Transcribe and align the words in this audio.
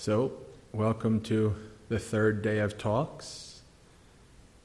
So, 0.00 0.32
welcome 0.72 1.20
to 1.24 1.54
the 1.90 1.98
third 1.98 2.40
day 2.40 2.60
of 2.60 2.78
talks 2.78 3.60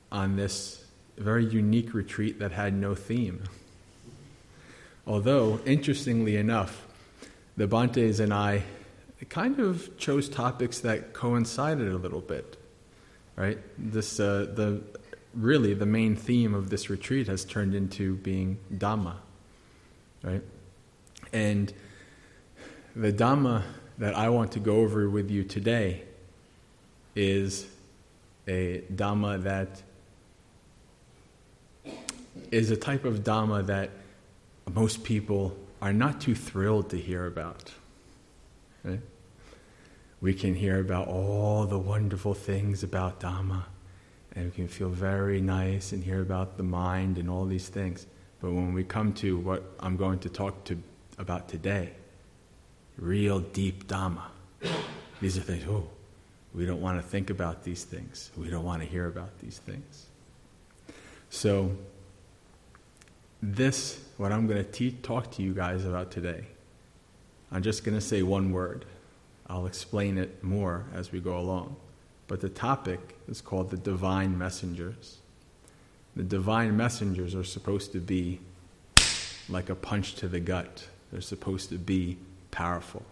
on 0.10 0.38
this 0.38 0.86
very 1.18 1.44
unique 1.44 1.94
retreat 1.94 2.40
that 2.40 2.54
had 2.54 2.74
no 2.74 2.96
theme. 2.96 3.44
Although, 5.06 5.60
interestingly 5.66 6.38
enough, 6.38 6.88
the 7.58 7.68
Bhantes 7.68 8.22
and 8.22 8.34
I 8.34 8.64
kind 9.28 9.60
of 9.60 9.98
chose 9.98 10.30
topics 10.30 10.80
that 10.80 11.12
coincided 11.12 11.90
a 11.90 11.98
little 11.98 12.22
bit, 12.22 12.56
right? 13.36 13.58
This, 13.78 14.22
uh, 14.22 14.48
the, 14.56 14.84
really, 15.34 15.74
the 15.74 15.86
main 15.86 16.16
theme 16.16 16.54
of 16.54 16.70
this 16.70 16.90
retreat 16.90 17.28
has 17.28 17.44
turned 17.44 17.76
into 17.76 18.16
being 18.16 18.58
Dhamma, 18.74 19.16
right? 20.24 20.44
And 21.34 21.74
the 22.96 23.12
Dhamma 23.12 23.64
that 23.98 24.16
I 24.16 24.30
want 24.30 24.52
to 24.54 24.60
go 24.60 24.78
over 24.78 25.10
with 25.10 25.32
you 25.32 25.44
today 25.44 26.04
is 27.16 27.66
a 28.48 28.82
Dhamma 28.94 29.44
that 29.44 29.82
is 32.52 32.72
a 32.72 32.78
type 32.78 33.06
of 33.06 33.24
Dhamma 33.24 33.66
that 33.68 33.90
most 34.74 35.04
people 35.04 35.56
are 35.82 35.94
not 35.94 36.20
too 36.20 36.36
thrilled 36.36 36.90
to 36.90 36.98
hear 36.98 37.26
about. 37.26 37.72
Right? 38.84 39.00
We 40.20 40.34
can 40.34 40.56
hear 40.56 40.80
about 40.80 41.08
all 41.08 41.66
the 41.66 41.80
wonderful 41.80 42.34
things 42.34 42.84
about 42.84 43.20
Dhamma, 43.20 43.64
and 44.36 44.46
we 44.46 44.52
can 44.52 44.68
feel 44.68 44.90
very 44.90 45.40
nice 45.40 45.92
and 45.92 46.04
hear 46.04 46.22
about 46.22 46.58
the 46.58 46.64
mind 46.64 47.18
and 47.18 47.30
all 47.30 47.46
these 47.46 47.70
things. 47.70 48.08
But 48.42 48.52
when 48.52 48.74
we 48.74 48.84
come 48.84 49.14
to 49.14 49.38
what 49.38 49.64
I'm 49.80 49.96
going 49.96 50.20
to 50.20 50.30
talk 50.30 50.64
to 50.66 50.78
about 51.18 51.48
today, 51.48 51.92
real 52.98 53.40
deep 53.40 53.88
Dhamma, 53.88 54.24
these 55.22 55.38
are 55.38 55.42
things, 55.42 55.66
oh, 55.70 55.88
we 56.54 56.66
don't 56.66 56.82
want 56.82 57.02
to 57.02 57.08
think 57.08 57.30
about 57.30 57.64
these 57.64 57.84
things. 57.84 58.32
We 58.38 58.50
don't 58.50 58.64
want 58.64 58.82
to 58.82 58.88
hear 58.88 59.08
about 59.08 59.38
these 59.40 59.58
things. 59.58 60.06
So, 61.30 61.76
this, 63.42 64.00
what 64.18 64.32
I'm 64.32 64.48
going 64.48 64.64
to 64.64 64.72
te- 64.72 64.92
talk 64.92 65.32
to 65.32 65.44
you 65.44 65.54
guys 65.54 65.86
about 65.86 66.12
today, 66.12 66.46
I'm 67.52 67.62
just 67.62 67.84
going 67.84 67.96
to 67.96 68.02
say 68.02 68.24
one 68.24 68.52
word. 68.52 68.86
I'll 69.48 69.66
explain 69.66 70.18
it 70.18 70.44
more 70.44 70.86
as 70.94 71.12
we 71.12 71.20
go 71.20 71.38
along. 71.38 71.76
But 72.28 72.42
the 72.42 72.50
topic 72.50 73.18
is 73.28 73.42
called 73.42 73.70
the 73.70 73.78
divine 73.78 74.38
messengers. 74.38 75.18
The 76.16 76.24
divine 76.24 76.76
messengers 76.76 77.36
are 77.36 77.44
supposed 77.44 77.92
to 77.92 78.00
be 78.00 78.40
like 79.50 79.70
a 79.70 79.76
punch 79.76 80.16
to 80.16 80.28
the 80.28 80.40
gut, 80.40 80.88
they're 81.12 81.22
supposed 81.22 81.70
to 81.70 81.78
be 81.78 82.18
powerful. 82.56 83.04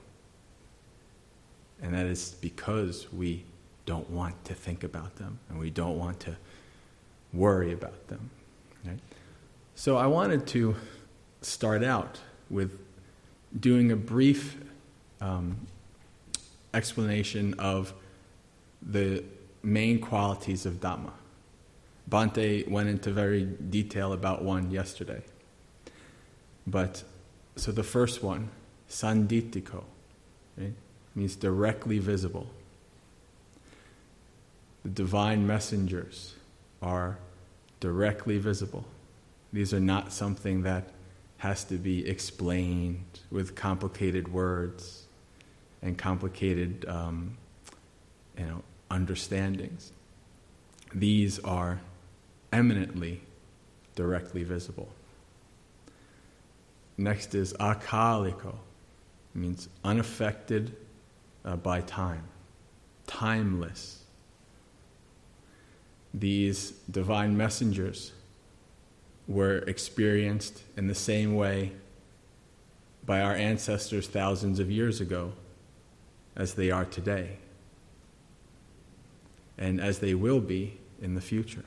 And 1.82 1.94
that 1.94 2.06
is 2.06 2.36
because 2.40 3.12
we 3.12 3.44
don't 3.86 4.10
want 4.10 4.46
to 4.46 4.54
think 4.54 4.86
about 4.86 5.18
them 5.18 5.38
and 5.50 5.60
we 5.60 5.70
don't 5.70 5.98
want 5.98 6.22
to 6.22 6.38
worry 7.34 7.74
about 7.74 8.08
them. 8.08 8.30
Right? 8.86 9.00
So 9.76 9.98
I 9.98 10.08
wanted 10.08 10.48
to 10.48 10.76
start 11.42 11.84
out 11.84 12.22
with 12.50 12.80
doing 13.60 13.92
a 13.92 13.98
brief 13.98 14.58
um, 15.20 15.68
explanation 16.74 17.54
of 17.56 17.94
the 18.82 19.26
main 19.62 20.00
qualities 20.00 20.66
of 20.66 20.76
Dhamma. 20.76 21.12
Bhante 22.10 22.66
went 22.70 22.88
into 22.88 23.12
very 23.12 23.44
detail 23.44 24.14
about 24.14 24.42
one 24.42 24.72
yesterday. 24.72 25.22
But 26.66 27.04
so 27.58 27.74
the 27.74 27.84
first 27.84 28.24
one, 28.24 28.50
sanditiko, 28.94 29.84
right, 30.56 30.74
means 31.16 31.36
directly 31.36 31.98
visible. 31.98 32.48
The 34.84 34.90
divine 34.90 35.48
messengers 35.48 36.36
are 36.82 37.18
directly 37.80 38.38
visible. 38.38 38.86
These 39.52 39.74
are 39.74 39.80
not 39.80 40.14
something 40.14 40.62
that 40.64 40.90
has 41.38 41.64
to 41.66 41.78
be 41.78 42.08
explained 42.08 43.20
with 43.32 43.56
complicated 43.56 44.32
words 44.32 45.06
and 45.82 45.98
complicated, 45.98 46.86
um, 46.88 47.36
you 48.38 48.46
know, 48.46 48.64
understandings. 48.92 49.92
These 50.94 51.40
are 51.40 51.80
eminently 52.52 53.22
directly 53.96 54.44
visible. 54.44 54.90
Next 56.98 57.34
is 57.34 57.54
akaliko, 57.54 58.56
means 59.34 59.70
unaffected 59.84 60.76
uh, 61.46 61.56
by 61.56 61.82
time, 61.82 62.24
timeless 63.08 64.04
these 66.14 66.72
divine 66.92 67.36
messengers 67.36 68.12
were 69.28 69.60
experienced 69.60 70.62
in 70.78 70.88
the 70.88 70.96
same 70.96 71.36
way 71.36 71.72
by 73.06 73.22
our 73.22 73.36
ancestors 73.36 74.08
thousands 74.08 74.60
of 74.60 74.70
years 74.70 75.02
ago 75.02 75.34
as 76.36 76.54
they 76.54 76.70
are 76.72 76.86
today, 76.86 77.38
and 79.58 79.82
as 79.82 80.00
they 80.00 80.14
will 80.14 80.40
be 80.40 80.78
in 81.02 81.16
the 81.16 81.22
future. 81.22 81.66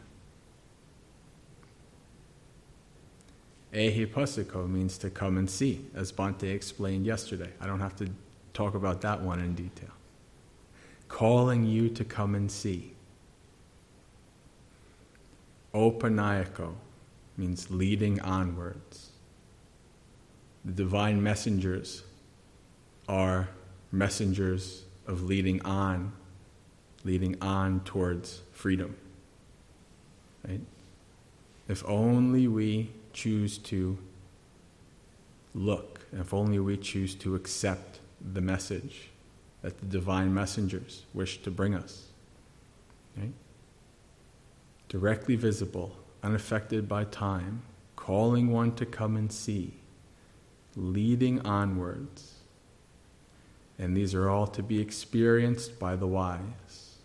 Ehipassiko 3.72 4.68
means 4.68 4.96
to 4.98 5.10
come 5.10 5.36
and 5.36 5.50
see, 5.50 5.84
as 5.94 6.12
Bhante 6.12 6.44
explained 6.44 7.04
yesterday. 7.04 7.50
I 7.60 7.66
don't 7.66 7.80
have 7.80 7.96
to 7.96 8.08
talk 8.54 8.74
about 8.74 9.00
that 9.02 9.20
one 9.20 9.40
in 9.40 9.54
detail. 9.54 9.90
Calling 11.08 11.66
you 11.66 11.88
to 11.90 12.04
come 12.04 12.34
and 12.34 12.50
see. 12.50 12.92
Opanayako 15.74 16.74
means 17.36 17.70
leading 17.70 18.20
onwards. 18.20 19.10
The 20.64 20.72
divine 20.72 21.22
messengers 21.22 22.02
are 23.08 23.48
messengers 23.92 24.84
of 25.06 25.22
leading 25.22 25.64
on, 25.64 26.12
leading 27.04 27.36
on 27.42 27.80
towards 27.80 28.40
freedom. 28.52 28.96
Right? 30.48 30.60
If 31.68 31.84
only 31.86 32.48
we 32.48 32.90
choose 33.16 33.58
to 33.58 33.98
look, 35.54 36.06
if 36.12 36.32
only 36.32 36.58
we 36.58 36.76
choose 36.76 37.14
to 37.16 37.34
accept 37.34 37.98
the 38.32 38.40
message 38.40 39.08
that 39.62 39.80
the 39.80 39.86
divine 39.86 40.32
messengers 40.32 41.02
wish 41.14 41.42
to 41.42 41.50
bring 41.50 41.74
us. 41.74 42.04
Right? 43.16 43.32
directly 44.88 45.36
visible, 45.36 45.96
unaffected 46.22 46.88
by 46.88 47.04
time, 47.04 47.62
calling 47.96 48.50
one 48.50 48.74
to 48.76 48.86
come 48.86 49.16
and 49.16 49.32
see, 49.32 49.74
leading 50.74 51.40
onwards. 51.40 52.34
And 53.78 53.96
these 53.96 54.14
are 54.14 54.28
all 54.28 54.46
to 54.48 54.62
be 54.62 54.80
experienced 54.80 55.78
by 55.78 55.96
the 55.96 56.06
wise. 56.06 56.96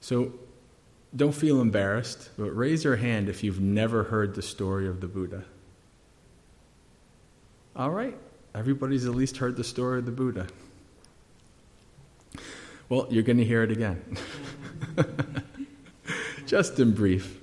So 0.00 0.32
don't 1.14 1.34
feel 1.34 1.60
embarrassed, 1.60 2.30
but 2.38 2.50
raise 2.50 2.84
your 2.84 2.96
hand 2.96 3.28
if 3.28 3.44
you've 3.44 3.60
never 3.60 4.04
heard 4.04 4.34
the 4.34 4.42
story 4.42 4.88
of 4.88 5.00
the 5.00 5.06
Buddha. 5.06 5.44
All 7.76 7.90
right, 7.90 8.16
everybody's 8.54 9.06
at 9.06 9.14
least 9.14 9.36
heard 9.38 9.56
the 9.56 9.64
story 9.64 9.98
of 9.98 10.06
the 10.06 10.12
Buddha. 10.12 10.46
Well, 12.88 13.06
you're 13.10 13.22
going 13.22 13.38
to 13.38 13.44
hear 13.44 13.62
it 13.62 13.70
again. 13.70 14.02
just 16.46 16.78
in 16.78 16.92
brief. 16.92 17.40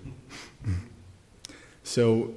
So, 1.84 2.36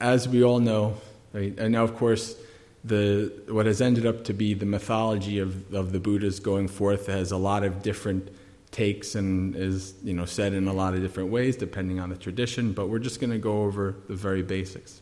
as 0.00 0.28
we 0.28 0.44
all 0.44 0.60
know, 0.60 0.98
right, 1.32 1.52
and 1.58 1.72
now 1.72 1.82
of 1.82 1.96
course, 1.96 2.36
the, 2.84 3.32
what 3.48 3.66
has 3.66 3.80
ended 3.80 4.06
up 4.06 4.24
to 4.24 4.32
be 4.32 4.54
the 4.54 4.66
mythology 4.66 5.40
of, 5.40 5.74
of 5.74 5.92
the 5.92 5.98
Buddhas 5.98 6.38
going 6.38 6.68
forth 6.68 7.06
has 7.06 7.32
a 7.32 7.36
lot 7.36 7.64
of 7.64 7.82
different 7.82 8.28
takes 8.72 9.14
and 9.14 9.54
is 9.54 9.94
you 10.02 10.12
know 10.12 10.24
said 10.24 10.52
in 10.52 10.66
a 10.66 10.72
lot 10.72 10.94
of 10.94 11.00
different 11.00 11.30
ways 11.30 11.56
depending 11.56 12.00
on 12.00 12.10
the 12.10 12.16
tradition. 12.16 12.72
But 12.72 12.88
we're 12.88 12.98
just 12.98 13.20
going 13.20 13.30
to 13.30 13.38
go 13.38 13.62
over 13.62 13.96
the 14.08 14.16
very 14.16 14.42
basics. 14.42 15.00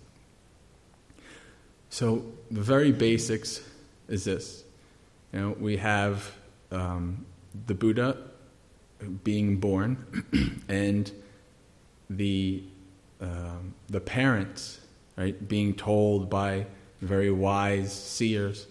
So 1.88 2.24
the 2.50 2.60
very 2.60 2.92
basics 2.92 3.62
is 4.08 4.24
this: 4.24 4.64
you 5.32 5.40
know, 5.40 5.56
we 5.58 5.76
have 5.78 6.30
um, 6.70 7.24
the 7.66 7.74
Buddha 7.74 8.16
being 9.24 9.58
born 9.58 10.62
and 10.68 11.10
the, 12.08 12.62
um, 13.20 13.74
the 13.88 14.00
parents, 14.00 14.80
right, 15.16 15.48
being 15.48 15.74
told 15.74 16.28
by 16.28 16.66
very 17.00 17.30
wise 17.30 17.92
seers 17.92 18.66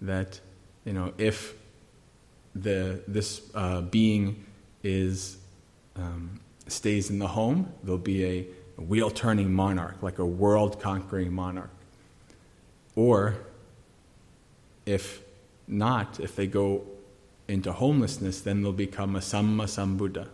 that, 0.00 0.40
you 0.84 0.92
know, 0.92 1.12
if 1.18 1.54
the, 2.54 3.02
this 3.08 3.42
uh, 3.54 3.82
being 3.82 4.44
is, 4.82 5.38
um, 5.96 6.40
stays 6.68 7.10
in 7.10 7.18
the 7.18 7.28
home, 7.28 7.72
there'll 7.82 7.98
be 7.98 8.24
a 8.24 8.46
wheel 8.80 9.10
turning 9.10 9.52
monarch, 9.52 10.02
like 10.02 10.18
a 10.18 10.26
world 10.26 10.80
conquering 10.80 11.32
monarch. 11.32 11.70
Or 12.94 13.36
if 14.86 15.22
not, 15.66 16.20
if 16.20 16.36
they 16.36 16.46
go 16.46 16.84
into 17.48 17.72
homelessness, 17.72 18.40
then 18.40 18.62
they'll 18.62 18.72
become 18.72 19.16
a 19.16 19.20
Samma 19.20 19.64
Sambuddha, 19.64 20.28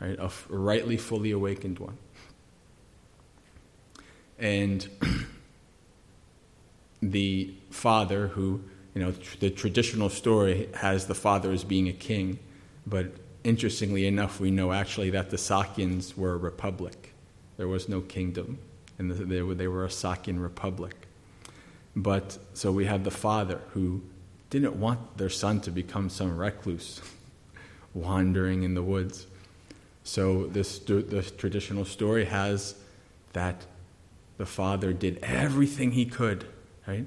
right? 0.00 0.18
a 0.18 0.30
rightly 0.48 0.96
fully 0.96 1.30
awakened 1.30 1.78
one. 1.78 1.96
And 4.38 4.88
the 7.02 7.54
father, 7.70 8.28
who, 8.28 8.62
you 8.94 9.02
know, 9.02 9.12
tr- 9.12 9.38
the 9.38 9.50
traditional 9.50 10.08
story 10.08 10.68
has 10.74 11.06
the 11.06 11.14
father 11.14 11.52
as 11.52 11.64
being 11.64 11.88
a 11.88 11.92
king, 11.92 12.38
but 12.86 13.12
interestingly 13.44 14.06
enough, 14.06 14.40
we 14.40 14.50
know 14.50 14.72
actually 14.72 15.10
that 15.10 15.30
the 15.30 15.36
Sakyans 15.36 16.16
were 16.16 16.34
a 16.34 16.36
republic. 16.36 17.12
There 17.56 17.68
was 17.68 17.88
no 17.88 18.00
kingdom, 18.00 18.58
and 18.98 19.10
they 19.10 19.42
were, 19.42 19.54
they 19.54 19.68
were 19.68 19.84
a 19.84 19.88
Sakyan 19.88 20.42
republic. 20.42 20.94
But 21.94 22.38
so 22.54 22.72
we 22.72 22.86
have 22.86 23.04
the 23.04 23.10
father 23.10 23.60
who 23.72 24.02
didn't 24.48 24.78
want 24.78 25.16
their 25.16 25.28
son 25.28 25.60
to 25.62 25.70
become 25.70 26.08
some 26.08 26.36
recluse 26.36 27.00
wandering 27.94 28.62
in 28.62 28.74
the 28.74 28.82
woods. 28.82 29.26
So 30.04 30.46
this 30.46 30.78
the 30.78 31.22
traditional 31.36 31.84
story 31.84 32.24
has 32.24 32.74
that 33.32 33.64
the 34.38 34.46
Father 34.46 34.92
did 34.92 35.18
everything 35.22 35.92
he 35.92 36.06
could, 36.06 36.46
right? 36.86 37.06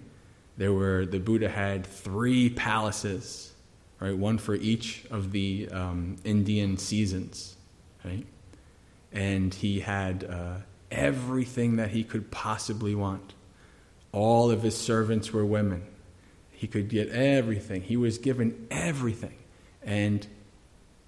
There 0.58 0.74
were, 0.74 1.06
the 1.06 1.20
Buddha 1.20 1.50
had 1.50 1.86
three 1.86 2.50
palaces, 2.50 3.54
right? 4.00 4.16
One 4.16 4.38
for 4.38 4.56
each 4.56 5.06
of 5.10 5.32
the 5.32 5.70
um, 5.72 6.18
Indian 6.24 6.78
seasons, 6.78 7.56
right? 8.06 8.26
And 9.12 9.54
he 9.54 9.80
had 9.80 10.24
uh, 10.24 10.58
everything 10.92 11.78
that 11.78 11.90
he 11.90 12.04
could 12.04 12.30
possibly 12.32 12.94
want. 12.94 13.34
All 14.12 14.52
of 14.52 14.62
his 14.62 14.78
servants 14.78 15.34
were 15.34 15.46
women. 15.46 15.84
He 16.52 16.68
could 16.68 16.88
get 16.88 17.10
everything. 17.10 17.82
He 17.82 17.98
was 17.98 18.18
given 18.20 18.68
everything. 18.70 19.36
And 19.82 20.26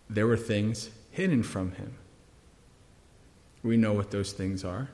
there 0.10 0.28
were 0.28 0.38
things 0.38 0.90
hidden 1.12 1.44
from 1.44 1.74
him. 1.74 1.96
We 3.64 3.78
know 3.78 3.94
what 3.94 4.12
those 4.12 4.32
things 4.32 4.64
are, 4.64 4.90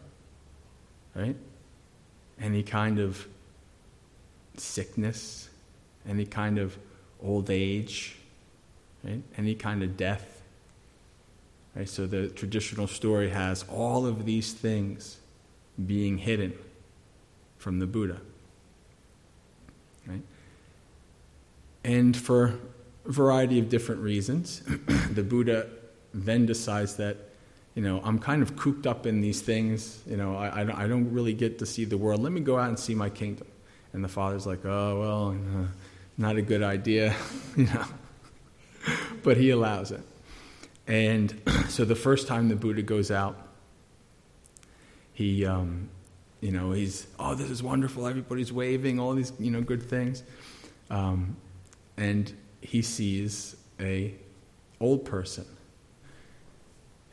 right? 1.15 1.35
Any 2.39 2.63
kind 2.63 2.99
of 2.99 3.27
sickness, 4.57 5.49
any 6.07 6.25
kind 6.25 6.57
of 6.57 6.77
old 7.21 7.49
age, 7.49 8.15
right? 9.03 9.21
Any 9.37 9.55
kind 9.55 9.83
of 9.83 9.97
death. 9.97 10.41
Right? 11.75 11.87
So 11.87 12.05
the 12.05 12.27
traditional 12.27 12.87
story 12.87 13.29
has 13.29 13.63
all 13.69 14.05
of 14.05 14.25
these 14.25 14.53
things 14.53 15.17
being 15.85 16.17
hidden 16.17 16.53
from 17.57 17.79
the 17.79 17.87
Buddha. 17.87 18.19
Right? 20.05 20.21
And 21.83 22.15
for 22.15 22.59
a 23.05 23.11
variety 23.11 23.59
of 23.59 23.69
different 23.69 24.01
reasons, 24.01 24.61
the 25.11 25.23
Buddha 25.23 25.69
then 26.13 26.45
decides 26.45 26.97
that, 26.97 27.17
you 27.75 27.81
know, 27.81 28.01
I'm 28.03 28.19
kind 28.19 28.41
of 28.41 28.57
cooped 28.57 28.85
up 28.85 29.05
in 29.05 29.21
these 29.21 29.41
things. 29.41 30.01
You 30.05 30.17
know, 30.17 30.35
I, 30.35 30.61
I, 30.61 30.63
don't, 30.65 30.75
I 30.75 30.87
don't 30.87 31.11
really 31.13 31.33
get 31.33 31.59
to 31.59 31.65
see 31.65 31.85
the 31.85 31.97
world. 31.97 32.21
Let 32.21 32.33
me 32.33 32.41
go 32.41 32.57
out 32.57 32.67
and 32.67 32.77
see 32.77 32.95
my 32.95 33.09
kingdom. 33.09 33.47
And 33.93 34.03
the 34.03 34.07
father's 34.07 34.45
like, 34.45 34.65
oh, 34.65 34.99
well, 34.99 35.29
uh, 35.31 35.67
not 36.17 36.37
a 36.37 36.41
good 36.41 36.63
idea, 36.63 37.15
you 37.57 37.65
know. 37.65 37.85
but 39.23 39.37
he 39.37 39.49
allows 39.49 39.91
it. 39.91 40.01
And 40.87 41.39
so 41.69 41.85
the 41.85 41.95
first 41.95 42.27
time 42.27 42.49
the 42.49 42.55
Buddha 42.55 42.81
goes 42.81 43.11
out, 43.11 43.47
he, 45.13 45.45
um, 45.45 45.89
you 46.39 46.51
know, 46.51 46.71
he's, 46.71 47.07
oh, 47.19 47.35
this 47.35 47.49
is 47.49 47.61
wonderful. 47.61 48.07
Everybody's 48.07 48.51
waving, 48.51 48.99
all 48.99 49.13
these, 49.13 49.33
you 49.39 49.51
know, 49.51 49.61
good 49.61 49.83
things. 49.83 50.23
Um, 50.89 51.37
and 51.97 52.33
he 52.61 52.81
sees 52.81 53.55
a 53.79 54.15
old 54.79 55.05
person. 55.05 55.45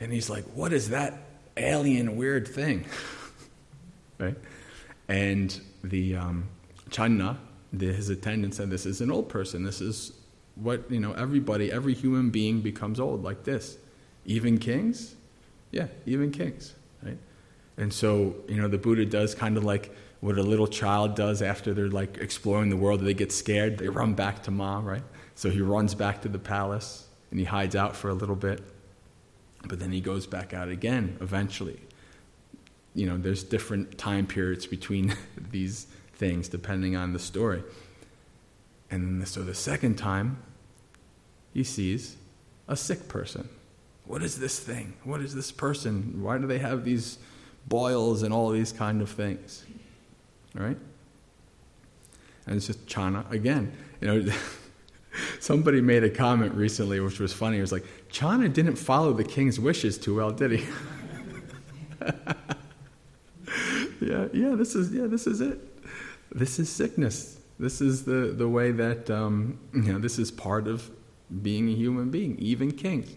And 0.01 0.13
he's 0.13 0.31
like, 0.31 0.45
what 0.55 0.73
is 0.73 0.91
that 0.91 1.15
alien 1.57 2.17
weird 2.17 2.49
thing? 2.49 2.87
right? 4.19 4.37
And 5.09 5.61
the 5.83 6.17
um, 6.17 6.49
Channa, 6.91 7.39
his 7.79 8.09
attendant 8.09 8.55
said, 8.55 8.71
this 8.71 8.87
is 8.87 9.01
an 9.01 9.11
old 9.11 9.29
person. 9.29 9.65
This 9.65 9.81
is 9.81 10.13
what, 10.55 10.91
you 10.91 11.01
know, 11.01 11.13
everybody, 11.13 11.71
every 11.71 11.95
human 11.95 12.31
being 12.31 12.61
becomes 12.61 12.99
old 12.99 13.23
like 13.23 13.45
this. 13.45 13.77
Even 14.25 14.59
kings? 14.59 15.15
Yeah, 15.71 15.87
even 16.07 16.31
kings, 16.31 16.75
right? 17.03 17.19
And 17.77 17.93
so, 17.93 18.35
you 18.49 18.57
know, 18.57 18.69
the 18.69 18.79
Buddha 18.79 19.05
does 19.05 19.35
kind 19.35 19.57
of 19.57 19.65
like 19.65 19.95
what 20.21 20.37
a 20.37 20.43
little 20.43 20.67
child 20.67 21.15
does 21.15 21.43
after 21.43 21.73
they're 21.73 21.89
like 21.89 22.19
exploring 22.19 22.71
the 22.71 22.77
world, 22.77 23.01
they 23.01 23.15
get 23.15 23.31
scared, 23.31 23.79
they 23.79 23.89
run 23.89 24.15
back 24.15 24.43
to 24.45 24.51
mom, 24.51 24.85
right? 24.85 25.05
So 25.35 25.51
he 25.51 25.61
runs 25.61 25.95
back 25.95 26.23
to 26.23 26.29
the 26.29 26.39
palace 26.39 27.07
and 27.31 27.39
he 27.39 27.45
hides 27.45 27.77
out 27.77 27.95
for 27.95 28.09
a 28.09 28.15
little 28.15 28.35
bit. 28.35 28.61
But 29.69 29.79
then 29.79 29.93
he 29.93 30.01
goes 30.01 30.27
back 30.27 30.53
out 30.53 30.69
again 30.69 31.17
eventually. 31.21 31.81
You 32.95 33.07
know, 33.07 33.19
there's 33.19 33.45
different 33.45 33.97
time 33.97 34.27
periods 34.27 34.67
between 34.67 35.15
these 35.51 35.87
things 36.19 36.49
depending 36.49 36.97
on 36.97 37.13
the 37.13 37.19
story. 37.19 37.63
And 38.91 39.27
so 39.27 39.43
the 39.43 39.55
second 39.55 39.97
time, 39.97 40.43
he 41.55 41.65
sees 41.65 42.17
a 42.67 42.77
sick 42.77 43.09
person. 43.09 43.49
What 44.05 44.23
is 44.23 44.39
this 44.39 44.59
thing? 44.59 44.95
What 45.05 45.21
is 45.21 45.35
this 45.35 45.53
person? 45.53 46.23
Why 46.23 46.39
do 46.39 46.47
they 46.47 46.59
have 46.59 46.85
these 46.85 47.19
boils 47.67 48.23
and 48.23 48.33
all 48.33 48.51
these 48.51 48.73
kind 48.73 49.03
of 49.03 49.11
things? 49.11 49.65
All 50.59 50.65
right? 50.65 50.79
And 52.47 52.57
it's 52.57 52.67
just 52.67 52.87
Channa 52.87 53.27
again. 53.31 53.73
You 54.01 54.07
know, 54.07 54.33
Somebody 55.41 55.81
made 55.81 56.05
a 56.05 56.11
comment 56.11 56.55
recently 56.55 57.01
which 57.01 57.19
was 57.19 57.33
funny. 57.33 57.59
It 57.59 57.63
was 57.63 57.73
like, 57.73 57.85
Channa 58.11 58.49
didn't 58.49 58.77
follow 58.77 59.13
the 59.13 59.25
king's 59.25 59.59
wishes 59.59 59.99
too 59.99 60.15
well, 60.17 60.31
did 60.31 60.53
he? 60.53 60.67
yeah, 64.01 64.29
yeah, 64.33 64.55
this 64.55 64.75
is 64.75 64.93
yeah, 64.93 65.07
this 65.07 65.27
is 65.27 65.41
it. 65.41 65.59
This 66.33 66.59
is 66.59 66.69
sickness. 66.69 67.39
This 67.59 67.81
is 67.81 68.05
the, 68.05 68.33
the 68.37 68.49
way 68.49 68.71
that 68.73 69.11
um, 69.11 69.59
you 69.73 69.93
know, 69.93 69.99
this 69.99 70.19
is 70.19 70.31
part 70.31 70.69
of 70.69 70.91
being 71.43 71.69
a 71.69 71.75
human 71.75 72.11
being, 72.11 72.39
even 72.39 72.71
kings. 72.73 73.15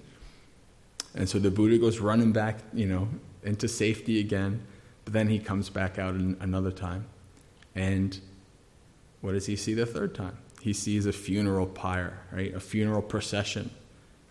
And 1.13 1.27
so 1.27 1.39
the 1.39 1.51
Buddha 1.51 1.77
goes 1.77 1.99
running 1.99 2.31
back, 2.31 2.59
you 2.73 2.85
know, 2.85 3.09
into 3.43 3.67
safety 3.67 4.19
again, 4.19 4.65
but 5.03 5.13
then 5.13 5.27
he 5.27 5.39
comes 5.39 5.69
back 5.69 5.99
out 5.99 6.15
another 6.15 6.71
time. 6.71 7.05
And 7.75 8.19
what 9.19 9.33
does 9.33 9.45
he 9.45 9.55
see 9.55 9.73
the 9.73 9.85
third 9.85 10.15
time? 10.15 10.37
he 10.61 10.73
sees 10.73 11.07
a 11.07 11.11
funeral 11.11 11.65
pyre, 11.65 12.19
right? 12.31 12.53
A 12.53 12.59
funeral 12.59 13.01
procession, 13.01 13.71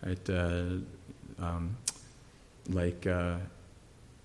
right? 0.03 0.29
Uh, 0.29 0.63
um, 1.39 1.77
like 2.69 3.05
uh, 3.05 3.35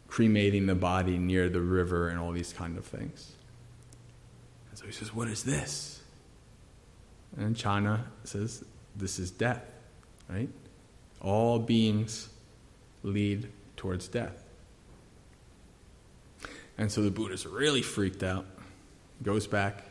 cremating 0.06 0.66
the 0.66 0.76
body 0.76 1.18
near 1.18 1.48
the 1.48 1.60
river 1.60 2.08
and 2.08 2.19
all 2.19 2.30
these 2.30 2.52
kind 2.52 2.78
of 2.78 2.84
things. 2.84 3.32
He 4.86 4.92
says, 4.92 5.14
What 5.14 5.28
is 5.28 5.42
this? 5.42 6.00
And 7.36 7.56
Channa 7.56 8.04
says, 8.25 8.64
This 8.94 9.18
is 9.18 9.30
death, 9.30 9.64
right? 10.28 10.49
All 11.20 11.58
beings 11.58 12.28
lead 13.02 13.49
towards 13.76 14.08
death. 14.08 14.42
And 16.78 16.92
so 16.92 17.02
the 17.02 17.10
Buddha's 17.10 17.46
really 17.46 17.82
freaked 17.82 18.22
out, 18.22 18.46
goes 19.22 19.46
back, 19.46 19.84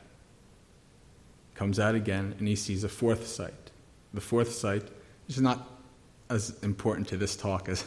comes 1.55 1.79
out 1.79 1.95
again, 1.95 2.35
and 2.37 2.47
he 2.47 2.55
sees 2.55 2.83
a 2.83 2.89
fourth 2.89 3.27
sight. 3.27 3.71
The 4.13 4.21
fourth 4.21 4.51
sight, 4.51 4.83
which 5.27 5.35
is 5.37 5.41
not 5.41 5.67
as 6.29 6.55
important 6.61 7.07
to 7.09 7.17
this 7.17 7.35
talk 7.35 7.69
as, 7.69 7.83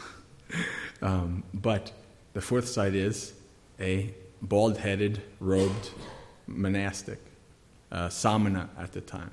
um, 1.03 1.45
but 1.55 1.93
the 2.33 2.41
fourth 2.41 2.69
sight 2.69 2.95
is 2.95 3.33
a 3.79 4.13
bald 4.43 4.79
headed, 4.79 5.23
robed 5.41 5.91
monastic, 6.49 7.21
uh, 7.93 8.09
samana 8.09 8.69
at 8.79 8.93
the 8.93 9.01
time. 9.01 9.31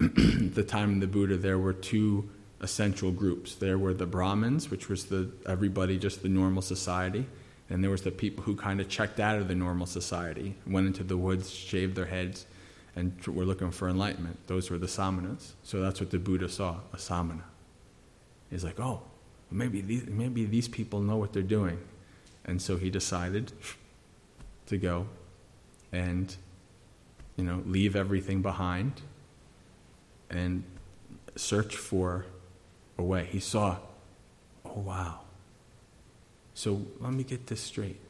at 0.00 0.14
the 0.54 0.62
time 0.62 0.94
of 0.94 1.00
the 1.00 1.06
Buddha, 1.06 1.36
there 1.36 1.58
were 1.58 1.72
two 1.72 2.28
essential 2.60 3.10
groups. 3.10 3.54
There 3.54 3.78
were 3.78 3.94
the 3.94 4.06
Brahmins, 4.06 4.70
which 4.70 4.88
was 4.88 5.06
the 5.06 5.30
everybody, 5.46 5.98
just 5.98 6.22
the 6.22 6.28
normal 6.28 6.62
society, 6.62 7.26
and 7.70 7.82
there 7.82 7.90
was 7.90 8.02
the 8.02 8.10
people 8.10 8.44
who 8.44 8.56
kind 8.56 8.80
of 8.80 8.88
checked 8.88 9.20
out 9.20 9.38
of 9.38 9.48
the 9.48 9.54
normal 9.54 9.86
society, 9.86 10.54
went 10.66 10.86
into 10.86 11.04
the 11.04 11.16
woods, 11.16 11.50
shaved 11.50 11.94
their 11.94 12.06
heads, 12.06 12.46
and 12.96 13.12
were 13.26 13.44
looking 13.44 13.70
for 13.70 13.88
enlightenment. 13.88 14.38
Those 14.46 14.70
were 14.70 14.78
the 14.78 14.86
samanas. 14.86 15.52
So 15.62 15.80
that's 15.80 16.00
what 16.00 16.10
the 16.10 16.18
Buddha 16.18 16.48
saw, 16.48 16.80
a 16.92 16.98
samana. 16.98 17.44
He's 18.50 18.64
like, 18.64 18.78
oh, 18.78 19.02
maybe 19.50 19.80
these, 19.80 20.06
maybe 20.06 20.44
these 20.44 20.68
people 20.68 21.00
know 21.00 21.16
what 21.16 21.32
they're 21.32 21.42
doing. 21.42 21.78
And 22.44 22.60
so 22.60 22.76
he 22.76 22.90
decided 22.90 23.52
to 24.66 24.76
go 24.76 25.08
and, 25.94 26.36
you 27.36 27.44
know, 27.44 27.62
leave 27.64 27.94
everything 27.94 28.42
behind 28.42 29.00
and 30.28 30.64
search 31.36 31.76
for 31.76 32.26
a 32.98 33.02
way. 33.02 33.24
He 33.24 33.38
saw, 33.38 33.76
oh, 34.64 34.80
wow. 34.80 35.20
So 36.52 36.82
let 37.00 37.12
me 37.12 37.22
get 37.22 37.46
this 37.46 37.60
straight. 37.60 38.00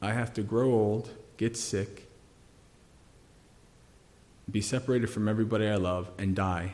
I 0.00 0.12
have 0.12 0.32
to 0.34 0.42
grow 0.42 0.70
old, 0.72 1.10
get 1.36 1.56
sick, 1.56 2.08
be 4.50 4.60
separated 4.60 5.08
from 5.08 5.28
everybody 5.28 5.66
I 5.66 5.76
love, 5.76 6.10
and 6.18 6.34
die. 6.34 6.72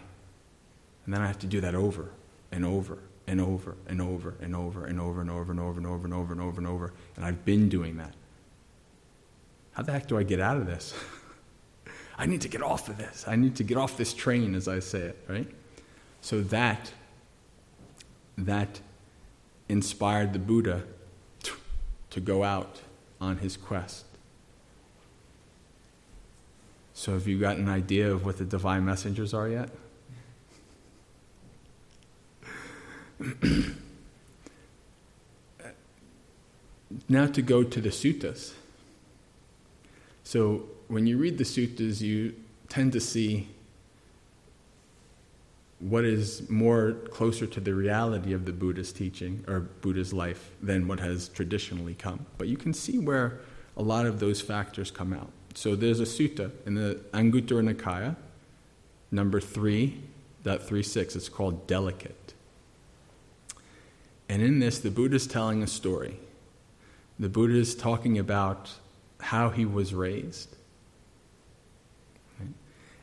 And 1.05 1.15
then 1.15 1.21
I 1.21 1.27
have 1.27 1.39
to 1.41 1.47
do 1.47 1.61
that 1.61 1.75
over 1.75 2.11
and 2.53 2.65
over 2.65 2.99
and 3.27 3.41
over 3.41 3.77
and 3.89 4.01
over 4.01 4.37
and 4.41 4.55
over 4.55 4.85
and 4.85 5.01
over 5.01 5.21
and 5.21 5.31
over 5.31 5.51
and 5.51 5.61
over 5.61 5.79
and 5.79 5.87
over 5.87 6.05
and 6.05 6.15
over 6.15 6.33
and 6.33 6.41
over 6.41 6.59
and 6.61 6.67
over. 6.67 6.93
And 7.17 7.25
I've 7.25 7.45
been 7.45 7.69
doing 7.69 7.97
that. 7.97 8.15
How 9.73 9.83
the 9.83 9.93
heck 9.93 10.07
do 10.07 10.19
I 10.19 10.23
get 10.23 10.41
out 10.41 10.57
of 10.57 10.67
this? 10.67 10.95
I 12.19 12.27
need 12.27 12.43
to 12.43 12.49
get 12.49 12.63
off 12.63 12.89
of 12.89 12.99
this. 12.99 13.25
I 13.27 13.37
need 13.37 13.57
to 13.57 13.65
get 13.65 13.77
off 13.77 13.97
this 13.97 14.13
train, 14.13 14.55
as 14.55 14.69
I 14.69 14.79
say 14.81 15.01
it, 15.01 15.19
right? 15.29 15.49
So 16.21 16.41
that, 16.43 16.93
that 18.37 18.81
inspired 19.69 20.33
the 20.33 20.39
Buddha 20.39 20.85
to 22.11 22.21
go 22.21 22.45
out 22.45 22.81
on 23.21 23.39
his 23.39 23.57
quest. 23.57 24.05
So, 26.95 27.15
have 27.15 27.27
you 27.27 27.41
got 27.41 27.57
an 27.57 27.71
idea 27.71 28.13
of 28.13 28.27
what 28.27 28.37
the 28.37 28.45
divine 28.45 28.85
messengers 28.85 29.33
are 29.33 29.49
yet? 29.49 29.71
now 37.09 37.27
to 37.27 37.41
go 37.41 37.63
to 37.65 37.81
the 37.81 37.89
suttas. 37.89 38.53
So 40.33 40.63
when 40.89 41.07
you 41.07 41.19
read 41.19 41.37
the 41.37 41.45
suttas, 41.45 42.01
you 42.01 42.35
tend 42.71 42.95
to 42.95 43.01
see 43.01 43.51
what 45.79 46.07
is 46.07 46.49
more 46.49 46.93
closer 47.11 47.47
to 47.49 47.61
the 47.61 47.75
reality 47.75 48.33
of 48.33 48.47
the 48.47 48.53
Buddha's 48.55 48.95
teaching 48.95 49.45
or 49.47 49.61
Buddha's 49.61 50.15
life 50.15 50.53
than 50.63 50.89
what 50.89 51.01
has 51.01 51.29
traditionally 51.29 51.93
come. 51.93 52.25
But 52.39 52.49
you 52.49 52.57
can 52.57 52.73
see 52.73 52.99
where 52.99 53.41
a 53.77 53.83
lot 53.83 54.07
of 54.07 54.21
those 54.21 54.41
factors 54.41 54.91
come 54.91 55.13
out. 55.13 55.29
So 55.53 55.77
there's 55.77 56.01
a 56.01 56.05
sutta 56.05 56.51
in 56.65 56.77
the 56.77 56.99
Anguttara 57.13 57.71
Nikaya, 57.71 58.17
number 59.11 59.39
3.36. 59.39 61.15
It's 61.15 61.29
called 61.29 61.67
Delicate. 61.67 62.33
And 64.31 64.41
in 64.41 64.61
this, 64.61 64.79
the 64.79 64.91
Buddha 64.91 65.17
is 65.17 65.27
telling 65.27 65.63
a 65.63 65.67
story. 65.67 66.19
The 67.19 67.29
Buddha 67.29 67.57
is 67.57 67.75
talking 67.75 68.19
about 68.19 68.71
how 69.23 69.51
he 69.51 69.65
was 69.65 69.95
raised. 69.95 70.57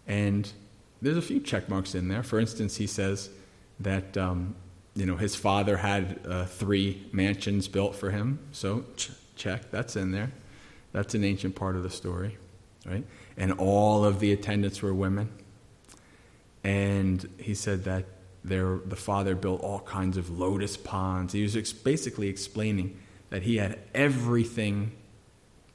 And 0.06 0.52
there's 1.02 1.18
a 1.18 1.22
few 1.22 1.40
check 1.40 1.70
marks 1.70 1.96
in 1.96 2.08
there. 2.10 2.24
For 2.24 2.40
instance, 2.40 2.76
he 2.76 2.88
says 2.88 3.30
that 3.80 4.18
um, 4.18 4.56
you 4.96 5.06
know 5.06 5.16
his 5.16 5.36
father 5.36 5.78
had 5.78 6.20
uh, 6.28 6.46
three 6.46 7.08
mansions 7.12 7.68
built 7.68 7.96
for 7.96 8.12
him. 8.12 8.40
So 8.52 8.86
ch- 8.98 9.12
check, 9.36 9.72
that's 9.72 9.96
in 9.96 10.12
there. 10.12 10.32
That's 10.92 11.14
an 11.14 11.24
ancient 11.24 11.56
part 11.56 11.76
of 11.76 11.84
the 11.84 11.90
story, 11.90 12.38
right? 12.86 13.06
And 13.38 13.54
all 13.54 14.04
of 14.04 14.20
the 14.20 14.34
attendants 14.34 14.82
were 14.82 14.94
women. 14.94 15.30
And 16.64 17.28
he 17.38 17.54
said 17.54 17.86
that 17.86 18.06
there, 18.44 18.80
the 18.84 18.96
father 18.96 19.36
built 19.36 19.62
all 19.62 19.80
kinds 19.82 20.18
of 20.18 20.30
lotus 20.30 20.76
ponds. 20.76 21.34
He 21.34 21.44
was 21.44 21.56
ex- 21.56 21.72
basically 21.72 22.28
explaining 22.28 23.00
that 23.30 23.44
he 23.44 23.58
had 23.58 23.80
everything 23.94 24.92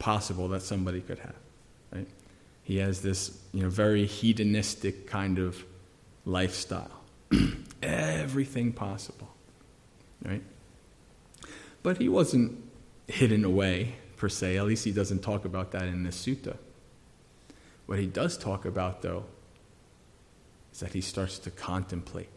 possible 0.05 0.49
that 0.49 0.61
somebody 0.61 1.01
could 1.01 1.19
have. 1.19 1.35
Right? 1.91 2.07
He 2.63 2.77
has 2.77 3.01
this 3.01 3.41
you 3.53 3.63
know, 3.63 3.71
very 3.71 4.05
hedonistic 4.05 5.07
kind 5.07 5.39
of 5.39 5.65
lifestyle. 6.27 7.01
everything 7.83 8.71
possible. 8.71 9.35
Right? 10.23 10.43
But 11.83 11.97
he 11.97 12.11
wasn't 12.11 12.63
hidden 13.09 13.47
away, 13.47 13.95
per 14.19 14.29
se. 14.29 14.59
At 14.59 14.67
least 14.67 14.85
he 14.85 14.93
doesn't 14.93 15.21
talk 15.21 15.47
about 15.47 15.73
that 15.73 15.85
in 15.85 16.03
this 16.03 16.23
sutta. 16.23 16.59
What 17.87 17.99
he 17.99 18.07
does 18.07 18.37
talk 18.37 18.67
about, 18.67 19.01
though, 19.01 19.25
is 20.71 20.81
that 20.81 20.93
he 20.93 21.01
starts 21.01 21.39
to 21.39 21.51
contemplate. 21.51 22.29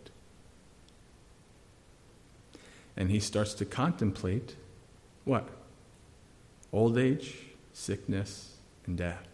And 2.95 3.11
he 3.11 3.19
starts 3.19 3.53
to 3.55 3.65
contemplate 3.65 4.55
what? 5.25 5.49
Old 6.71 6.97
age, 6.97 7.46
sickness, 7.77 8.55
and 8.87 8.97
death. 8.97 9.27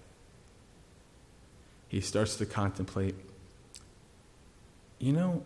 He 1.87 2.01
starts 2.01 2.35
to 2.35 2.45
contemplate, 2.45 3.15
you 4.99 5.13
know, 5.13 5.43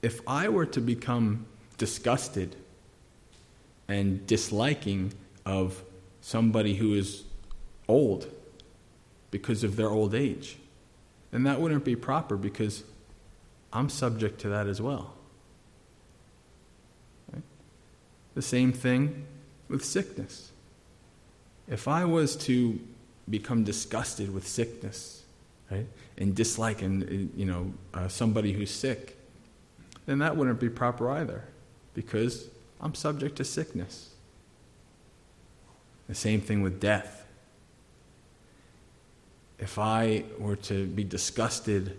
if 0.00 0.20
I 0.26 0.48
were 0.48 0.66
to 0.66 0.80
become 0.80 1.46
disgusted 1.76 2.54
and 3.88 4.24
disliking 4.26 5.12
of 5.44 5.82
somebody 6.20 6.76
who 6.76 6.94
is 6.94 7.24
old 7.88 8.30
because 9.32 9.64
of 9.64 9.74
their 9.74 9.90
old 9.90 10.14
age, 10.14 10.56
then 11.32 11.42
that 11.42 11.60
wouldn't 11.60 11.84
be 11.84 11.96
proper 11.96 12.36
because 12.36 12.84
I'm 13.72 13.88
subject 13.88 14.40
to 14.42 14.48
that 14.50 14.68
as 14.68 14.80
well. 14.80 15.14
The 18.34 18.42
same 18.42 18.72
thing 18.72 19.26
with 19.72 19.84
sickness. 19.84 20.52
If 21.66 21.88
I 21.88 22.04
was 22.04 22.36
to 22.36 22.78
become 23.28 23.64
disgusted 23.64 24.32
with 24.32 24.46
sickness, 24.46 25.24
right, 25.70 25.86
and 26.18 26.34
dislike 26.34 26.82
and 26.82 27.32
you 27.34 27.46
know 27.46 27.72
uh, 27.94 28.06
somebody 28.06 28.52
who's 28.52 28.70
sick, 28.70 29.18
then 30.06 30.18
that 30.18 30.36
wouldn't 30.36 30.60
be 30.60 30.68
proper 30.68 31.10
either, 31.10 31.44
because 31.94 32.48
I'm 32.80 32.94
subject 32.94 33.36
to 33.36 33.44
sickness. 33.44 34.10
The 36.08 36.14
same 36.14 36.42
thing 36.42 36.60
with 36.62 36.78
death. 36.78 37.24
If 39.58 39.78
I 39.78 40.24
were 40.38 40.56
to 40.56 40.86
be 40.86 41.04
disgusted 41.04 41.96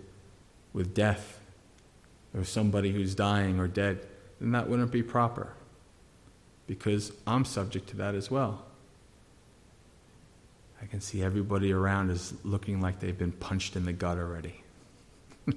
with 0.72 0.94
death, 0.94 1.40
or 2.36 2.44
somebody 2.44 2.92
who's 2.92 3.14
dying 3.14 3.58
or 3.58 3.66
dead, 3.66 4.06
then 4.40 4.52
that 4.52 4.68
wouldn't 4.68 4.92
be 4.92 5.02
proper 5.02 5.54
because 6.66 7.12
I'm 7.26 7.44
subject 7.44 7.88
to 7.90 7.96
that 7.96 8.14
as 8.14 8.30
well. 8.30 8.64
I 10.80 10.86
can 10.86 11.00
see 11.00 11.22
everybody 11.22 11.72
around 11.72 12.10
is 12.10 12.34
looking 12.44 12.80
like 12.80 13.00
they've 13.00 13.16
been 13.16 13.32
punched 13.32 13.76
in 13.76 13.84
the 13.84 13.92
gut 13.92 14.18
already. 14.18 14.62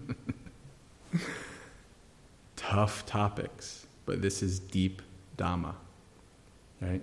Tough 2.56 3.06
topics, 3.06 3.86
but 4.06 4.22
this 4.22 4.42
is 4.42 4.60
deep 4.60 5.02
Dhamma, 5.38 5.76
right? 6.82 7.02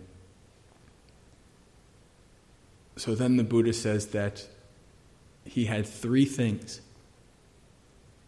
So 2.96 3.14
then 3.14 3.36
the 3.36 3.44
Buddha 3.44 3.72
says 3.72 4.06
that 4.08 4.46
he 5.44 5.66
had 5.66 5.86
three 5.86 6.24
things. 6.24 6.80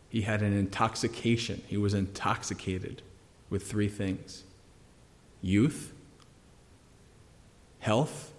He 0.09 0.23
had 0.23 0.43
an 0.43 0.53
intoxication, 0.53 1.63
he 1.67 1.77
was 1.77 1.95
intoxicated 1.95 3.03
with 3.51 3.67
three 3.67 3.89
things 3.89 4.45
youth, 5.47 5.93
health, 7.79 8.33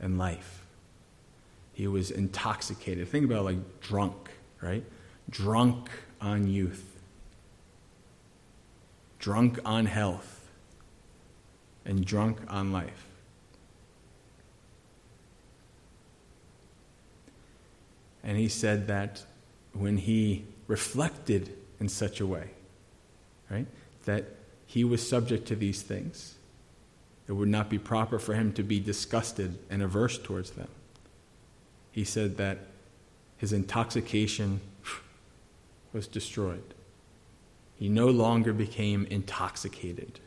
and 0.00 0.18
life. 0.18 0.64
He 1.74 1.86
was 1.86 2.10
intoxicated. 2.10 3.06
Think 3.08 3.26
about 3.26 3.44
like 3.44 3.80
drunk, 3.80 4.30
right? 4.60 4.84
Drunk 5.28 5.90
on 6.20 6.48
youth, 6.48 6.98
drunk 9.18 9.58
on 9.64 9.86
health, 9.86 10.48
and 11.84 12.04
drunk 12.04 12.38
on 12.48 12.72
life. 12.72 13.04
And 18.24 18.36
he 18.36 18.48
said 18.48 18.88
that 18.88 19.24
when 19.72 19.98
he 19.98 20.44
reflected 20.66 21.54
in 21.80 21.88
such 21.88 22.20
a 22.20 22.26
way, 22.26 22.50
right, 23.50 23.66
that 24.06 24.24
he 24.68 24.84
was 24.84 25.06
subject 25.06 25.48
to 25.48 25.56
these 25.56 25.80
things. 25.80 26.34
It 27.26 27.32
would 27.32 27.48
not 27.48 27.70
be 27.70 27.78
proper 27.78 28.18
for 28.18 28.34
him 28.34 28.52
to 28.52 28.62
be 28.62 28.78
disgusted 28.78 29.58
and 29.70 29.82
averse 29.82 30.18
towards 30.18 30.50
them. 30.52 30.68
He 31.90 32.04
said 32.04 32.36
that 32.36 32.58
his 33.38 33.52
intoxication 33.52 34.60
was 35.92 36.06
destroyed. 36.06 36.74
He 37.76 37.88
no 37.88 38.08
longer 38.08 38.52
became 38.52 39.06
intoxicated. 39.10 40.20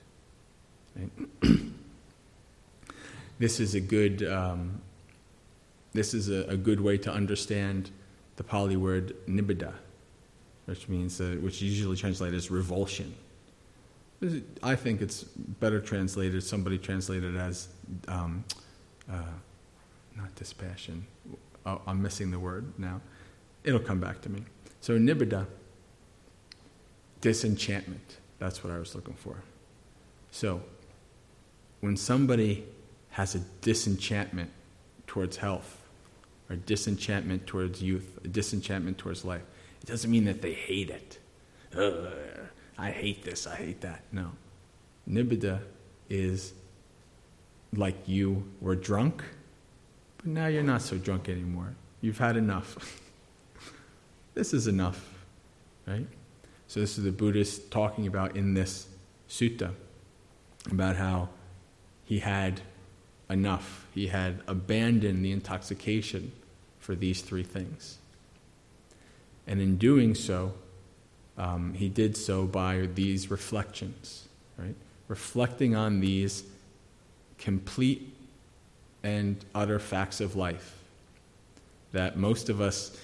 This 3.41 3.59
is 3.59 3.73
a 3.73 3.79
good. 3.79 4.21
Um, 4.21 4.81
this 5.93 6.13
is 6.13 6.29
a, 6.29 6.43
a, 6.47 6.55
good 6.55 6.79
way 6.79 6.99
to 6.99 7.11
understand 7.11 7.89
the 8.35 8.43
Pali 8.43 8.77
word 8.77 9.15
nibbida, 9.27 9.73
which 10.65 10.87
means, 10.87 11.19
uh, 11.19 11.37
which 11.41 11.59
usually 11.59 11.97
translated 11.97 12.37
as 12.37 12.51
revulsion. 12.51 13.15
I 14.61 14.75
think 14.75 15.01
it's 15.01 15.23
better 15.23 15.81
translated. 15.81 16.43
Somebody 16.43 16.77
translated 16.77 17.35
as 17.35 17.69
um, 18.07 18.43
uh, 19.11 19.23
not 20.15 20.35
dispassion. 20.35 21.07
Oh, 21.65 21.81
I'm 21.87 22.01
missing 22.01 22.29
the 22.29 22.39
word 22.39 22.71
now. 22.77 23.01
It'll 23.63 23.79
come 23.79 23.99
back 23.99 24.21
to 24.21 24.29
me. 24.29 24.43
So 24.79 24.97
nibbida, 24.97 25.47
disenchantment. 27.21 28.17
That's 28.37 28.63
what 28.63 28.71
I 28.71 28.77
was 28.77 28.93
looking 28.93 29.15
for. 29.15 29.37
So 30.29 30.61
when 31.79 31.97
somebody 31.97 32.65
has 33.11 33.35
a 33.35 33.39
disenchantment 33.61 34.51
towards 35.07 35.37
health, 35.37 35.81
or 36.49 36.55
disenchantment 36.57 37.47
towards 37.47 37.81
youth, 37.81 38.19
a 38.23 38.27
disenchantment 38.27 38.97
towards 38.97 39.25
life, 39.25 39.43
it 39.81 39.87
doesn't 39.87 40.11
mean 40.11 40.25
that 40.25 40.41
they 40.41 40.53
hate 40.53 40.89
it. 40.89 41.19
Ugh 41.75 42.40
I 42.81 42.89
hate 42.89 43.23
this, 43.23 43.45
I 43.45 43.55
hate 43.55 43.81
that. 43.81 44.01
No. 44.11 44.31
Nibbida 45.07 45.59
is 46.09 46.51
like 47.75 48.07
you 48.07 48.43
were 48.59 48.75
drunk, 48.75 49.23
but 50.17 50.25
now 50.25 50.47
you're 50.47 50.63
not 50.63 50.81
so 50.81 50.97
drunk 50.97 51.29
anymore. 51.29 51.75
You've 52.01 52.17
had 52.17 52.35
enough. 52.37 52.99
this 54.33 54.51
is 54.51 54.65
enough, 54.65 55.13
right? 55.85 56.07
So, 56.67 56.79
this 56.79 56.97
is 56.97 57.03
the 57.03 57.11
Buddhist 57.11 57.69
talking 57.69 58.07
about 58.07 58.35
in 58.35 58.55
this 58.55 58.87
sutta 59.29 59.73
about 60.71 60.95
how 60.95 61.29
he 62.03 62.17
had 62.17 62.61
enough. 63.29 63.85
He 63.93 64.07
had 64.07 64.41
abandoned 64.47 65.23
the 65.23 65.31
intoxication 65.31 66.31
for 66.79 66.95
these 66.95 67.21
three 67.21 67.43
things. 67.43 67.99
And 69.45 69.61
in 69.61 69.77
doing 69.77 70.15
so, 70.15 70.53
um, 71.37 71.73
he 71.73 71.89
did 71.89 72.15
so 72.15 72.45
by 72.45 72.87
these 72.93 73.31
reflections, 73.31 74.27
right? 74.57 74.75
reflecting 75.07 75.75
on 75.75 75.99
these 75.99 76.43
complete 77.37 78.15
and 79.03 79.43
utter 79.55 79.79
facts 79.79 80.21
of 80.21 80.35
life 80.35 80.77
that 81.91 82.17
most 82.17 82.49
of 82.49 82.61
us 82.61 82.97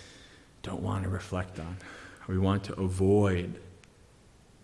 don't 0.64 0.82
want 0.82 1.04
to 1.04 1.10
reflect 1.10 1.60
on. 1.60 1.76
We 2.28 2.38
want 2.38 2.64
to 2.66 2.74
avoid 2.74 3.60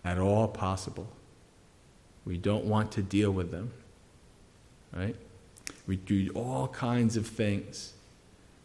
at 0.05 0.17
all 0.17 0.47
possible. 0.47 1.07
We 2.25 2.37
don't 2.37 2.65
want 2.65 2.91
to 2.93 3.01
deal 3.01 3.31
with 3.31 3.51
them. 3.51 3.71
Right? 4.95 5.15
We 5.87 5.97
do 5.97 6.29
all 6.35 6.67
kinds 6.67 7.17
of 7.17 7.27
things 7.27 7.93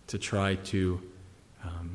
to 0.08 0.18
try 0.18 0.56
to 0.56 1.00
um, 1.64 1.90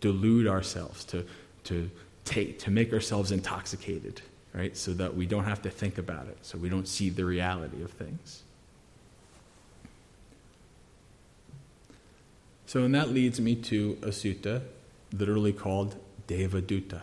delude 0.00 0.46
ourselves, 0.46 1.04
to, 1.06 1.26
to, 1.64 1.90
take, 2.30 2.60
to 2.60 2.70
make 2.70 2.92
ourselves 2.92 3.32
intoxicated, 3.32 4.22
right? 4.54 4.76
So 4.76 4.94
that 4.94 5.16
we 5.16 5.26
don't 5.26 5.44
have 5.44 5.62
to 5.62 5.70
think 5.70 5.98
about 5.98 6.28
it, 6.28 6.38
so 6.42 6.58
we 6.58 6.68
don't 6.68 6.86
see 6.86 7.10
the 7.10 7.24
reality 7.24 7.82
of 7.82 7.90
things. 7.90 8.42
So, 12.66 12.84
and 12.84 12.94
that 12.94 13.10
leads 13.10 13.40
me 13.40 13.56
to 13.56 13.98
a 14.02 14.08
sutta 14.08 14.62
literally 15.12 15.52
called 15.52 15.96
Devaduta. 16.28 17.02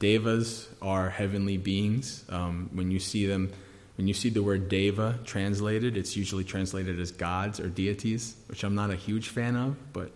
Devas 0.00 0.68
are 0.82 1.08
heavenly 1.08 1.56
beings. 1.56 2.24
Um, 2.28 2.68
when 2.72 2.90
you 2.90 2.98
see 2.98 3.26
them, 3.26 3.52
when 3.96 4.08
you 4.08 4.14
see 4.14 4.28
the 4.28 4.42
word 4.42 4.68
Deva 4.68 5.20
translated, 5.24 5.96
it's 5.96 6.16
usually 6.16 6.42
translated 6.42 6.98
as 6.98 7.12
gods 7.12 7.60
or 7.60 7.68
deities, 7.68 8.34
which 8.48 8.64
I'm 8.64 8.74
not 8.74 8.90
a 8.90 8.96
huge 8.96 9.28
fan 9.28 9.54
of, 9.54 9.76
but 9.92 10.10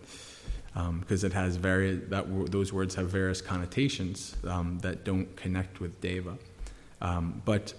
because 0.99 1.23
um, 1.23 1.31
it 1.31 1.33
has 1.33 1.55
various 1.55 2.01
that 2.09 2.51
those 2.51 2.71
words 2.71 2.93
have 2.95 3.09
various 3.09 3.41
connotations 3.41 4.35
um, 4.43 4.77
that 4.79 5.03
don't 5.03 5.35
connect 5.35 5.79
with 5.79 5.99
Deva. 6.01 6.37
Um, 7.01 7.41
but 7.45 7.73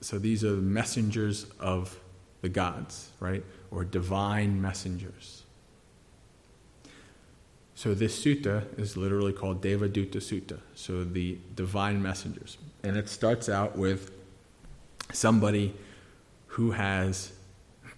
so 0.00 0.18
these 0.18 0.44
are 0.44 0.52
messengers 0.52 1.46
of 1.58 1.98
the 2.42 2.48
gods, 2.48 3.10
right, 3.18 3.42
or 3.70 3.84
divine 3.84 4.60
messengers. 4.60 5.42
So 7.74 7.94
this 7.94 8.24
sutta 8.24 8.78
is 8.78 8.96
literally 8.96 9.32
called 9.32 9.60
Devaduta 9.60 10.18
Sutta, 10.18 10.60
so 10.74 11.02
the 11.02 11.38
divine 11.56 12.00
messengers. 12.00 12.58
And 12.84 12.96
it 12.96 13.08
starts 13.08 13.48
out 13.48 13.76
with 13.76 14.12
somebody 15.12 15.74
who 16.46 16.70
has 16.70 17.32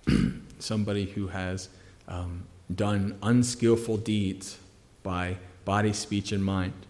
somebody 0.58 1.04
who 1.04 1.26
has 1.26 1.68
um, 2.08 2.44
done 2.74 3.16
unskillful 3.22 3.98
deeds 3.98 4.58
by 5.02 5.36
body, 5.64 5.92
speech, 5.92 6.32
and 6.32 6.44
mind, 6.44 6.86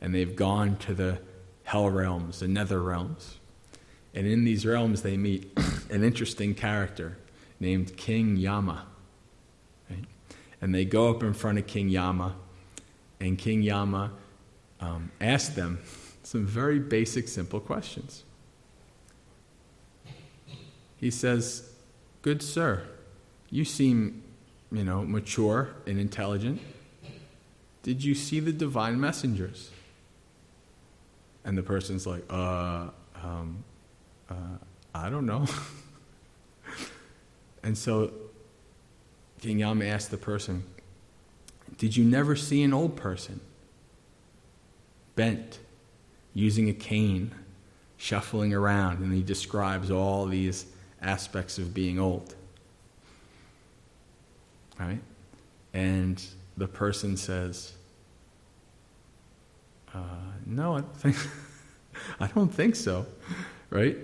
and 0.00 0.14
they've 0.14 0.36
gone 0.36 0.76
to 0.78 0.94
the 0.94 1.18
hell 1.64 1.90
realms, 1.90 2.40
the 2.40 2.48
nether 2.48 2.80
realms. 2.80 3.38
And 4.14 4.26
in 4.26 4.44
these 4.44 4.64
realms, 4.64 5.02
they 5.02 5.16
meet 5.16 5.50
an 5.90 6.02
interesting 6.02 6.54
character 6.54 7.18
named 7.60 7.96
King 7.96 8.36
Yama. 8.36 8.86
And 10.60 10.74
they 10.74 10.86
go 10.86 11.10
up 11.10 11.22
in 11.22 11.34
front 11.34 11.58
of 11.58 11.66
King 11.66 11.90
Yama, 11.90 12.34
and 13.20 13.36
King 13.36 13.62
Yama 13.62 14.10
um, 14.80 15.10
asks 15.20 15.54
them 15.54 15.80
some 16.22 16.46
very 16.46 16.78
basic, 16.78 17.28
simple 17.28 17.60
questions. 17.60 18.24
He 20.96 21.10
says, 21.10 21.70
Good 22.22 22.42
sir, 22.42 22.82
you 23.50 23.64
seem, 23.64 24.22
you 24.72 24.84
know, 24.84 25.04
mature 25.04 25.70
and 25.86 25.98
intelligent. 25.98 26.60
Did 27.82 28.02
you 28.02 28.14
see 28.14 28.40
the 28.40 28.52
divine 28.52 29.00
messengers? 29.00 29.70
And 31.44 31.56
the 31.56 31.62
person's 31.62 32.06
like, 32.06 32.24
uh, 32.28 32.88
um, 33.22 33.62
uh, 34.28 34.34
I 34.94 35.08
don't 35.08 35.26
know. 35.26 35.46
and 37.62 37.78
so 37.78 38.10
King 39.40 39.60
Yama 39.60 39.84
asked 39.84 40.10
the 40.10 40.16
person, 40.16 40.64
Did 41.78 41.96
you 41.96 42.04
never 42.04 42.34
see 42.34 42.62
an 42.64 42.72
old 42.72 42.96
person? 42.96 43.40
Bent, 45.14 45.60
using 46.34 46.68
a 46.68 46.74
cane, 46.74 47.32
shuffling 47.96 48.52
around, 48.52 48.98
and 48.98 49.12
he 49.12 49.22
describes 49.22 49.90
all 49.90 50.26
these 50.26 50.66
aspects 51.00 51.58
of 51.58 51.72
being 51.72 51.98
old. 51.98 52.34
Right? 54.78 55.00
And 55.72 56.22
the 56.56 56.68
person 56.68 57.16
says, 57.16 57.72
uh, 59.94 59.98
No, 60.44 60.76
I 60.76 60.80
don't, 60.80 60.96
think, 60.96 61.16
I 62.20 62.26
don't 62.28 62.52
think 62.52 62.76
so. 62.76 63.06
Right? 63.70 63.96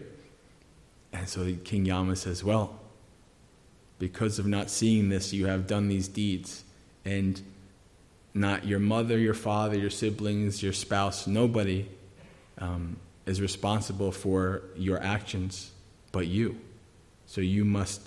And 1.12 1.28
so 1.28 1.54
King 1.64 1.84
Yama 1.86 2.16
says, 2.16 2.42
Well, 2.42 2.78
because 3.98 4.38
of 4.38 4.46
not 4.46 4.70
seeing 4.70 5.08
this, 5.08 5.32
you 5.32 5.46
have 5.46 5.66
done 5.66 5.88
these 5.88 6.08
deeds. 6.08 6.64
And 7.04 7.40
not 8.34 8.64
your 8.64 8.78
mother, 8.78 9.18
your 9.18 9.34
father, 9.34 9.78
your 9.78 9.90
siblings, 9.90 10.62
your 10.62 10.72
spouse, 10.72 11.26
nobody 11.26 11.86
um, 12.58 12.96
is 13.26 13.40
responsible 13.40 14.12
for 14.12 14.62
your 14.76 15.02
actions 15.02 15.70
but 16.12 16.26
you. 16.26 16.58
So 17.26 17.40
you 17.40 17.64
must, 17.64 18.02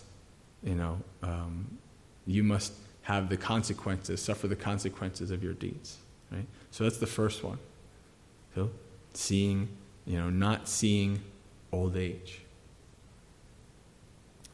you 0.64 0.76
know, 0.76 1.00
um, 1.24 1.78
you 2.26 2.44
must 2.44 2.74
have 3.04 3.30
the 3.30 3.38
consequences, 3.38 4.22
suffer 4.22 4.48
the 4.48 4.56
consequences 4.56 5.32
of 5.32 5.44
your 5.44 5.54
deeds. 5.54 5.98
Right? 6.32 6.48
So 6.72 6.84
that's 6.84 6.98
the 6.98 7.08
first 7.08 7.44
one. 7.44 7.60
So 8.56 8.72
seeing, 9.14 9.70
you 10.06 10.18
know, 10.18 10.30
not 10.30 10.68
seeing 10.68 11.22
old 11.72 11.98
age 11.98 12.42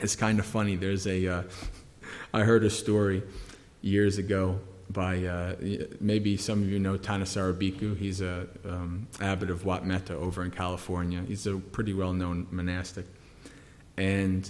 it's 0.02 0.16
kind 0.16 0.40
of 0.40 0.46
funny. 0.46 0.76
There's 0.76 1.08
a, 1.08 1.28
uh, 1.28 1.44
I 2.34 2.42
heard 2.42 2.64
a 2.64 2.70
story 2.70 3.24
years 3.82 4.18
ago 4.18 4.60
by 4.90 5.24
uh, 5.24 5.56
maybe 6.02 6.36
some 6.36 6.64
of 6.64 6.70
you 6.70 6.80
know 6.80 6.98
Thanissaro 6.98 7.54
Bhikkhu. 7.54 7.98
He's 7.98 8.20
a 8.20 8.48
um, 8.66 9.08
abbot 9.22 9.50
of 9.50 9.64
Wat 9.64 9.86
Metta 9.86 10.16
over 10.16 10.44
in 10.44 10.52
California. 10.52 11.24
He's 11.26 11.48
a 11.48 11.56
pretty 11.56 11.94
well-known 11.94 12.48
monastic, 12.52 13.06
and 13.96 14.50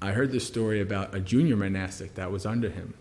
I 0.00 0.12
heard 0.12 0.30
this 0.32 0.46
story 0.46 0.80
about 0.80 1.14
a 1.14 1.20
junior 1.20 1.56
monastic 1.56 2.14
that 2.14 2.30
was 2.30 2.46
under 2.46 2.70
him. 2.70 2.94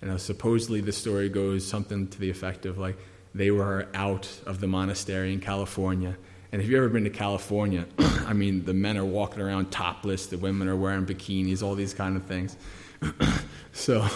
And 0.00 0.20
supposedly 0.20 0.80
the 0.80 0.92
story 0.92 1.28
goes 1.28 1.66
something 1.66 2.08
to 2.08 2.18
the 2.18 2.28
effect 2.28 2.66
of 2.66 2.76
like 2.78 2.98
they 3.34 3.50
were 3.50 3.88
out 3.94 4.28
of 4.44 4.60
the 4.60 4.66
monastery 4.66 5.32
in 5.32 5.40
California 5.40 6.16
and 6.52 6.60
if 6.60 6.68
you've 6.68 6.76
ever 6.76 6.90
been 6.90 7.04
to 7.04 7.10
California, 7.10 7.86
I 7.98 8.34
mean, 8.34 8.66
the 8.66 8.74
men 8.74 8.98
are 8.98 9.04
walking 9.04 9.40
around 9.40 9.70
topless, 9.70 10.26
the 10.26 10.36
women 10.36 10.68
are 10.68 10.76
wearing 10.76 11.06
bikinis, 11.06 11.62
all 11.62 11.74
these 11.74 11.94
kind 11.94 12.14
of 12.14 12.24
things. 12.26 12.58
so, 13.72 14.06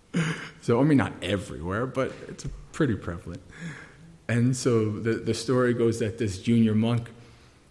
so 0.62 0.80
I 0.80 0.84
mean, 0.84 0.96
not 0.96 1.12
everywhere, 1.22 1.84
but 1.84 2.12
it's 2.28 2.46
pretty 2.72 2.94
prevalent. 2.94 3.42
And 4.26 4.56
so 4.56 4.90
the, 4.90 5.14
the 5.14 5.34
story 5.34 5.74
goes 5.74 5.98
that 5.98 6.16
this 6.16 6.38
junior 6.38 6.74
monk, 6.74 7.10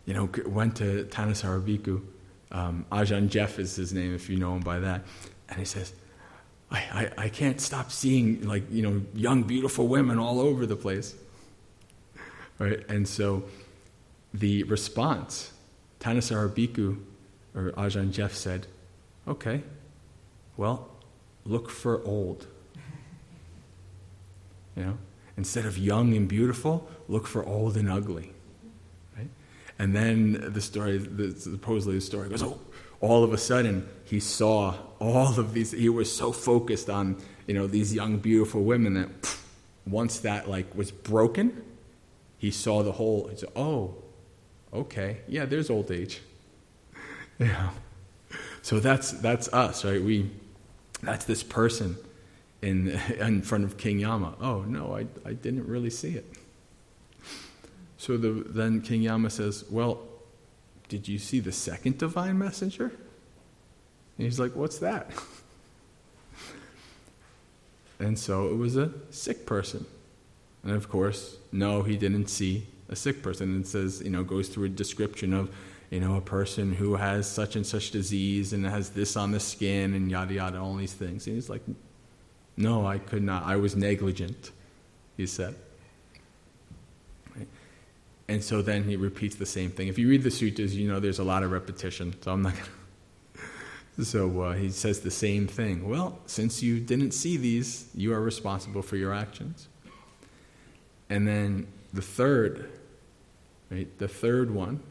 you 0.05 0.13
know, 0.13 0.29
went 0.45 0.75
to 0.77 1.05
Thanissaro 1.05 1.61
Bhikkhu. 1.61 2.01
Um, 2.55 2.85
Ajahn 2.89 3.27
Jeff 3.27 3.59
is 3.59 3.75
his 3.75 3.91
name, 3.91 4.15
if 4.15 4.29
you 4.29 4.37
know 4.37 4.55
him 4.55 4.61
by 4.61 4.79
that. 4.79 5.03
And 5.49 5.59
he 5.59 5.65
says, 5.65 5.91
I, 6.71 6.77
I, 7.17 7.25
I 7.25 7.29
can't 7.29 7.59
stop 7.59 7.91
seeing, 7.91 8.47
like, 8.47 8.63
you 8.71 8.81
know, 8.81 9.01
young, 9.13 9.43
beautiful 9.43 9.89
women 9.89 10.17
all 10.17 10.39
over 10.39 10.65
the 10.65 10.77
place. 10.77 11.15
Right? 12.57 12.79
And 12.87 13.05
so 13.05 13.43
the 14.33 14.63
response, 14.63 15.51
Thanissaro 15.99 16.49
Bhikkhu, 16.49 16.97
or 17.53 17.71
Ajahn 17.71 18.11
Jeff 18.11 18.33
said, 18.33 18.67
okay, 19.27 19.61
well, 20.55 20.87
look 21.43 21.69
for 21.69 22.01
old. 22.05 22.47
You 24.77 24.83
know, 24.85 24.97
instead 25.35 25.65
of 25.65 25.77
young 25.77 26.15
and 26.15 26.25
beautiful, 26.25 26.89
look 27.09 27.27
for 27.27 27.45
old 27.45 27.75
and 27.75 27.89
ugly. 27.91 28.31
And 29.77 29.95
then 29.95 30.53
the 30.53 30.61
story, 30.61 30.97
the, 30.97 31.37
supposedly 31.37 31.95
the 31.95 32.01
story 32.01 32.29
goes, 32.29 32.43
oh, 32.43 32.59
all 33.01 33.23
of 33.23 33.33
a 33.33 33.37
sudden 33.37 33.87
he 34.05 34.19
saw 34.19 34.75
all 34.99 35.39
of 35.39 35.53
these. 35.53 35.71
He 35.71 35.89
was 35.89 36.15
so 36.15 36.31
focused 36.31 36.89
on 36.89 37.17
you 37.47 37.53
know 37.53 37.67
these 37.67 37.93
young 37.93 38.17
beautiful 38.17 38.63
women 38.63 38.95
that 38.95 39.21
pff, 39.21 39.41
once 39.85 40.19
that 40.19 40.49
like 40.49 40.73
was 40.75 40.91
broken, 40.91 41.63
he 42.37 42.51
saw 42.51 42.83
the 42.83 42.93
whole. 42.93 43.27
He 43.27 43.37
said, 43.37 43.49
oh, 43.55 43.95
okay, 44.73 45.17
yeah, 45.27 45.45
there's 45.45 45.69
old 45.69 45.91
age. 45.91 46.21
Yeah. 47.37 47.71
So 48.61 48.79
that's 48.79 49.11
that's 49.11 49.51
us, 49.51 49.83
right? 49.83 50.01
We 50.01 50.31
that's 51.03 51.25
this 51.25 51.43
person 51.43 51.97
in 52.61 52.89
in 53.19 53.41
front 53.41 53.65
of 53.65 53.77
King 53.77 53.99
Yama. 53.99 54.35
Oh 54.39 54.61
no, 54.61 54.95
I 54.95 55.05
I 55.27 55.33
didn't 55.33 55.67
really 55.67 55.89
see 55.89 56.15
it. 56.15 56.25
So 57.97 58.17
the, 58.17 58.43
then 58.47 58.81
King 58.81 59.01
Yama 59.01 59.29
says, 59.29 59.65
Well, 59.69 60.01
did 60.89 61.07
you 61.07 61.17
see 61.17 61.39
the 61.39 61.51
second 61.51 61.97
divine 61.97 62.37
messenger? 62.37 62.91
And 64.17 64.25
he's 64.25 64.39
like, 64.39 64.55
What's 64.55 64.79
that? 64.79 65.11
And 67.99 68.19
so 68.19 68.49
it 68.49 68.57
was 68.57 68.75
a 68.75 68.91
sick 69.09 69.45
person. 69.45 69.85
And 70.63 70.73
of 70.73 70.89
course, 70.89 71.37
no, 71.51 71.83
he 71.83 71.95
didn't 71.95 72.27
see 72.27 72.67
a 72.89 72.95
sick 72.95 73.23
person 73.23 73.55
and 73.55 73.67
says, 73.67 74.01
you 74.03 74.09
know, 74.09 74.23
goes 74.23 74.49
through 74.49 74.65
a 74.65 74.69
description 74.69 75.33
of, 75.33 75.49
you 75.89 75.99
know, 75.99 76.15
a 76.15 76.21
person 76.21 76.73
who 76.73 76.95
has 76.95 77.29
such 77.29 77.55
and 77.55 77.65
such 77.65 77.91
disease 77.91 78.53
and 78.53 78.65
has 78.65 78.89
this 78.89 79.15
on 79.15 79.31
the 79.31 79.39
skin 79.39 79.93
and 79.93 80.11
yada 80.11 80.33
yada, 80.33 80.59
all 80.59 80.75
these 80.75 80.93
things. 80.93 81.27
And 81.27 81.35
he's 81.35 81.49
like, 81.49 81.61
no, 82.57 82.85
I 82.85 82.97
could 82.97 83.23
not. 83.23 83.43
I 83.43 83.55
was 83.57 83.75
negligent, 83.75 84.51
he 85.17 85.27
said. 85.27 85.55
And 88.27 88.43
so 88.43 88.61
then 88.61 88.83
he 88.83 88.95
repeats 88.95 89.35
the 89.35 89.45
same 89.45 89.69
thing. 89.69 89.87
If 89.87 89.99
you 89.99 90.09
read 90.09 90.23
the 90.23 90.31
sutras, 90.31 90.75
you 90.75 90.87
know 90.87 90.99
there's 90.99 91.19
a 91.19 91.23
lot 91.23 91.43
of 91.43 91.51
repetition, 91.51 92.15
so 92.21 92.31
I'm 92.31 92.41
not 92.41 92.53
going 92.53 92.65
to. 93.97 94.05
So 94.05 94.41
uh, 94.41 94.53
he 94.53 94.69
says 94.69 95.01
the 95.01 95.11
same 95.11 95.47
thing. 95.47 95.87
Well, 95.87 96.19
since 96.25 96.63
you 96.63 96.79
didn't 96.79 97.11
see 97.11 97.37
these, 97.37 97.89
you 97.93 98.13
are 98.13 98.21
responsible 98.21 98.81
for 98.81 98.97
your 98.97 99.13
actions. 99.13 99.67
And 101.09 101.27
then 101.27 101.67
the 101.93 102.01
third, 102.01 102.71
right? 103.69 103.95
The 103.99 104.07
third 104.07 104.51
one. 104.51 104.81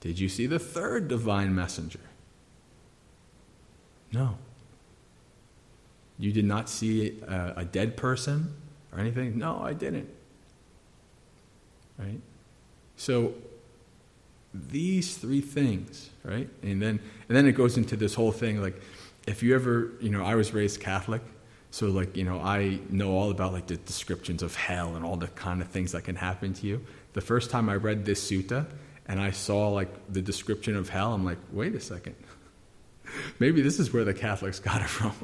Did 0.00 0.18
you 0.18 0.28
see 0.28 0.46
the 0.46 0.58
third 0.58 1.08
divine 1.08 1.54
messenger? 1.54 2.00
No. 4.12 4.36
You 6.18 6.32
did 6.32 6.44
not 6.44 6.68
see 6.68 7.20
a, 7.26 7.54
a 7.58 7.64
dead 7.64 7.96
person 7.96 8.54
or 8.92 9.00
anything? 9.00 9.38
No, 9.38 9.60
I 9.62 9.72
didn't. 9.72 10.10
Right? 11.98 12.20
So 12.96 13.34
these 14.52 15.16
three 15.16 15.40
things, 15.40 16.10
right? 16.22 16.48
And 16.62 16.80
then 16.80 17.00
and 17.28 17.36
then 17.36 17.46
it 17.46 17.52
goes 17.52 17.76
into 17.76 17.96
this 17.96 18.14
whole 18.14 18.32
thing 18.32 18.60
like 18.62 18.80
if 19.26 19.42
you 19.42 19.54
ever, 19.54 19.92
you 20.00 20.10
know, 20.10 20.24
I 20.24 20.34
was 20.34 20.52
raised 20.52 20.80
Catholic, 20.80 21.22
so 21.70 21.86
like, 21.86 22.16
you 22.16 22.24
know, 22.24 22.40
I 22.40 22.78
know 22.90 23.12
all 23.12 23.30
about 23.30 23.52
like 23.52 23.66
the 23.66 23.76
descriptions 23.76 24.42
of 24.42 24.54
hell 24.54 24.96
and 24.96 25.04
all 25.04 25.16
the 25.16 25.28
kind 25.28 25.60
of 25.60 25.68
things 25.68 25.92
that 25.92 26.04
can 26.04 26.14
happen 26.16 26.54
to 26.54 26.66
you. 26.66 26.84
The 27.14 27.20
first 27.20 27.50
time 27.50 27.68
I 27.68 27.74
read 27.76 28.04
this 28.04 28.30
sutta 28.30 28.66
and 29.06 29.20
I 29.20 29.30
saw 29.30 29.70
like 29.70 29.88
the 30.12 30.22
description 30.22 30.76
of 30.76 30.88
hell, 30.88 31.12
I'm 31.12 31.24
like, 31.24 31.38
wait 31.52 31.74
a 31.74 31.80
second. 31.80 32.14
Maybe 33.38 33.62
this 33.62 33.78
is 33.78 33.92
where 33.92 34.04
the 34.04 34.14
Catholics 34.14 34.60
got 34.60 34.82
it 34.82 34.88
from. 34.88 35.14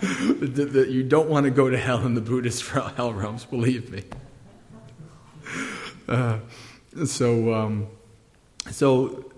that 0.02 0.88
you 0.90 1.04
don't 1.04 1.28
want 1.28 1.44
to 1.44 1.50
go 1.50 1.70
to 1.70 1.78
hell 1.78 2.04
in 2.04 2.14
the 2.14 2.20
Buddhist 2.20 2.68
hell 2.96 3.12
realms, 3.12 3.44
believe 3.44 3.90
me. 3.92 4.02
Uh, 6.12 6.38
so, 7.06 7.54
um, 7.54 7.86
so 8.70 9.32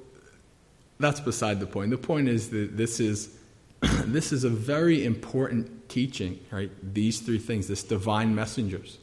that's 0.99 1.21
beside 1.21 1.61
the 1.61 1.67
point. 1.67 1.91
The 1.91 1.99
point 1.99 2.29
is 2.29 2.51
that 2.51 2.77
this 2.77 2.99
is 2.99 3.37
this 3.81 4.33
is 4.33 4.43
a 4.43 4.51
very 4.51 5.05
important 5.05 5.89
teaching, 5.89 6.41
right? 6.51 6.71
These 6.83 7.21
three 7.21 7.39
things, 7.39 7.69
this 7.69 7.85
divine 7.85 8.35
messengers, 8.35 8.99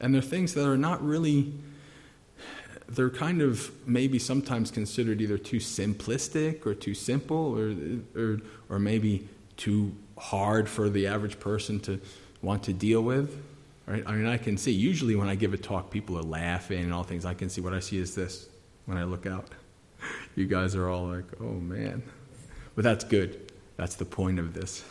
and 0.00 0.14
they're 0.14 0.20
things 0.20 0.52
that 0.54 0.68
are 0.68 0.76
not 0.76 1.02
really. 1.02 1.52
They're 2.86 3.08
kind 3.08 3.40
of 3.40 3.70
maybe 3.88 4.18
sometimes 4.18 4.70
considered 4.70 5.22
either 5.22 5.38
too 5.38 5.56
simplistic 5.56 6.66
or 6.66 6.74
too 6.74 6.92
simple, 6.92 7.58
or 7.58 7.74
or 8.14 8.40
or 8.68 8.78
maybe 8.78 9.26
too 9.56 9.94
hard 10.18 10.68
for 10.68 10.90
the 10.90 11.06
average 11.06 11.40
person 11.40 11.80
to 11.80 12.02
want 12.42 12.64
to 12.64 12.74
deal 12.74 13.00
with. 13.00 13.42
Right? 13.86 14.02
I 14.06 14.12
mean, 14.12 14.26
I 14.26 14.38
can 14.38 14.56
see, 14.56 14.72
usually 14.72 15.14
when 15.14 15.28
I 15.28 15.34
give 15.34 15.52
a 15.52 15.58
talk, 15.58 15.90
people 15.90 16.18
are 16.18 16.22
laughing 16.22 16.82
and 16.82 16.92
all 16.92 17.02
things. 17.02 17.24
I 17.24 17.34
can 17.34 17.50
see 17.50 17.60
what 17.60 17.74
I 17.74 17.80
see 17.80 17.98
is 17.98 18.14
this 18.14 18.48
when 18.86 18.98
I 18.98 19.04
look 19.04 19.26
out. 19.26 19.48
You 20.36 20.46
guys 20.46 20.74
are 20.74 20.88
all 20.88 21.06
like, 21.06 21.24
oh 21.40 21.54
man. 21.54 22.02
But 22.74 22.82
that's 22.82 23.04
good. 23.04 23.52
That's 23.76 23.94
the 23.94 24.04
point 24.04 24.38
of 24.38 24.52
this, 24.52 24.84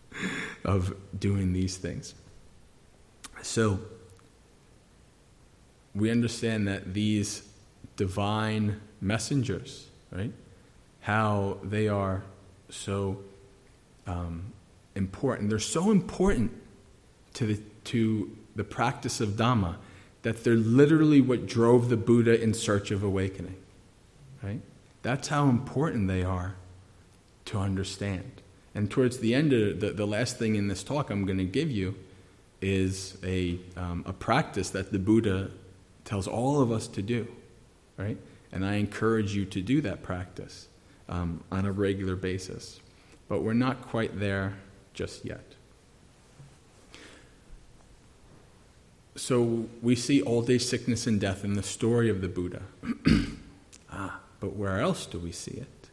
of 0.64 0.94
doing 1.18 1.52
these 1.52 1.76
things. 1.76 2.14
So, 3.42 3.80
we 5.94 6.10
understand 6.10 6.68
that 6.68 6.94
these 6.94 7.42
divine 7.96 8.80
messengers, 9.00 9.88
right, 10.12 10.32
how 11.00 11.58
they 11.62 11.88
are 11.88 12.22
so 12.68 13.18
um, 14.06 14.52
important. 14.94 15.50
They're 15.50 15.58
so 15.58 15.90
important 15.90 16.52
to 17.34 17.46
the, 17.46 17.60
to 17.86 18.36
the 18.54 18.64
practice 18.64 19.20
of 19.20 19.30
Dhamma 19.30 19.76
that 20.22 20.42
they're 20.42 20.54
literally 20.54 21.20
what 21.20 21.46
drove 21.46 21.88
the 21.88 21.96
Buddha 21.96 22.40
in 22.40 22.52
search 22.52 22.90
of 22.90 23.02
awakening. 23.02 23.56
Right? 24.42 24.60
That's 25.02 25.28
how 25.28 25.48
important 25.48 26.08
they 26.08 26.22
are 26.22 26.56
to 27.46 27.58
understand. 27.58 28.42
And 28.74 28.90
towards 28.90 29.18
the 29.18 29.34
end 29.34 29.52
of 29.52 29.80
the, 29.80 29.90
the 29.92 30.06
last 30.06 30.36
thing 30.36 30.56
in 30.56 30.68
this 30.68 30.82
talk 30.82 31.10
I'm 31.10 31.24
going 31.24 31.38
to 31.38 31.44
give 31.44 31.70
you 31.70 31.94
is 32.60 33.16
a, 33.22 33.58
um, 33.76 34.04
a 34.06 34.12
practice 34.12 34.70
that 34.70 34.92
the 34.92 34.98
Buddha 34.98 35.50
tells 36.04 36.26
all 36.26 36.60
of 36.60 36.72
us 36.72 36.86
to 36.88 37.02
do. 37.02 37.28
Right? 37.96 38.18
And 38.52 38.64
I 38.64 38.74
encourage 38.74 39.34
you 39.34 39.44
to 39.46 39.60
do 39.60 39.80
that 39.82 40.02
practice 40.02 40.68
um, 41.08 41.42
on 41.52 41.66
a 41.66 41.72
regular 41.72 42.16
basis. 42.16 42.80
But 43.28 43.42
we're 43.42 43.54
not 43.54 43.82
quite 43.88 44.18
there 44.18 44.54
just 44.92 45.24
yet. 45.24 45.55
So 49.16 49.66
we 49.82 49.96
see 49.96 50.20
old 50.22 50.50
age, 50.50 50.64
sickness, 50.64 51.06
and 51.06 51.18
death 51.20 51.42
in 51.42 51.54
the 51.54 51.62
story 51.62 52.10
of 52.10 52.20
the 52.20 52.28
Buddha. 52.28 52.62
ah, 53.90 54.20
but 54.40 54.54
where 54.54 54.78
else 54.80 55.06
do 55.06 55.18
we 55.18 55.32
see 55.32 55.52
it? 55.52 55.88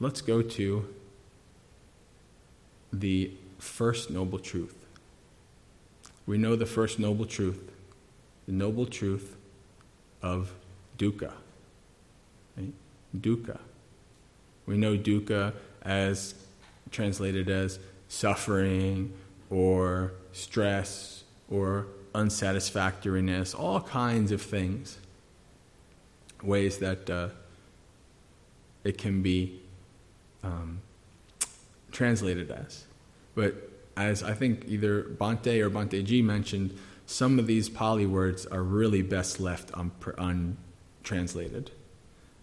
Let's 0.00 0.20
go 0.20 0.42
to 0.42 0.88
the 2.92 3.30
first 3.58 4.10
noble 4.10 4.38
truth. 4.38 4.74
We 6.26 6.36
know 6.36 6.56
the 6.56 6.66
first 6.66 6.98
noble 6.98 7.24
truth, 7.24 7.70
the 8.46 8.52
noble 8.52 8.86
truth 8.86 9.36
of 10.20 10.52
dukkha. 10.98 11.32
Right? 12.56 12.72
Dukkha. 13.16 13.58
We 14.66 14.76
know 14.76 14.96
dukkha 14.96 15.54
as 15.82 16.34
translated 16.90 17.48
as 17.48 17.78
suffering 18.08 19.12
or 19.50 20.12
stress 20.32 21.24
or 21.50 21.86
unsatisfactoriness, 22.14 23.54
all 23.54 23.80
kinds 23.80 24.32
of 24.32 24.42
things, 24.42 24.98
ways 26.42 26.78
that 26.78 27.08
uh, 27.10 27.28
it 28.84 28.98
can 28.98 29.22
be 29.22 29.60
um, 30.42 30.80
translated 31.92 32.50
as. 32.50 32.84
But 33.34 33.54
as 33.96 34.22
I 34.22 34.34
think 34.34 34.64
either 34.68 35.02
Bhante 35.02 35.60
or 35.60 35.70
Bhante 35.70 36.04
G 36.04 36.22
mentioned, 36.22 36.78
some 37.06 37.38
of 37.38 37.46
these 37.46 37.68
Pali 37.68 38.06
words 38.06 38.46
are 38.46 38.62
really 38.62 39.02
best 39.02 39.40
left 39.40 39.70
untranslated. 40.18 41.70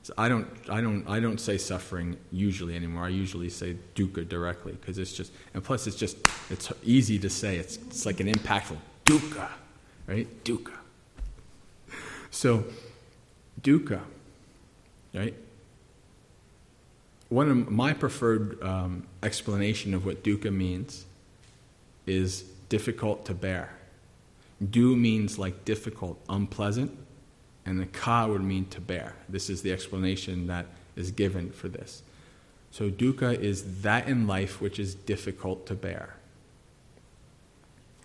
So 0.06 0.14
I 0.20 0.30
don't, 0.30 0.48
I 0.70 0.82
don't, 0.82 1.04
I 1.10 1.20
don't 1.20 1.40
say 1.40 1.58
suffering 1.58 2.16
usually 2.32 2.76
anymore. 2.76 3.06
I 3.06 3.10
usually 3.10 3.50
say 3.50 3.76
dukkha 3.96 4.30
directly 4.30 4.74
because 4.74 5.00
it's 5.00 5.12
just, 5.12 5.34
and 5.56 5.64
plus 5.64 5.88
it's 5.88 5.96
just, 5.96 6.18
it's 6.52 6.72
easy 6.84 7.18
to 7.18 7.28
say. 7.28 7.58
It's, 7.58 7.78
it's 7.78 8.06
like 8.06 8.20
an 8.20 8.32
impactful 8.32 8.78
dukkha, 9.04 9.50
right? 10.06 10.28
Dukkha. 10.44 10.76
So, 12.30 12.66
dukkha, 13.64 14.02
right? 15.16 15.34
One 17.30 17.50
of 17.50 17.72
my 17.72 17.94
preferred 17.94 18.62
um, 18.62 19.08
explanation 19.24 19.96
of 19.96 20.06
what 20.06 20.24
dukkha 20.24 20.54
means 20.54 21.08
is 22.06 22.44
difficult 22.70 23.26
to 23.26 23.34
bear. 23.34 23.76
Du 24.70 24.96
means 24.96 25.40
like 25.40 25.66
difficult, 25.66 26.24
unpleasant 26.30 26.96
and 27.66 27.80
the 27.80 27.86
ka 27.86 28.28
would 28.28 28.44
mean 28.44 28.66
to 28.68 28.80
bear. 28.80 29.16
This 29.28 29.50
is 29.50 29.62
the 29.64 29.72
explanation 29.72 30.48
that 30.48 30.68
is 30.96 31.12
given 31.12 31.52
for 31.52 31.68
this. 31.68 32.04
So 32.72 32.90
dukkha 32.90 33.40
is 33.40 33.82
that 33.82 34.08
in 34.08 34.28
life 34.28 34.62
which 34.62 34.80
is 34.80 34.94
difficult 34.94 35.66
to 35.68 35.76
bear. 35.76 36.16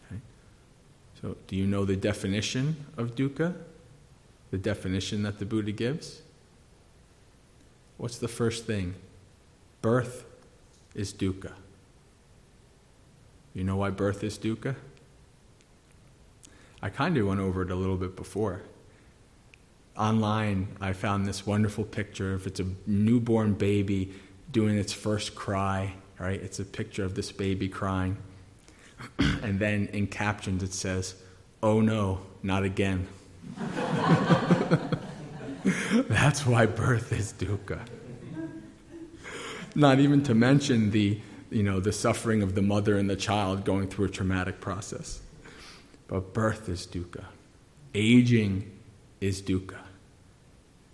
Okay? 0.06 0.20
So 1.20 1.36
do 1.46 1.56
you 1.56 1.66
know 1.66 1.84
the 1.84 1.96
definition 1.96 2.86
of 2.96 3.14
dukkha? 3.14 3.54
The 4.50 4.58
definition 4.58 5.22
that 5.24 5.38
the 5.38 5.44
Buddha 5.44 5.72
gives? 5.72 6.22
What's 7.98 8.18
the 8.18 8.28
first 8.28 8.66
thing? 8.66 8.94
Birth 9.82 10.24
is 10.94 11.12
dukkha. 11.12 11.52
You 13.54 13.64
know 13.64 13.76
why 13.76 13.90
birth 13.90 14.24
is 14.24 14.38
dukkha? 14.38 14.74
I 16.82 16.88
kind 16.88 17.16
of 17.18 17.26
went 17.26 17.40
over 17.40 17.62
it 17.62 17.70
a 17.70 17.74
little 17.74 17.96
bit 17.96 18.16
before 18.16 18.62
online, 19.96 20.68
I 20.80 20.92
found 20.92 21.26
this 21.26 21.46
wonderful 21.46 21.84
picture 21.84 22.34
of 22.34 22.46
it's 22.46 22.60
a 22.60 22.66
newborn 22.86 23.54
baby 23.54 24.12
doing 24.50 24.78
its 24.78 24.92
first 24.92 25.34
cry, 25.34 25.94
right? 26.18 26.40
It's 26.40 26.58
a 26.58 26.64
picture 26.64 27.04
of 27.04 27.14
this 27.14 27.32
baby 27.32 27.68
crying. 27.68 28.16
and 29.18 29.58
then 29.58 29.88
in 29.92 30.06
captions 30.06 30.62
it 30.62 30.72
says, 30.72 31.14
Oh 31.62 31.80
no, 31.80 32.20
not 32.42 32.64
again. 32.64 33.06
That's 36.08 36.46
why 36.46 36.66
birth 36.66 37.12
is 37.12 37.34
dukkha. 37.34 37.80
Not 39.74 40.00
even 40.00 40.22
to 40.24 40.34
mention 40.34 40.90
the, 40.90 41.20
you 41.50 41.62
know, 41.62 41.80
the 41.80 41.92
suffering 41.92 42.42
of 42.42 42.54
the 42.54 42.62
mother 42.62 42.96
and 42.96 43.08
the 43.10 43.16
child 43.16 43.64
going 43.64 43.88
through 43.88 44.06
a 44.06 44.10
traumatic 44.10 44.60
process. 44.60 45.20
But 46.08 46.32
birth 46.32 46.68
is 46.68 46.86
dukkha. 46.86 47.24
Aging 47.94 48.70
is 49.20 49.42
dukkha. 49.42 49.78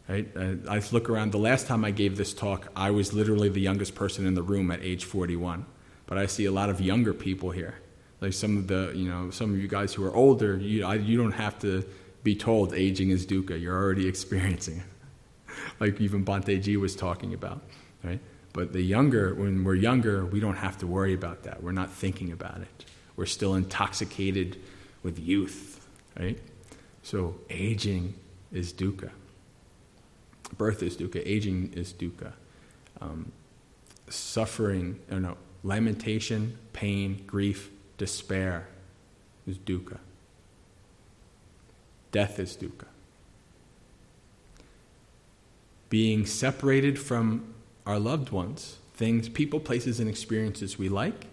Right? 0.09 0.29
I 0.37 0.81
look 0.93 1.11
around. 1.11 1.33
The 1.33 1.39
last 1.39 1.67
time 1.67 1.85
I 1.85 1.91
gave 1.91 2.17
this 2.17 2.33
talk, 2.33 2.69
I 2.77 2.91
was 2.91 3.13
literally 3.13 3.49
the 3.49 3.61
youngest 3.61 3.95
person 3.95 4.25
in 4.27 4.35
the 4.35 4.43
room 4.43 4.71
at 4.71 4.81
age 4.83 5.05
41. 5.05 5.67
But 6.07 6.19
I 6.19 6.27
see 6.27 6.45
a 6.45 6.53
lot 6.53 6.71
of 6.71 6.81
younger 6.81 7.13
people 7.13 7.51
here. 7.51 7.75
Like 8.21 8.33
some 8.33 8.57
of 8.57 8.69
the, 8.69 8.93
you 8.95 9.09
know, 9.09 9.31
some 9.31 9.53
of 9.53 9.61
you 9.61 9.69
guys 9.69 9.93
who 9.93 10.05
are 10.05 10.15
older, 10.15 10.57
you, 10.57 10.85
I, 10.85 10.95
you 10.95 11.17
don't 11.17 11.33
have 11.33 11.59
to 11.61 11.85
be 12.23 12.37
told 12.37 12.73
aging 12.73 13.11
is 13.11 13.27
dukkha. 13.27 13.61
You're 13.61 13.77
already 13.77 14.07
experiencing 14.15 14.79
it. 14.79 15.53
like 15.81 16.01
even 16.01 16.25
Bhante 16.25 16.77
was 16.77 16.95
talking 16.95 17.35
about, 17.35 17.63
right? 18.05 18.21
But 18.53 18.73
the 18.73 18.81
younger, 18.81 19.35
when 19.35 19.65
we're 19.65 19.75
younger, 19.75 20.25
we 20.25 20.41
don't 20.41 20.57
have 20.57 20.79
to 20.79 20.87
worry 20.87 21.13
about 21.13 21.43
that. 21.43 21.63
We're 21.63 21.73
not 21.73 21.91
thinking 21.91 22.33
about 22.33 22.61
it. 22.61 22.85
We're 23.17 23.27
still 23.27 23.55
intoxicated 23.55 24.59
with 25.03 25.19
youth, 25.19 25.87
right? 26.19 26.39
So 27.07 27.37
aging 27.49 28.15
is 28.51 28.73
dukkha. 28.73 29.11
Birth 30.59 30.83
is 30.83 30.97
dukkha. 30.97 31.23
Aging 31.25 31.73
is 31.73 31.93
dukkha. 31.93 32.33
Um, 33.01 33.31
suffering, 34.09 34.99
or 35.09 35.21
no, 35.21 35.37
lamentation, 35.63 36.59
pain, 36.73 37.23
grief, 37.25 37.71
despair 37.97 38.67
is 39.47 39.57
dukkha. 39.57 39.99
Death 42.11 42.41
is 42.41 42.57
dukkha. 42.57 42.89
Being 45.89 46.27
separated 46.27 46.99
from 46.99 47.55
our 47.87 48.01
loved 48.01 48.31
ones, 48.31 48.79
things, 48.95 49.29
people, 49.29 49.61
places, 49.61 50.01
and 50.01 50.11
experiences 50.11 50.77
we 50.77 50.89
like, 50.89 51.27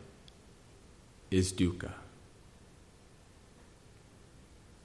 is 1.32 1.51
dukkha. 1.51 1.93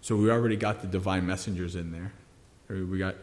So 0.09 0.17
we 0.17 0.31
already 0.31 0.57
got 0.57 0.81
the 0.81 0.87
divine 0.87 1.27
messengers 1.27 1.77
in 1.77 1.93
there. 1.93 2.15
We 2.71 2.97
got 2.97 3.15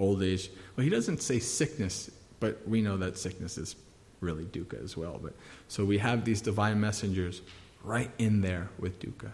old 0.00 0.20
age. 0.20 0.50
Well, 0.74 0.82
he 0.82 0.90
doesn't 0.90 1.22
say 1.22 1.38
sickness, 1.38 2.10
but 2.40 2.66
we 2.66 2.82
know 2.82 2.96
that 2.96 3.16
sickness 3.16 3.56
is 3.56 3.76
really 4.20 4.42
dukkha 4.42 4.82
as 4.82 4.96
well. 4.96 5.20
But 5.22 5.34
so 5.68 5.84
we 5.84 5.98
have 5.98 6.24
these 6.24 6.40
divine 6.40 6.80
messengers 6.80 7.40
right 7.84 8.10
in 8.18 8.40
there 8.40 8.68
with 8.80 8.98
dukkha. 8.98 9.30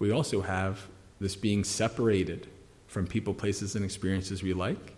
We 0.00 0.10
also 0.10 0.40
have 0.40 0.88
this 1.20 1.36
being 1.36 1.62
separated 1.62 2.48
from 2.88 3.06
people, 3.06 3.32
places, 3.32 3.76
and 3.76 3.84
experiences 3.84 4.42
we 4.42 4.54
like. 4.54 4.94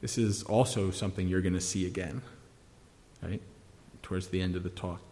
This 0.00 0.16
is 0.16 0.42
also 0.44 0.90
something 0.90 1.28
you're 1.28 1.42
going 1.42 1.52
to 1.52 1.60
see 1.60 1.86
again, 1.86 2.22
right? 3.22 3.42
Towards 4.02 4.28
the 4.28 4.40
end 4.40 4.56
of 4.56 4.62
the 4.62 4.70
talk. 4.70 5.02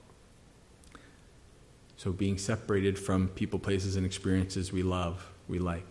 So, 1.99 2.13
being 2.13 2.39
separated 2.39 2.99
from 2.99 3.29
people, 3.29 3.59
places, 3.59 3.97
and 3.97 4.07
experiences 4.07 4.73
we 4.73 4.83
love, 4.83 5.29
we 5.49 5.59
like. 5.59 5.85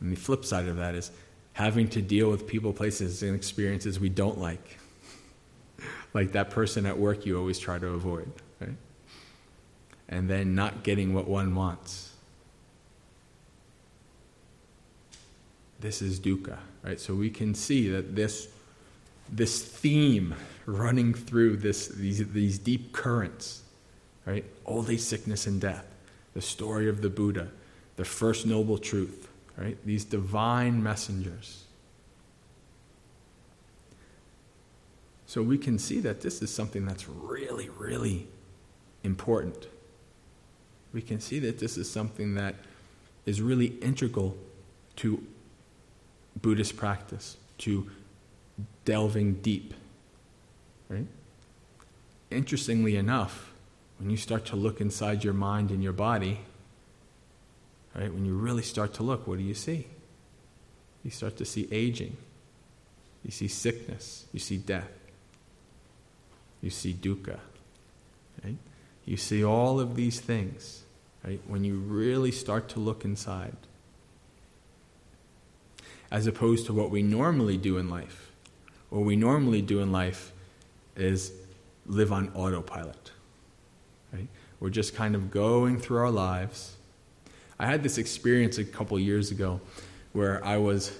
And 0.00 0.12
the 0.12 0.16
flip 0.16 0.44
side 0.44 0.68
of 0.68 0.76
that 0.76 0.94
is 0.94 1.10
having 1.54 1.88
to 1.90 2.02
deal 2.02 2.30
with 2.30 2.46
people, 2.46 2.72
places, 2.72 3.22
and 3.22 3.34
experiences 3.34 3.98
we 3.98 4.10
don't 4.10 4.38
like. 4.38 4.78
like 6.14 6.32
that 6.32 6.50
person 6.50 6.84
at 6.84 6.98
work 6.98 7.24
you 7.24 7.38
always 7.38 7.58
try 7.58 7.78
to 7.78 7.86
avoid, 7.88 8.30
right? 8.60 8.76
And 10.08 10.28
then 10.28 10.54
not 10.54 10.82
getting 10.82 11.14
what 11.14 11.26
one 11.26 11.54
wants 11.54 12.10
This 15.80 16.02
is 16.02 16.20
dukkha, 16.20 16.58
right? 16.82 17.00
So 17.00 17.14
we 17.14 17.30
can 17.30 17.54
see 17.54 17.88
that 17.90 18.14
this, 18.14 18.48
this 19.30 19.62
theme 19.62 20.34
running 20.66 21.14
through 21.14 21.56
this, 21.56 21.88
these, 21.88 22.26
these 22.32 22.58
deep 22.58 22.92
currents, 22.92 23.62
right? 24.30 24.44
Old 24.64 24.86
sickness, 25.00 25.46
and 25.46 25.60
death, 25.60 25.86
the 26.34 26.40
story 26.40 26.88
of 26.88 27.02
the 27.02 27.10
Buddha, 27.10 27.48
the 27.96 28.04
first 28.04 28.46
noble 28.46 28.78
truth, 28.78 29.28
right? 29.56 29.76
These 29.84 30.04
divine 30.04 30.82
messengers. 30.82 31.64
So 35.26 35.42
we 35.42 35.58
can 35.58 35.78
see 35.78 36.00
that 36.00 36.20
this 36.20 36.42
is 36.42 36.52
something 36.52 36.86
that's 36.86 37.08
really, 37.08 37.68
really 37.68 38.28
important. 39.02 39.66
We 40.92 41.02
can 41.02 41.20
see 41.20 41.38
that 41.40 41.58
this 41.58 41.76
is 41.76 41.90
something 41.90 42.34
that 42.34 42.54
is 43.26 43.40
really 43.40 43.66
integral 43.66 44.36
to 44.96 45.24
Buddhist 46.40 46.76
practice, 46.76 47.36
to 47.58 47.90
delving 48.84 49.34
deep. 49.34 49.74
Right? 50.88 51.06
Interestingly 52.30 52.96
enough, 52.96 53.49
when 54.00 54.10
you 54.10 54.16
start 54.16 54.46
to 54.46 54.56
look 54.56 54.80
inside 54.80 55.22
your 55.22 55.34
mind 55.34 55.70
and 55.70 55.82
your 55.82 55.92
body, 55.92 56.40
right, 57.94 58.12
when 58.12 58.24
you 58.24 58.34
really 58.34 58.62
start 58.62 58.94
to 58.94 59.02
look, 59.02 59.26
what 59.26 59.38
do 59.38 59.44
you 59.44 59.54
see? 59.54 59.86
You 61.04 61.10
start 61.10 61.36
to 61.36 61.44
see 61.44 61.68
aging. 61.70 62.16
You 63.24 63.30
see 63.30 63.48
sickness. 63.48 64.24
You 64.32 64.40
see 64.40 64.56
death. 64.56 64.90
You 66.62 66.70
see 66.70 66.94
dukkha. 66.94 67.38
Right? 68.42 68.56
You 69.04 69.18
see 69.18 69.44
all 69.44 69.78
of 69.78 69.96
these 69.96 70.18
things, 70.18 70.82
right? 71.24 71.40
When 71.46 71.64
you 71.64 71.76
really 71.76 72.32
start 72.32 72.68
to 72.70 72.80
look 72.80 73.04
inside 73.04 73.56
as 76.10 76.26
opposed 76.26 76.66
to 76.66 76.72
what 76.72 76.90
we 76.90 77.02
normally 77.02 77.56
do 77.56 77.76
in 77.76 77.88
life. 77.88 78.30
What 78.88 79.04
we 79.04 79.14
normally 79.14 79.62
do 79.62 79.80
in 79.80 79.92
life 79.92 80.32
is 80.96 81.32
live 81.86 82.12
on 82.12 82.32
autopilot. 82.34 83.12
We're 84.60 84.70
just 84.70 84.94
kind 84.94 85.14
of 85.14 85.30
going 85.30 85.80
through 85.80 85.98
our 85.98 86.10
lives. 86.10 86.76
I 87.58 87.66
had 87.66 87.82
this 87.82 87.98
experience 87.98 88.58
a 88.58 88.64
couple 88.64 88.98
years 88.98 89.30
ago 89.30 89.60
where 90.12 90.44
I 90.44 90.58
was 90.58 90.96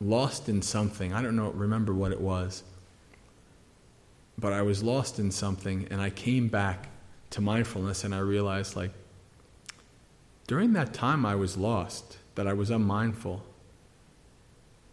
lost 0.00 0.48
in 0.48 0.62
something. 0.62 1.12
I 1.12 1.22
don't 1.22 1.36
know, 1.36 1.50
remember 1.50 1.92
what 1.92 2.12
it 2.12 2.20
was. 2.20 2.62
But 4.38 4.54
I 4.54 4.62
was 4.62 4.82
lost 4.82 5.18
in 5.18 5.30
something 5.30 5.86
and 5.90 6.00
I 6.00 6.10
came 6.10 6.48
back 6.48 6.88
to 7.30 7.40
mindfulness 7.40 8.02
and 8.02 8.14
I 8.14 8.18
realized 8.18 8.76
like 8.76 8.92
during 10.46 10.72
that 10.72 10.92
time 10.92 11.24
I 11.24 11.34
was 11.34 11.56
lost, 11.56 12.18
that 12.34 12.46
I 12.46 12.52
was 12.54 12.70
unmindful, 12.70 13.44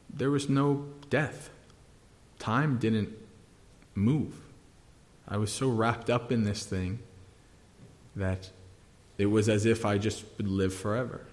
there 0.10 0.30
was 0.30 0.50
no 0.50 0.86
death. 1.10 1.50
Time 2.38 2.78
didn't 2.78 3.10
move. 3.96 4.36
I 5.28 5.38
was 5.38 5.52
so 5.52 5.70
wrapped 5.70 6.10
up 6.10 6.32
in 6.32 6.44
this 6.44 6.66
thing 6.66 7.00
that 8.20 8.50
it 9.18 9.26
was 9.26 9.50
as 9.50 9.66
if 9.66 9.86
I 9.86 9.98
just 9.98 10.24
would 10.38 10.48
live 10.48 10.74
forever. 10.74 11.26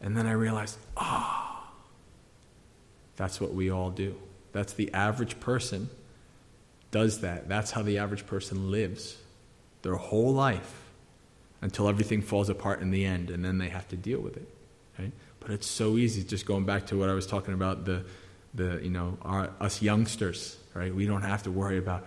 And 0.00 0.16
then 0.16 0.26
I 0.26 0.32
realized, 0.32 0.78
ah, 0.96 1.62
oh, 1.62 1.74
that's 3.16 3.40
what 3.40 3.54
we 3.54 3.70
all 3.70 3.90
do. 3.90 4.16
That's 4.52 4.72
the 4.72 4.92
average 4.92 5.40
person 5.40 5.88
does 6.90 7.20
that. 7.20 7.48
That's 7.48 7.70
how 7.72 7.82
the 7.82 7.98
average 7.98 8.26
person 8.26 8.70
lives 8.70 9.16
their 9.82 9.96
whole 9.96 10.32
life 10.32 10.82
until 11.60 11.88
everything 11.88 12.22
falls 12.22 12.48
apart 12.48 12.80
in 12.80 12.90
the 12.90 13.04
end, 13.04 13.30
and 13.30 13.44
then 13.44 13.58
they 13.58 13.68
have 13.68 13.88
to 13.88 13.96
deal 13.96 14.20
with 14.20 14.36
it. 14.36 14.48
Right? 14.98 15.12
But 15.40 15.50
it's 15.50 15.66
so 15.66 15.96
easy, 15.96 16.22
just 16.24 16.46
going 16.46 16.64
back 16.64 16.86
to 16.86 16.98
what 16.98 17.08
I 17.08 17.14
was 17.14 17.26
talking 17.26 17.54
about, 17.54 17.84
the, 17.84 18.04
the 18.54 18.80
you 18.82 18.90
know, 18.90 19.18
our, 19.22 19.50
us 19.60 19.82
youngsters, 19.82 20.56
right? 20.74 20.94
We 20.94 21.06
don't 21.06 21.22
have 21.22 21.42
to 21.44 21.50
worry 21.50 21.78
about 21.78 22.06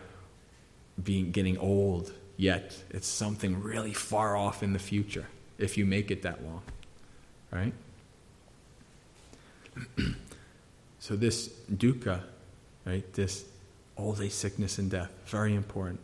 being, 1.01 1.31
getting 1.31 1.57
old 1.57 2.11
yet. 2.37 2.83
It's 2.91 3.07
something 3.07 3.61
really 3.61 3.93
far 3.93 4.37
off 4.37 4.63
in 4.63 4.73
the 4.73 4.79
future 4.79 5.25
if 5.57 5.77
you 5.77 5.85
make 5.85 6.11
it 6.11 6.21
that 6.21 6.43
long, 6.43 6.61
right? 7.51 7.73
so 10.99 11.15
this 11.15 11.49
dukkha, 11.71 12.21
right, 12.85 13.11
this 13.13 13.45
old 13.97 14.21
age, 14.21 14.31
sickness, 14.31 14.77
and 14.77 14.89
death, 14.91 15.11
very 15.25 15.55
important. 15.55 15.99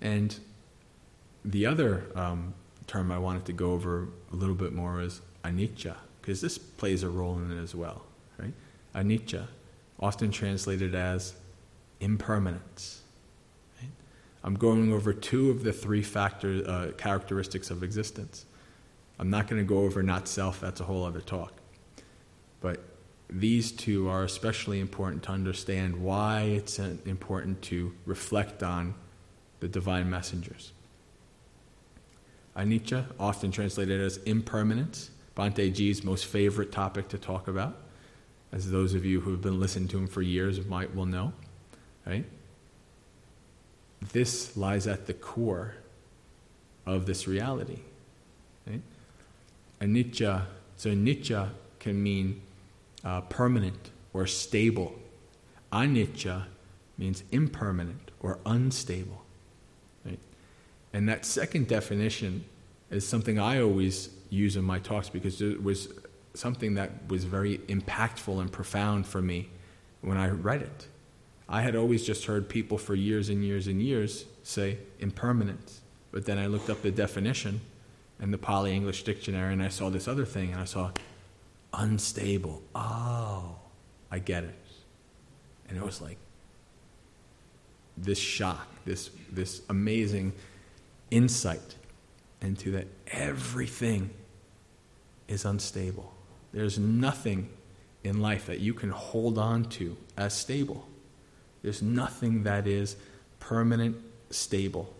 And 0.00 0.36
the 1.44 1.66
other 1.66 2.04
um, 2.16 2.54
term 2.88 3.12
I 3.12 3.18
wanted 3.18 3.44
to 3.46 3.52
go 3.52 3.72
over 3.72 4.08
a 4.32 4.36
little 4.36 4.56
bit 4.56 4.72
more 4.72 5.00
is 5.00 5.20
anicca, 5.44 5.94
because 6.20 6.40
this 6.40 6.58
plays 6.58 7.04
a 7.04 7.08
role 7.08 7.38
in 7.38 7.56
it 7.56 7.62
as 7.62 7.74
well. 7.74 8.02
Right? 8.36 8.52
Anicca, 8.94 9.46
often 10.00 10.32
translated 10.32 10.94
as 10.96 11.34
impermanence. 12.00 13.01
I'm 14.44 14.54
going 14.54 14.92
over 14.92 15.12
two 15.12 15.50
of 15.50 15.62
the 15.62 15.72
three 15.72 16.02
factor, 16.02 16.62
uh, 16.66 16.92
characteristics 16.96 17.70
of 17.70 17.82
existence. 17.82 18.44
I'm 19.18 19.30
not 19.30 19.46
going 19.46 19.62
to 19.62 19.66
go 19.66 19.78
over 19.78 20.02
not 20.02 20.26
self, 20.26 20.60
that's 20.60 20.80
a 20.80 20.84
whole 20.84 21.04
other 21.04 21.20
talk. 21.20 21.52
But 22.60 22.80
these 23.30 23.72
two 23.72 24.08
are 24.08 24.24
especially 24.24 24.80
important 24.80 25.22
to 25.24 25.30
understand 25.30 26.02
why 26.02 26.42
it's 26.42 26.78
important 26.78 27.62
to 27.62 27.92
reflect 28.04 28.62
on 28.62 28.94
the 29.60 29.68
divine 29.68 30.10
messengers. 30.10 30.72
Anicca, 32.56 33.06
often 33.18 33.50
translated 33.50 34.00
as 34.00 34.18
impermanence, 34.18 35.10
Bhante 35.34 36.04
most 36.04 36.26
favorite 36.26 36.70
topic 36.70 37.08
to 37.08 37.18
talk 37.18 37.48
about, 37.48 37.78
as 38.52 38.70
those 38.70 38.92
of 38.92 39.06
you 39.06 39.20
who 39.20 39.30
have 39.30 39.40
been 39.40 39.58
listening 39.58 39.88
to 39.88 39.98
him 39.98 40.06
for 40.06 40.20
years 40.20 40.64
might 40.66 40.94
will 40.94 41.06
know, 41.06 41.32
right? 42.04 42.26
This 44.10 44.56
lies 44.56 44.86
at 44.86 45.06
the 45.06 45.14
core 45.14 45.74
of 46.86 47.06
this 47.06 47.28
reality. 47.28 47.78
Right? 48.66 48.80
Anicca, 49.80 50.46
so 50.76 50.90
nicca 50.90 51.50
can 51.78 52.02
mean 52.02 52.42
uh, 53.04 53.20
permanent 53.22 53.90
or 54.12 54.26
stable. 54.26 54.94
Anicca 55.72 56.44
means 56.98 57.22
impermanent 57.30 58.10
or 58.20 58.38
unstable. 58.44 59.22
Right? 60.04 60.18
And 60.92 61.08
that 61.08 61.24
second 61.24 61.68
definition 61.68 62.44
is 62.90 63.06
something 63.06 63.38
I 63.38 63.60
always 63.60 64.10
use 64.30 64.56
in 64.56 64.64
my 64.64 64.78
talks 64.78 65.08
because 65.08 65.40
it 65.40 65.62
was 65.62 65.88
something 66.34 66.74
that 66.74 66.90
was 67.08 67.24
very 67.24 67.58
impactful 67.58 68.40
and 68.40 68.50
profound 68.50 69.06
for 69.06 69.22
me 69.22 69.48
when 70.00 70.16
I 70.16 70.28
read 70.28 70.62
it. 70.62 70.86
I 71.52 71.60
had 71.60 71.76
always 71.76 72.02
just 72.02 72.24
heard 72.24 72.48
people 72.48 72.78
for 72.78 72.94
years 72.94 73.28
and 73.28 73.44
years 73.44 73.66
and 73.66 73.80
years 73.82 74.24
say 74.42 74.78
impermanence. 74.98 75.82
But 76.10 76.24
then 76.24 76.38
I 76.38 76.46
looked 76.46 76.70
up 76.70 76.80
the 76.80 76.90
definition 76.90 77.60
in 78.18 78.30
the 78.30 78.38
Pali 78.38 78.72
English 78.74 79.02
dictionary 79.02 79.52
and 79.52 79.62
I 79.62 79.68
saw 79.68 79.90
this 79.90 80.08
other 80.08 80.24
thing 80.24 80.52
and 80.52 80.62
I 80.62 80.64
saw 80.64 80.92
unstable. 81.74 82.62
Oh, 82.74 83.56
I 84.10 84.18
get 84.18 84.44
it. 84.44 84.54
And 85.68 85.76
it 85.76 85.84
was 85.84 86.00
like 86.00 86.16
this 87.98 88.18
shock, 88.18 88.66
this, 88.86 89.10
this 89.30 89.60
amazing 89.68 90.32
insight 91.10 91.76
into 92.40 92.70
that 92.70 92.86
everything 93.08 94.08
is 95.28 95.44
unstable. 95.44 96.14
There's 96.54 96.78
nothing 96.78 97.50
in 98.04 98.22
life 98.22 98.46
that 98.46 98.60
you 98.60 98.72
can 98.72 98.88
hold 98.88 99.36
on 99.36 99.64
to 99.64 99.98
as 100.16 100.32
stable. 100.32 100.88
There's 101.62 101.82
nothing 101.82 102.42
that 102.42 102.66
is 102.66 102.96
permanent, 103.40 103.96
stable. 104.30 104.92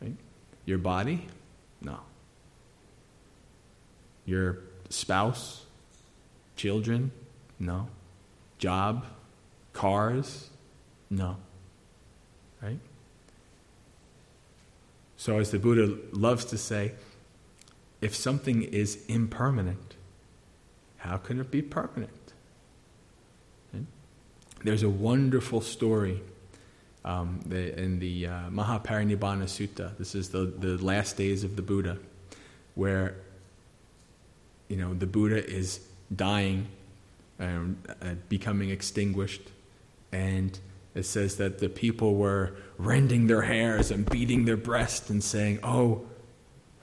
Right? 0.00 0.16
Your 0.64 0.78
body? 0.78 1.28
No. 1.80 2.00
Your 4.24 4.58
spouse? 4.88 5.64
Children? 6.56 7.12
No. 7.58 7.88
Job? 8.58 9.04
Cars? 9.72 10.50
No. 11.10 11.36
Right? 12.62 12.78
So, 15.18 15.38
as 15.38 15.50
the 15.50 15.58
Buddha 15.58 15.96
loves 16.12 16.44
to 16.46 16.58
say, 16.58 16.92
if 18.00 18.14
something 18.14 18.62
is 18.62 19.04
impermanent, 19.06 19.94
how 20.98 21.16
can 21.16 21.40
it 21.40 21.50
be 21.50 21.62
permanent? 21.62 22.12
There's 24.66 24.82
a 24.82 24.90
wonderful 24.90 25.60
story 25.60 26.20
um, 27.04 27.38
the, 27.46 27.78
in 27.80 28.00
the 28.00 28.26
uh, 28.26 28.30
Mahaparinibbana 28.50 29.44
Sutta. 29.44 29.96
This 29.96 30.16
is 30.16 30.30
the, 30.30 30.52
the 30.58 30.76
last 30.84 31.16
days 31.16 31.44
of 31.44 31.54
the 31.54 31.62
Buddha, 31.62 31.98
where 32.74 33.14
you 34.66 34.76
know 34.76 34.92
the 34.92 35.06
Buddha 35.06 35.48
is 35.48 35.86
dying 36.12 36.66
and 37.38 37.80
uh, 38.02 38.14
becoming 38.28 38.70
extinguished, 38.70 39.52
and 40.10 40.58
it 40.96 41.04
says 41.04 41.36
that 41.36 41.60
the 41.60 41.68
people 41.68 42.16
were 42.16 42.56
rending 42.76 43.28
their 43.28 43.42
hairs 43.42 43.92
and 43.92 44.04
beating 44.10 44.46
their 44.46 44.56
breast 44.56 45.10
and 45.10 45.22
saying, 45.22 45.60
"Oh, 45.62 46.06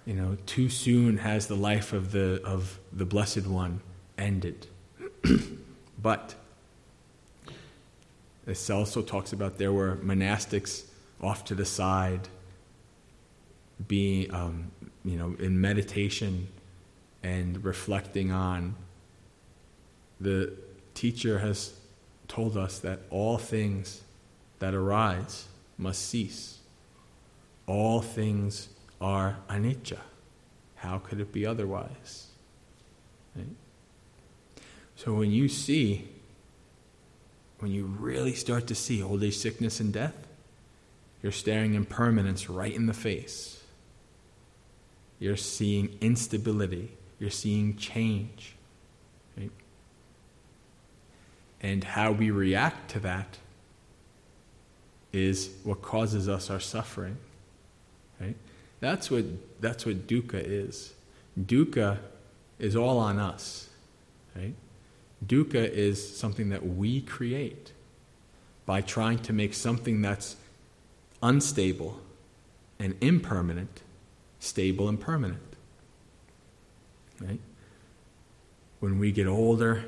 you 0.05 0.13
know, 0.13 0.37
too 0.45 0.69
soon 0.69 1.17
has 1.17 1.47
the 1.47 1.57
life 1.57 1.91
of 1.91 2.13
the 2.13 2.41
of 2.45 2.79
the 2.93 3.05
Blessed 3.05 3.45
One 3.45 3.81
ended." 4.17 4.67
but 6.01 6.35
this 8.45 8.69
also 8.69 9.01
talks 9.01 9.31
about 9.31 9.57
there 9.57 9.71
were 9.71 9.95
monastics 9.97 10.83
off 11.21 11.45
to 11.45 11.55
the 11.55 11.65
side, 11.65 12.27
being, 13.87 14.33
um, 14.33 14.71
you 15.05 15.17
know, 15.17 15.35
in 15.39 15.59
meditation 15.59 16.49
and 17.21 17.63
reflecting 17.63 18.31
on. 18.31 18.75
The 20.19 20.53
teacher 20.93 21.39
has 21.39 21.73
told 22.27 22.57
us 22.57 22.79
that 22.79 22.99
all 23.09 23.37
things 23.37 24.01
that 24.59 24.73
arise 24.73 25.47
must 25.77 26.07
cease. 26.07 26.59
All 27.65 28.01
things 28.01 28.69
are 28.99 29.37
anicca. 29.49 29.99
How 30.75 30.97
could 30.97 31.21
it 31.21 31.31
be 31.31 31.45
otherwise? 31.45 32.27
Right? 33.35 33.47
So 34.95 35.13
when 35.13 35.31
you 35.31 35.47
see 35.47 36.09
when 37.63 37.71
you 37.71 37.85
really 37.85 38.33
start 38.33 38.67
to 38.67 38.75
see 38.75 39.01
old 39.01 39.23
age, 39.23 39.37
sickness, 39.37 39.79
and 39.79 39.93
death, 39.93 40.27
you're 41.21 41.31
staring 41.31 41.75
impermanence 41.75 42.49
right 42.49 42.75
in 42.75 42.87
the 42.87 42.93
face. 42.93 43.63
You're 45.17 45.37
seeing 45.37 45.97
instability. 46.01 46.91
You're 47.19 47.29
seeing 47.29 47.77
change. 47.77 48.57
Right? 49.37 49.49
And 51.61 51.85
how 51.85 52.11
we 52.11 52.31
react 52.31 52.91
to 52.91 52.99
that 52.99 53.37
is 55.13 55.49
what 55.63 55.81
causes 55.81 56.27
us 56.27 56.49
our 56.49 56.59
suffering. 56.59 57.15
Right? 58.19 58.35
That's 58.81 59.09
what, 59.09 59.23
that's 59.61 59.85
what 59.85 60.05
dukkha 60.05 60.43
is. 60.43 60.91
Dukkha 61.39 61.99
is 62.59 62.75
all 62.75 62.97
on 62.97 63.19
us. 63.19 63.69
Right? 64.35 64.53
Dukkha 65.25 65.69
is 65.69 66.17
something 66.17 66.49
that 66.49 66.65
we 66.65 67.01
create 67.01 67.71
by 68.65 68.81
trying 68.81 69.19
to 69.19 69.33
make 69.33 69.53
something 69.53 70.01
that's 70.01 70.35
unstable 71.21 71.99
and 72.79 72.95
impermanent 73.01 73.81
stable 74.43 74.89
and 74.89 74.99
permanent. 74.99 75.41
Right? 77.21 77.39
When 78.79 78.99
we 78.99 79.11
get 79.11 79.27
older, 79.27 79.85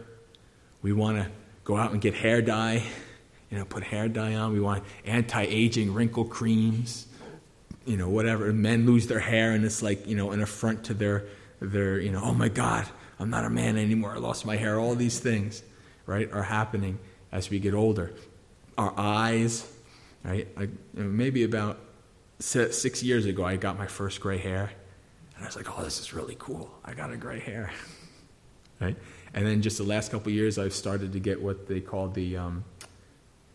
we 0.81 0.93
want 0.93 1.17
to 1.17 1.29
go 1.65 1.75
out 1.75 1.91
and 1.91 1.99
get 1.99 2.13
hair 2.13 2.41
dye, 2.41 2.83
you 3.51 3.57
know, 3.57 3.65
put 3.65 3.83
hair 3.83 4.07
dye 4.07 4.35
on. 4.35 4.53
We 4.53 4.61
want 4.61 4.83
anti-aging 5.03 5.93
wrinkle 5.93 6.25
creams, 6.25 7.07
you 7.85 7.97
know, 7.97 8.07
whatever. 8.07 8.51
Men 8.53 8.85
lose 8.85 9.07
their 9.07 9.19
hair 9.19 9.51
and 9.51 9.65
it's 9.65 9.81
like, 9.81 10.07
you 10.07 10.15
know, 10.15 10.31
an 10.31 10.41
affront 10.41 10.85
to 10.85 10.93
their 10.93 11.25
their, 11.59 11.99
you 11.99 12.11
know, 12.11 12.21
oh 12.23 12.33
my 12.33 12.49
God, 12.49 12.85
I'm 13.19 13.29
not 13.29 13.45
a 13.45 13.49
man 13.49 13.77
anymore. 13.77 14.13
I 14.15 14.17
lost 14.17 14.45
my 14.45 14.57
hair. 14.57 14.79
All 14.79 14.95
these 14.95 15.19
things, 15.19 15.63
right, 16.05 16.31
are 16.31 16.43
happening 16.43 16.99
as 17.31 17.49
we 17.49 17.59
get 17.59 17.73
older. 17.73 18.13
Our 18.77 18.93
eyes, 18.97 19.71
right? 20.23 20.47
I, 20.57 20.69
maybe 20.93 21.43
about 21.43 21.79
six 22.39 23.01
years 23.03 23.25
ago, 23.25 23.45
I 23.45 23.55
got 23.55 23.77
my 23.77 23.87
first 23.87 24.19
gray 24.19 24.37
hair. 24.37 24.71
And 25.35 25.43
I 25.43 25.47
was 25.47 25.55
like, 25.55 25.77
oh, 25.77 25.83
this 25.83 25.99
is 25.99 26.13
really 26.13 26.35
cool. 26.39 26.69
I 26.83 26.93
got 26.93 27.11
a 27.11 27.17
gray 27.17 27.39
hair. 27.39 27.71
right? 28.79 28.95
And 29.33 29.45
then 29.45 29.61
just 29.61 29.77
the 29.77 29.83
last 29.83 30.11
couple 30.11 30.31
years, 30.31 30.57
I've 30.57 30.73
started 30.73 31.13
to 31.13 31.19
get 31.19 31.41
what 31.41 31.67
they 31.67 31.81
call 31.81 32.09
the, 32.09 32.37
um, 32.37 32.63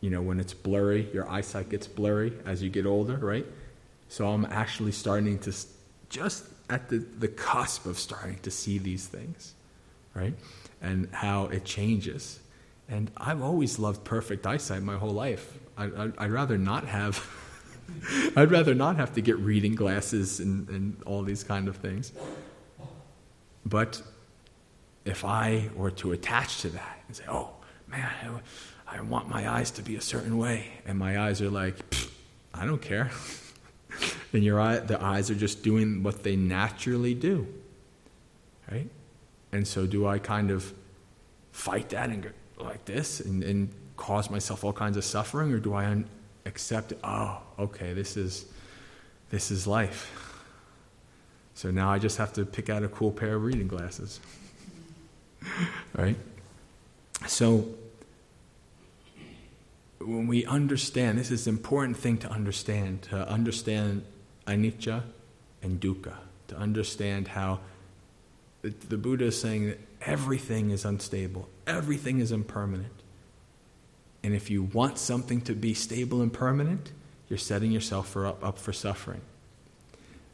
you 0.00 0.10
know, 0.10 0.22
when 0.22 0.40
it's 0.40 0.54
blurry, 0.54 1.08
your 1.12 1.28
eyesight 1.28 1.68
gets 1.68 1.86
blurry 1.86 2.32
as 2.44 2.62
you 2.62 2.70
get 2.70 2.86
older, 2.86 3.16
right? 3.16 3.46
So 4.08 4.28
I'm 4.28 4.44
actually 4.46 4.92
starting 4.92 5.38
to 5.40 5.54
just 6.08 6.48
at 6.70 6.88
the, 6.88 6.98
the 6.98 7.28
cusp 7.28 7.84
of 7.84 7.98
starting 7.98 8.38
to 8.38 8.50
see 8.50 8.78
these 8.78 9.06
things, 9.06 9.54
right? 10.14 10.34
And 10.80 11.08
how 11.12 11.46
it 11.46 11.64
changes. 11.64 12.40
And 12.88 13.10
I've 13.16 13.42
always 13.42 13.78
loved 13.78 14.04
perfect 14.04 14.46
eyesight 14.46 14.82
my 14.82 14.96
whole 14.96 15.10
life. 15.10 15.58
I, 15.76 15.86
would 15.86 16.30
rather 16.30 16.56
not 16.56 16.86
have, 16.86 17.26
I'd 18.36 18.50
rather 18.50 18.74
not 18.74 18.96
have 18.96 19.14
to 19.14 19.20
get 19.20 19.38
reading 19.38 19.74
glasses 19.74 20.40
and, 20.40 20.68
and 20.68 21.02
all 21.04 21.22
these 21.22 21.42
kind 21.42 21.68
of 21.68 21.76
things. 21.76 22.12
But 23.66 24.02
if 25.04 25.24
I 25.24 25.70
were 25.74 25.90
to 25.92 26.12
attach 26.12 26.60
to 26.62 26.68
that 26.70 27.00
and 27.06 27.16
say, 27.16 27.24
oh, 27.28 27.50
man, 27.88 28.08
I, 28.86 28.96
I 28.98 29.00
want 29.02 29.28
my 29.28 29.50
eyes 29.50 29.70
to 29.72 29.82
be 29.82 29.96
a 29.96 30.00
certain 30.00 30.38
way, 30.38 30.66
and 30.86 30.98
my 30.98 31.20
eyes 31.20 31.40
are 31.42 31.50
like, 31.50 31.76
I 32.54 32.64
don't 32.64 32.82
care. 32.82 33.10
then 34.32 34.42
your 34.42 34.60
eye, 34.60 34.78
the 34.78 35.02
eyes 35.02 35.30
are 35.30 35.34
just 35.34 35.62
doing 35.62 36.02
what 36.02 36.22
they 36.22 36.36
naturally 36.36 37.14
do. 37.14 37.46
Right? 38.70 38.88
And 39.52 39.66
so, 39.66 39.86
do 39.86 40.06
I 40.06 40.18
kind 40.18 40.50
of 40.50 40.72
fight 41.52 41.90
that 41.90 42.10
and 42.10 42.22
go 42.22 42.30
like 42.58 42.84
this 42.84 43.20
and, 43.20 43.42
and 43.42 43.68
cause 43.96 44.30
myself 44.30 44.64
all 44.64 44.72
kinds 44.72 44.96
of 44.96 45.04
suffering, 45.04 45.52
or 45.52 45.58
do 45.58 45.74
I 45.74 45.86
un- 45.86 46.08
accept, 46.46 46.92
oh, 47.02 47.40
okay, 47.58 47.92
this 47.92 48.16
is, 48.16 48.46
this 49.30 49.50
is 49.50 49.66
life? 49.66 50.30
So 51.54 51.70
now 51.70 51.90
I 51.90 51.98
just 51.98 52.16
have 52.16 52.32
to 52.34 52.46
pick 52.46 52.70
out 52.70 52.82
a 52.84 52.88
cool 52.88 53.10
pair 53.10 53.34
of 53.34 53.42
reading 53.42 53.68
glasses. 53.68 54.20
right? 55.94 56.16
So, 57.26 57.68
when 59.98 60.26
we 60.26 60.46
understand, 60.46 61.18
this 61.18 61.30
is 61.30 61.46
an 61.46 61.54
important 61.54 61.98
thing 61.98 62.16
to 62.18 62.30
understand, 62.30 63.02
to 63.02 63.28
understand 63.28 64.04
anicca 64.46 65.02
and 65.62 65.80
dukkha, 65.80 66.14
to 66.48 66.56
understand 66.56 67.28
how 67.28 67.60
the, 68.62 68.70
the 68.88 68.96
Buddha 68.96 69.26
is 69.26 69.40
saying 69.40 69.66
that 69.68 69.78
everything 70.02 70.70
is 70.70 70.84
unstable, 70.84 71.48
everything 71.66 72.20
is 72.20 72.32
impermanent. 72.32 72.92
And 74.22 74.34
if 74.34 74.50
you 74.50 74.64
want 74.64 74.98
something 74.98 75.40
to 75.42 75.54
be 75.54 75.72
stable 75.72 76.20
and 76.20 76.32
permanent, 76.32 76.92
you're 77.28 77.38
setting 77.38 77.70
yourself 77.72 78.08
for 78.08 78.26
up, 78.26 78.44
up 78.44 78.58
for 78.58 78.72
suffering. 78.72 79.22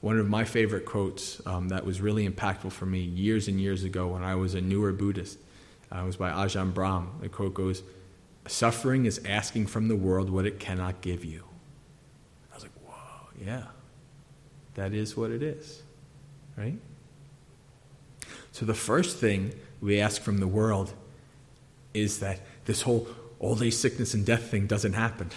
one 0.01 0.19
of 0.19 0.29
my 0.29 0.45
favorite 0.45 0.85
quotes 0.85 1.45
um, 1.47 1.69
that 1.69 1.85
was 1.85 2.01
really 2.01 2.29
impactful 2.29 2.73
for 2.73 2.87
me 2.87 3.01
years 3.01 3.49
and 3.49 3.61
years 3.61 3.85
ago 3.85 4.09
when 4.09 4.23
I 4.25 4.35
was 4.35 4.55
a 4.55 4.61
newer 4.61 4.93
Buddhist 4.93 5.39
uh, 5.93 6.03
was 6.05 6.17
by 6.17 6.31
Ajahn 6.31 6.75
Brahm. 6.75 7.21
The 7.21 7.29
quote 7.29 7.55
goes, 7.55 7.83
Suffering 8.49 9.07
is 9.07 9.21
asking 9.25 9.67
from 9.67 9.89
the 9.89 9.97
world 9.97 10.31
what 10.31 10.47
it 10.47 10.59
cannot 10.61 11.01
give 11.01 11.25
you. 11.25 11.45
I 12.53 12.55
was 12.55 12.63
like, 12.65 12.73
whoa, 12.85 13.45
yeah, 13.45 13.65
that 14.77 14.93
is 14.93 15.17
what 15.17 15.31
it 15.31 15.43
is, 15.43 15.83
right? 16.57 16.79
So 18.53 18.65
the 18.65 18.75
first 18.75 19.19
thing 19.19 19.53
we 19.81 20.01
ask 20.01 20.23
from 20.23 20.39
the 20.39 20.47
world 20.47 20.93
is 21.93 22.21
that 22.21 22.41
this 22.67 22.83
whole 22.83 23.09
old 23.41 23.63
age, 23.63 23.75
sickness, 23.75 24.15
and 24.15 24.25
death 24.25 24.51
thing 24.51 24.67
doesn't 24.67 24.93
happen, 24.93 25.31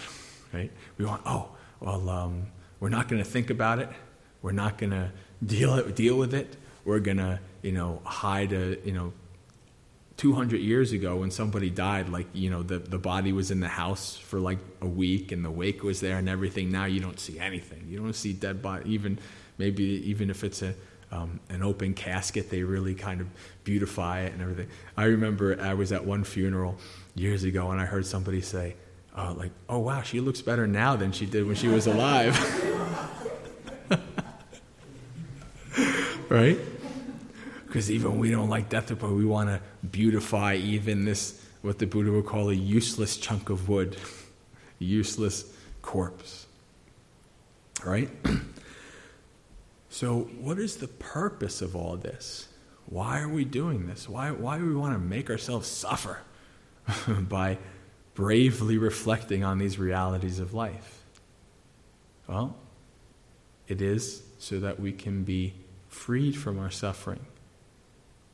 right? 0.54 0.72
We 0.98 1.06
want, 1.06 1.22
oh, 1.26 1.50
well, 1.80 2.10
um, 2.10 2.48
we're 2.80 2.90
not 2.90 3.08
going 3.08 3.24
to 3.24 3.30
think 3.30 3.50
about 3.50 3.80
it. 3.80 3.90
We're 4.42 4.52
not 4.52 4.78
going 4.78 4.92
to 4.92 5.12
deal 5.46 5.82
deal 5.90 6.18
with 6.18 6.34
it. 6.34 6.56
We're 6.86 7.00
going 7.00 7.18
to, 7.18 7.40
you 7.62 7.72
know, 7.72 8.02
hide 8.04 8.54
a, 8.54 8.78
you 8.86 8.94
know, 8.94 9.14
200 10.20 10.58
years 10.58 10.92
ago 10.92 11.16
when 11.16 11.32
somebody 11.32 11.70
died, 11.70 12.10
like, 12.10 12.28
you 12.34 12.50
know, 12.50 12.62
the, 12.62 12.78
the 12.78 12.98
body 12.98 13.32
was 13.32 13.52
in 13.52 13.62
the 13.62 13.70
house 13.70 14.18
for 14.18 14.38
like 14.38 14.58
a 14.82 14.86
week 14.86 15.32
and 15.32 15.46
the 15.46 15.50
wake 15.50 15.82
was 15.82 16.02
there 16.02 16.18
and 16.18 16.28
everything. 16.28 16.70
Now 16.70 16.84
you 16.86 17.00
don't 17.00 17.18
see 17.18 17.40
anything. 17.40 17.86
You 17.88 18.00
don't 18.00 18.12
see 18.12 18.34
dead 18.34 18.62
body, 18.62 18.92
even 18.92 19.18
maybe 19.58 19.84
even 19.84 20.30
if 20.30 20.44
it's 20.44 20.62
a, 20.62 20.76
um, 21.10 21.40
an 21.48 21.64
open 21.64 21.94
casket, 21.94 22.50
they 22.50 22.64
really 22.64 22.96
kind 22.96 23.22
of 23.22 23.28
beautify 23.64 24.24
it 24.24 24.34
and 24.34 24.42
everything. 24.42 24.68
I 24.98 25.06
remember 25.06 25.58
I 25.62 25.74
was 25.74 25.94
at 25.94 26.04
one 26.04 26.26
funeral 26.26 26.78
years 27.16 27.46
ago 27.46 27.72
and 27.72 27.80
I 27.80 27.86
heard 27.86 28.06
somebody 28.06 28.42
say, 28.42 28.76
uh, 29.16 29.34
like, 29.34 29.52
oh 29.70 29.80
wow, 29.80 30.02
she 30.02 30.20
looks 30.20 30.42
better 30.42 30.68
now 30.68 30.98
than 30.98 31.14
she 31.14 31.28
did 31.28 31.48
when 31.48 31.56
she 31.56 31.70
was 31.70 31.88
alive. 31.88 32.38
right? 36.30 36.60
Because 37.70 37.92
even 37.92 38.18
we 38.18 38.32
don't 38.32 38.50
like 38.50 38.68
death, 38.68 38.88
but 39.00 39.12
we 39.12 39.26
want 39.26 39.50
to 39.50 39.62
beautify 39.88 40.56
even 40.56 41.06
this, 41.06 41.40
what 41.62 41.78
the 41.78 41.86
Buddha 41.86 42.12
would 42.12 42.26
call 42.26 42.50
a 42.50 42.54
useless 42.54 43.16
chunk 43.16 43.52
of 43.52 43.70
wood, 43.70 43.96
useless 44.80 45.54
corpse. 45.84 46.48
Right? 47.86 48.10
so, 49.92 50.22
what 50.42 50.58
is 50.58 50.78
the 50.78 50.88
purpose 50.88 51.62
of 51.62 51.76
all 51.76 51.96
this? 51.96 52.48
Why 52.88 53.22
are 53.22 53.30
we 53.30 53.46
doing 53.46 53.86
this? 53.86 54.10
Why, 54.10 54.32
why 54.32 54.58
do 54.58 54.66
we 54.66 54.76
want 54.76 54.96
to 54.96 55.00
make 55.00 55.30
ourselves 55.30 55.68
suffer 55.68 56.22
by 57.08 57.60
bravely 58.16 58.80
reflecting 58.80 59.44
on 59.44 59.60
these 59.60 59.78
realities 59.78 60.40
of 60.40 60.56
life? 60.56 61.04
Well, 62.28 62.56
it 63.68 63.80
is 63.80 64.24
so 64.40 64.60
that 64.60 64.80
we 64.80 64.92
can 64.92 65.24
be 65.24 65.54
freed 65.88 66.36
from 66.36 66.58
our 66.58 66.72
suffering. 66.72 67.28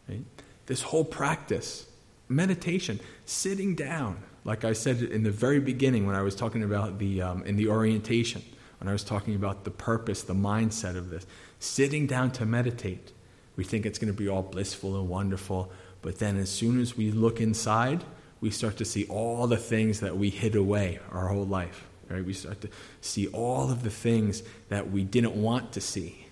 Right? 0.07 0.23
This 0.65 0.81
whole 0.81 1.05
practice, 1.05 1.87
meditation, 2.27 2.99
sitting 3.25 3.75
down, 3.75 4.23
like 4.43 4.63
I 4.63 4.73
said 4.73 5.01
in 5.01 5.23
the 5.23 5.31
very 5.31 5.59
beginning 5.59 6.05
when 6.05 6.15
I 6.15 6.21
was 6.21 6.35
talking 6.35 6.63
about 6.63 6.99
the 6.99 7.21
um, 7.21 7.43
in 7.43 7.55
the 7.55 7.67
orientation, 7.69 8.43
when 8.79 8.87
I 8.87 8.91
was 8.91 9.03
talking 9.03 9.35
about 9.35 9.63
the 9.63 9.71
purpose, 9.71 10.23
the 10.23 10.33
mindset 10.33 10.95
of 10.95 11.09
this, 11.09 11.25
sitting 11.59 12.07
down 12.07 12.31
to 12.31 12.45
meditate. 12.45 13.11
We 13.55 13.63
think 13.63 13.85
it's 13.85 13.99
going 13.99 14.13
to 14.13 14.17
be 14.17 14.27
all 14.27 14.43
blissful 14.43 14.99
and 14.99 15.07
wonderful, 15.07 15.71
but 16.01 16.19
then 16.19 16.37
as 16.37 16.49
soon 16.49 16.81
as 16.81 16.97
we 16.97 17.09
look 17.11 17.39
inside, 17.39 18.03
we 18.41 18.51
start 18.51 18.77
to 18.77 18.85
see 18.85 19.05
all 19.05 19.47
the 19.47 19.57
things 19.57 20.01
that 20.01 20.17
we 20.17 20.29
hid 20.29 20.55
away 20.55 20.99
our 21.11 21.29
whole 21.29 21.45
life. 21.47 21.87
Right? 22.09 22.23
We 22.23 22.33
start 22.33 22.61
to 22.61 22.69
see 23.01 23.27
all 23.27 23.71
of 23.71 23.81
the 23.83 23.89
things 23.89 24.43
that 24.69 24.91
we 24.91 25.03
didn't 25.03 25.35
want 25.35 25.71
to 25.71 25.81
see. 25.81 26.27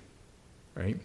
Right? 0.75 0.99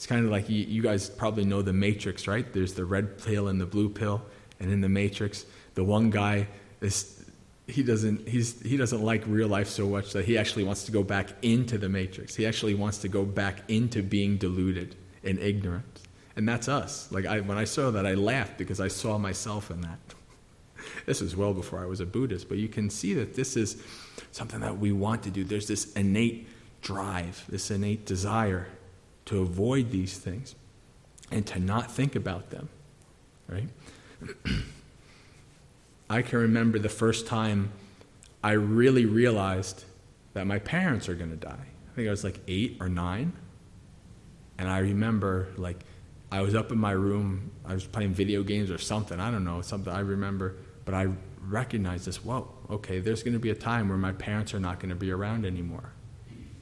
It's 0.00 0.06
kind 0.06 0.24
of 0.24 0.30
like 0.30 0.48
you, 0.48 0.64
you 0.64 0.80
guys 0.80 1.10
probably 1.10 1.44
know 1.44 1.60
the 1.60 1.74
Matrix, 1.74 2.26
right? 2.26 2.50
There's 2.50 2.72
the 2.72 2.86
red 2.86 3.22
pill 3.22 3.48
and 3.48 3.60
the 3.60 3.66
blue 3.66 3.90
pill, 3.90 4.22
and 4.58 4.72
in 4.72 4.80
the 4.80 4.88
Matrix, 4.88 5.44
the 5.74 5.84
one 5.84 6.08
guy 6.08 6.48
is 6.80 7.22
he 7.66 7.82
doesn't 7.82 8.26
he's 8.26 8.62
he 8.62 8.78
doesn't 8.78 9.02
like 9.02 9.22
real 9.26 9.46
life 9.46 9.68
so 9.68 9.86
much 9.90 10.14
that 10.14 10.24
he 10.24 10.38
actually 10.38 10.64
wants 10.64 10.84
to 10.84 10.90
go 10.90 11.02
back 11.02 11.28
into 11.42 11.76
the 11.76 11.90
matrix. 11.90 12.34
He 12.34 12.46
actually 12.46 12.74
wants 12.74 12.96
to 13.00 13.08
go 13.08 13.26
back 13.26 13.60
into 13.68 14.02
being 14.02 14.38
deluded 14.38 14.96
and 15.22 15.38
ignorant. 15.38 16.00
And 16.34 16.48
that's 16.48 16.66
us. 16.66 17.12
Like 17.12 17.26
I, 17.26 17.40
when 17.40 17.58
i 17.58 17.64
saw 17.64 17.90
that 17.90 18.06
i 18.06 18.14
laughed 18.14 18.56
because 18.56 18.80
i 18.80 18.88
saw 18.88 19.18
myself 19.18 19.70
in 19.70 19.82
that. 19.82 19.98
This 21.04 21.20
is 21.20 21.36
well 21.36 21.52
before 21.52 21.80
i 21.80 21.86
was 21.86 22.00
a 22.00 22.06
buddhist 22.06 22.48
but 22.48 22.56
you 22.56 22.68
can 22.68 22.88
see 22.88 23.12
that 23.12 23.34
this 23.34 23.54
is 23.54 23.76
something 24.32 24.60
that 24.60 24.78
we 24.78 24.92
want 24.92 25.24
to 25.24 25.30
do. 25.30 25.44
There's 25.44 25.68
this 25.68 25.92
innate 25.92 26.48
drive 26.80 27.44
this 27.50 27.70
innate 27.70 28.06
desire 28.06 28.66
to 29.30 29.40
avoid 29.42 29.92
these 29.92 30.18
things 30.18 30.56
and 31.30 31.46
to 31.46 31.60
not 31.60 31.88
think 31.88 32.16
about 32.16 32.50
them, 32.50 32.68
right? 33.46 33.68
I 36.10 36.22
can 36.22 36.40
remember 36.40 36.80
the 36.80 36.88
first 36.88 37.28
time 37.28 37.70
I 38.42 38.52
really 38.52 39.06
realized 39.06 39.84
that 40.32 40.48
my 40.48 40.58
parents 40.58 41.08
are 41.08 41.14
going 41.14 41.30
to 41.30 41.36
die. 41.36 41.66
I 41.92 41.94
think 41.94 42.08
I 42.08 42.10
was 42.10 42.24
like 42.24 42.40
eight 42.48 42.78
or 42.80 42.88
nine. 42.88 43.32
And 44.58 44.68
I 44.68 44.78
remember, 44.78 45.46
like, 45.56 45.84
I 46.32 46.40
was 46.42 46.56
up 46.56 46.72
in 46.72 46.78
my 46.78 46.92
room, 46.92 47.52
I 47.64 47.74
was 47.74 47.86
playing 47.86 48.14
video 48.14 48.42
games 48.42 48.68
or 48.68 48.78
something, 48.78 49.20
I 49.20 49.30
don't 49.30 49.44
know, 49.44 49.62
something 49.62 49.92
I 49.92 50.00
remember, 50.00 50.56
but 50.84 50.94
I 50.94 51.06
recognized 51.46 52.04
this 52.04 52.24
whoa, 52.24 52.52
okay, 52.68 52.98
there's 52.98 53.22
going 53.22 53.34
to 53.34 53.38
be 53.38 53.50
a 53.50 53.54
time 53.54 53.88
where 53.88 53.96
my 53.96 54.12
parents 54.12 54.54
are 54.54 54.60
not 54.60 54.80
going 54.80 54.90
to 54.90 54.96
be 54.96 55.12
around 55.12 55.46
anymore. 55.46 55.92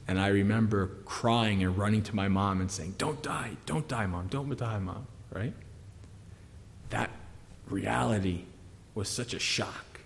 And 0.09 0.19
I 0.19 0.29
remember 0.29 0.89
crying 1.05 1.63
and 1.63 1.77
running 1.77 2.01
to 2.01 2.15
my 2.15 2.27
mom 2.29 2.61
and 2.61 2.71
saying, 2.71 2.95
Don't 2.97 3.21
die, 3.21 3.51
don't 3.67 3.87
die, 3.87 4.07
mom, 4.07 4.25
don't 4.25 4.57
die, 4.57 4.79
mom, 4.79 5.05
right? 5.31 5.53
That 6.89 7.11
reality 7.67 8.45
was 8.95 9.07
such 9.07 9.35
a 9.35 9.39
shock 9.39 9.99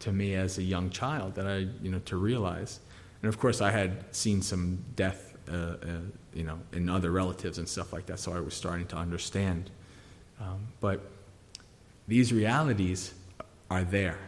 to 0.00 0.12
me 0.12 0.34
as 0.34 0.58
a 0.58 0.62
young 0.62 0.90
child 0.90 1.36
that 1.36 1.46
I, 1.46 1.66
you 1.82 1.90
know, 1.90 2.00
to 2.00 2.18
realize. 2.18 2.80
And 3.22 3.30
of 3.30 3.38
course, 3.38 3.62
I 3.62 3.70
had 3.70 4.04
seen 4.14 4.42
some 4.42 4.84
death, 4.96 5.34
uh, 5.50 5.54
uh, 5.54 5.76
you 6.34 6.42
know, 6.42 6.58
in 6.74 6.90
other 6.90 7.10
relatives 7.10 7.56
and 7.56 7.66
stuff 7.66 7.90
like 7.90 8.04
that, 8.06 8.18
so 8.18 8.34
I 8.34 8.40
was 8.40 8.52
starting 8.52 8.86
to 8.88 8.96
understand. 8.96 9.70
Um, 10.42 10.66
but 10.82 11.10
these 12.06 12.34
realities 12.34 13.14
are 13.70 13.82
there. 13.82 14.18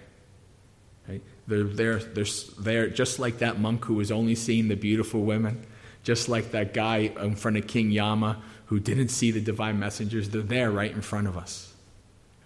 They're 1.47 1.65
there, 1.65 1.99
they're 1.99 2.25
there 2.59 2.89
just 2.89 3.19
like 3.19 3.39
that 3.39 3.61
monk 3.61 3.85
who 3.85 3.95
was 3.95 4.11
only 4.11 4.35
seeing 4.35 4.69
the 4.69 4.77
beautiful 4.77 5.23
women, 5.23 5.67
just 6.03 6.29
like 6.29 6.53
that 6.53 6.73
guy 6.73 7.13
in 7.21 7.37
front 7.37 7.57
of 7.57 7.67
King 7.67 7.91
Yama 7.91 8.43
who 8.67 8.81
didn't 8.81 9.09
see 9.09 9.31
the 9.31 9.41
divine 9.41 9.79
messengers. 9.79 10.31
They're 10.31 10.43
there 10.43 10.71
right 10.71 10.91
in 10.91 11.03
front 11.03 11.27
of 11.27 11.37
us. 11.37 11.73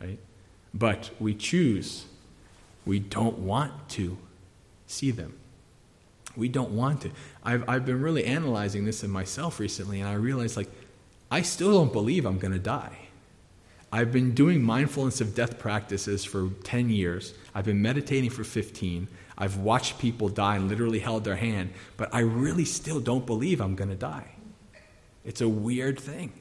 Right? 0.00 0.18
But 0.74 1.10
we 1.18 1.34
choose. 1.34 2.06
We 2.84 2.98
don't 2.98 3.38
want 3.38 3.88
to 3.90 4.18
see 4.86 5.10
them. 5.10 5.34
We 6.36 6.48
don't 6.48 6.70
want 6.70 7.02
to. 7.02 7.10
I've, 7.44 7.68
I've 7.68 7.86
been 7.86 8.00
really 8.00 8.24
analyzing 8.24 8.84
this 8.84 9.02
in 9.02 9.10
myself 9.10 9.58
recently, 9.58 10.00
and 10.00 10.08
I 10.08 10.14
realized, 10.14 10.56
like, 10.56 10.70
I 11.30 11.42
still 11.42 11.72
don't 11.72 11.92
believe 11.92 12.24
I'm 12.24 12.38
going 12.38 12.52
to 12.52 12.58
die. 12.58 12.96
I've 13.90 14.12
been 14.12 14.34
doing 14.34 14.62
mindfulness 14.62 15.20
of 15.20 15.34
death 15.34 15.58
practices 15.58 16.24
for 16.24 16.50
10 16.64 16.90
years. 16.90 17.34
I've 17.58 17.64
been 17.64 17.82
meditating 17.82 18.30
for 18.30 18.44
15. 18.44 19.08
I've 19.36 19.56
watched 19.56 19.98
people 19.98 20.28
die 20.28 20.54
and 20.54 20.68
literally 20.68 21.00
held 21.00 21.24
their 21.24 21.34
hand, 21.34 21.70
but 21.96 22.08
I 22.14 22.20
really 22.20 22.64
still 22.64 23.00
don't 23.00 23.26
believe 23.26 23.60
I'm 23.60 23.74
going 23.74 23.90
to 23.90 23.96
die. 23.96 24.30
It's 25.24 25.40
a 25.40 25.48
weird 25.48 25.98
thing. 25.98 26.32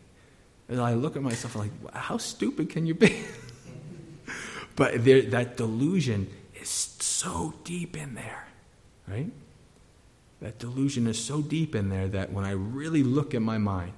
And 0.70 0.80
I 0.80 0.94
look 0.94 1.16
at 1.16 1.24
myself 1.24 1.56
I'm 1.56 1.62
like, 1.62 1.96
how 1.96 2.20
stupid 2.20 2.70
can 2.70 2.86
you 2.86 2.94
be? 2.94 3.24
but 4.76 5.04
there, 5.04 5.24
that 5.24 5.58
delusion 5.58 6.30
is 6.62 6.70
so 6.70 7.56
deep 7.64 7.98
in 7.98 8.14
there, 8.14 8.48
right? 9.08 9.32
That 10.40 10.60
delusion 10.60 11.08
is 11.08 11.18
so 11.18 11.42
deep 11.42 11.74
in 11.74 11.90
there 11.90 12.08
that 12.10 12.32
when 12.32 12.46
I 12.46 12.52
really 12.52 13.02
look 13.02 13.34
at 13.34 13.42
my 13.42 13.58
mind, 13.58 13.94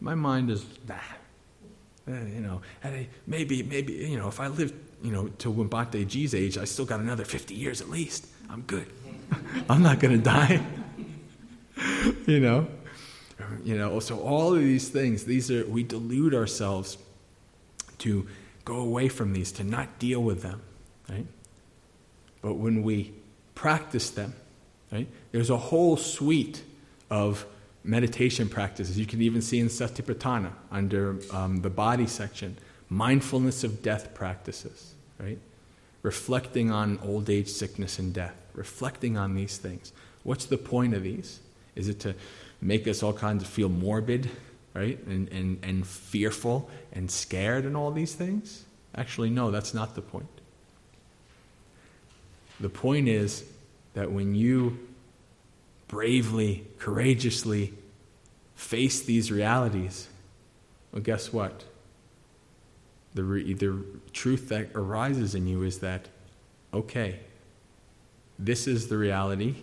my 0.00 0.14
mind 0.14 0.50
is, 0.50 0.66
nah, 0.86 0.96
uh, 2.06 2.12
you 2.26 2.40
know, 2.40 2.60
and 2.82 3.06
maybe, 3.26 3.62
maybe, 3.62 3.94
you 3.94 4.18
know, 4.18 4.28
if 4.28 4.38
I 4.38 4.48
live, 4.48 4.74
you 5.02 5.12
know, 5.12 5.28
to 5.38 5.52
Bhante 5.52 6.06
G's 6.06 6.34
age, 6.34 6.58
I 6.58 6.64
still 6.64 6.84
got 6.84 7.00
another 7.00 7.24
50 7.24 7.54
years 7.54 7.80
at 7.80 7.88
least. 7.88 8.26
I'm 8.50 8.62
good. 8.62 8.86
I'm 9.68 9.82
not 9.82 10.00
going 10.00 10.16
to 10.16 10.22
die. 10.22 10.60
you 12.26 12.40
know, 12.40 12.66
you 13.64 13.76
know. 13.76 14.00
So 14.00 14.18
all 14.20 14.54
of 14.54 14.60
these 14.60 14.88
things, 14.88 15.24
these 15.24 15.50
are 15.50 15.64
we 15.66 15.82
delude 15.82 16.34
ourselves 16.34 16.98
to 17.98 18.26
go 18.64 18.76
away 18.76 19.08
from 19.08 19.32
these, 19.32 19.52
to 19.52 19.64
not 19.64 19.98
deal 19.98 20.22
with 20.22 20.42
them, 20.42 20.62
right? 21.08 21.26
But 22.42 22.54
when 22.54 22.82
we 22.82 23.12
practice 23.54 24.10
them, 24.10 24.34
right, 24.92 25.08
there's 25.32 25.50
a 25.50 25.56
whole 25.56 25.96
suite 25.96 26.62
of 27.10 27.46
meditation 27.84 28.48
practices. 28.48 28.98
You 28.98 29.06
can 29.06 29.22
even 29.22 29.40
see 29.40 29.58
in 29.58 29.68
Satipatthana 29.68 30.52
under 30.70 31.18
um, 31.32 31.62
the 31.62 31.70
body 31.70 32.06
section, 32.06 32.56
mindfulness 32.88 33.64
of 33.64 33.82
death 33.82 34.14
practices, 34.14 34.94
right? 35.18 35.38
Reflecting 36.02 36.70
on 36.70 36.98
old 37.02 37.28
age, 37.28 37.48
sickness, 37.48 37.98
and 37.98 38.14
death, 38.14 38.40
reflecting 38.54 39.16
on 39.16 39.34
these 39.34 39.58
things. 39.58 39.92
What's 40.22 40.46
the 40.46 40.58
point 40.58 40.94
of 40.94 41.02
these? 41.02 41.40
Is 41.74 41.88
it 41.88 42.00
to 42.00 42.14
make 42.60 42.88
us 42.88 43.02
all 43.02 43.12
kinds 43.12 43.42
of 43.42 43.48
feel 43.48 43.68
morbid, 43.68 44.30
right? 44.74 44.98
And, 45.06 45.28
and, 45.28 45.58
and 45.62 45.86
fearful 45.86 46.70
and 46.92 47.10
scared 47.10 47.64
and 47.64 47.76
all 47.76 47.90
these 47.90 48.14
things. 48.14 48.64
Actually, 48.94 49.30
no, 49.30 49.50
that's 49.50 49.74
not 49.74 49.94
the 49.94 50.02
point. 50.02 50.28
The 52.60 52.68
point 52.68 53.08
is 53.08 53.44
that 53.94 54.10
when 54.10 54.34
you 54.34 54.78
bravely, 55.86 56.66
courageously 56.78 57.72
face 58.54 59.02
these 59.02 59.30
realities, 59.30 60.08
well, 60.92 61.02
guess 61.02 61.32
what? 61.32 61.64
The, 63.18 63.24
re- 63.24 63.52
the 63.52 63.82
truth 64.12 64.48
that 64.50 64.68
arises 64.76 65.34
in 65.34 65.48
you 65.48 65.64
is 65.64 65.80
that, 65.80 66.06
okay, 66.72 67.18
this 68.38 68.68
is 68.68 68.86
the 68.86 68.96
reality. 68.96 69.56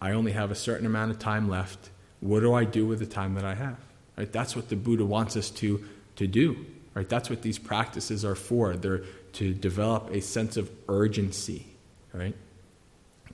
I 0.00 0.10
only 0.10 0.32
have 0.32 0.50
a 0.50 0.56
certain 0.56 0.84
amount 0.84 1.12
of 1.12 1.20
time 1.20 1.48
left. 1.48 1.90
What 2.18 2.40
do 2.40 2.52
I 2.52 2.64
do 2.64 2.84
with 2.84 2.98
the 2.98 3.06
time 3.06 3.34
that 3.34 3.44
I 3.44 3.54
have? 3.54 3.76
Right? 4.18 4.32
That's 4.32 4.56
what 4.56 4.70
the 4.70 4.74
Buddha 4.74 5.04
wants 5.04 5.36
us 5.36 5.50
to, 5.50 5.84
to 6.16 6.26
do. 6.26 6.66
Right? 6.94 7.08
That's 7.08 7.30
what 7.30 7.42
these 7.42 7.60
practices 7.60 8.24
are 8.24 8.34
for. 8.34 8.74
They're 8.74 9.04
to 9.34 9.54
develop 9.54 10.10
a 10.10 10.20
sense 10.20 10.56
of 10.56 10.68
urgency, 10.88 11.66
right? 12.12 12.34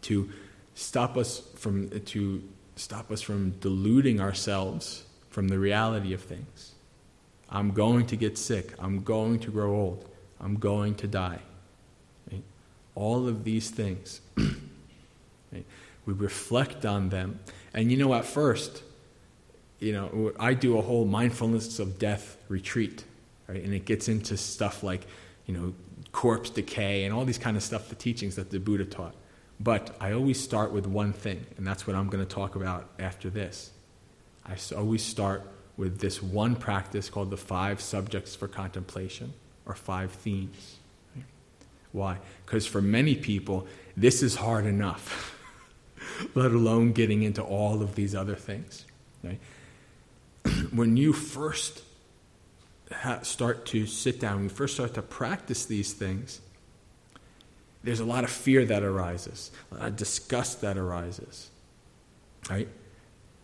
To 0.02 0.28
stop 0.74 1.16
us 1.16 1.40
from 1.56 1.88
to 1.88 2.42
stop 2.76 3.10
us 3.10 3.22
from 3.22 3.52
deluding 3.52 4.20
ourselves 4.20 5.06
from 5.30 5.48
the 5.48 5.58
reality 5.58 6.12
of 6.12 6.20
things. 6.20 6.69
I'm 7.50 7.72
going 7.72 8.06
to 8.06 8.16
get 8.16 8.38
sick. 8.38 8.74
I'm 8.78 9.02
going 9.02 9.40
to 9.40 9.50
grow 9.50 9.74
old. 9.74 10.08
I'm 10.40 10.56
going 10.56 10.94
to 10.96 11.06
die. 11.06 11.40
Right? 12.30 12.42
All 12.94 13.26
of 13.28 13.44
these 13.44 13.70
things. 13.70 14.20
right? 14.36 15.64
We 16.06 16.14
reflect 16.14 16.86
on 16.86 17.08
them. 17.08 17.40
And 17.74 17.90
you 17.90 17.98
know, 17.98 18.14
at 18.14 18.24
first, 18.24 18.82
you 19.80 19.92
know, 19.92 20.32
I 20.38 20.54
do 20.54 20.78
a 20.78 20.82
whole 20.82 21.04
mindfulness 21.04 21.78
of 21.78 21.98
death 21.98 22.36
retreat, 22.48 23.04
right? 23.48 23.62
And 23.62 23.74
it 23.74 23.84
gets 23.84 24.08
into 24.08 24.36
stuff 24.36 24.82
like, 24.82 25.06
you 25.46 25.54
know, 25.54 25.74
corpse 26.12 26.50
decay 26.50 27.04
and 27.04 27.14
all 27.14 27.24
these 27.24 27.38
kind 27.38 27.56
of 27.56 27.62
stuff, 27.62 27.88
the 27.88 27.94
teachings 27.94 28.36
that 28.36 28.50
the 28.50 28.58
Buddha 28.58 28.84
taught. 28.84 29.14
But 29.58 29.94
I 30.00 30.12
always 30.12 30.40
start 30.42 30.72
with 30.72 30.86
one 30.86 31.12
thing, 31.12 31.44
and 31.56 31.66
that's 31.66 31.86
what 31.86 31.94
I'm 31.94 32.08
going 32.08 32.24
to 32.24 32.34
talk 32.34 32.56
about 32.56 32.88
after 32.98 33.28
this. 33.28 33.70
I 34.46 34.56
always 34.74 35.02
start 35.04 35.42
with 35.80 35.98
this 35.98 36.22
one 36.22 36.54
practice 36.54 37.08
called 37.08 37.30
the 37.30 37.38
five 37.38 37.80
subjects 37.80 38.36
for 38.36 38.46
contemplation, 38.46 39.32
or 39.64 39.74
five 39.74 40.12
themes. 40.12 40.76
Why? 41.90 42.18
Because 42.44 42.66
for 42.66 42.82
many 42.82 43.14
people, 43.14 43.66
this 43.96 44.22
is 44.22 44.36
hard 44.36 44.66
enough, 44.66 45.40
let 46.34 46.50
alone 46.50 46.92
getting 46.92 47.22
into 47.22 47.42
all 47.42 47.80
of 47.82 47.94
these 47.94 48.14
other 48.14 48.36
things. 48.36 48.84
Right? 49.24 49.40
when 50.70 50.98
you 50.98 51.14
first 51.14 51.82
start 53.22 53.64
to 53.66 53.86
sit 53.86 54.20
down, 54.20 54.34
when 54.34 54.44
you 54.44 54.50
first 54.50 54.74
start 54.74 54.92
to 54.94 55.02
practice 55.02 55.64
these 55.64 55.94
things, 55.94 56.42
there's 57.82 58.00
a 58.00 58.04
lot 58.04 58.24
of 58.24 58.30
fear 58.30 58.66
that 58.66 58.82
arises, 58.82 59.50
a 59.72 59.76
lot 59.76 59.86
of 59.88 59.96
disgust 59.96 60.60
that 60.60 60.76
arises, 60.76 61.48
right? 62.50 62.68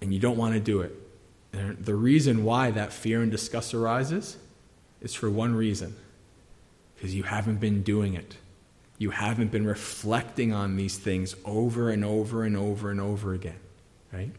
And 0.02 0.12
you 0.12 0.20
don't 0.20 0.36
want 0.36 0.52
to 0.52 0.60
do 0.60 0.82
it. 0.82 1.05
And 1.56 1.78
the 1.78 1.94
reason 1.94 2.44
why 2.44 2.70
that 2.70 2.92
fear 2.92 3.22
and 3.22 3.30
disgust 3.30 3.72
arises 3.72 4.36
is 5.00 5.14
for 5.14 5.30
one 5.30 5.54
reason 5.54 5.96
because 6.94 7.14
you 7.14 7.22
haven't 7.22 7.58
been 7.58 7.82
doing 7.82 8.14
it. 8.14 8.36
You 8.98 9.10
haven't 9.10 9.50
been 9.50 9.66
reflecting 9.66 10.52
on 10.52 10.76
these 10.76 10.98
things 10.98 11.34
over 11.44 11.90
and 11.90 12.04
over 12.04 12.44
and 12.44 12.56
over 12.56 12.90
and 12.90 13.00
over 13.00 13.34
again, 13.34 13.58
right? 14.12 14.30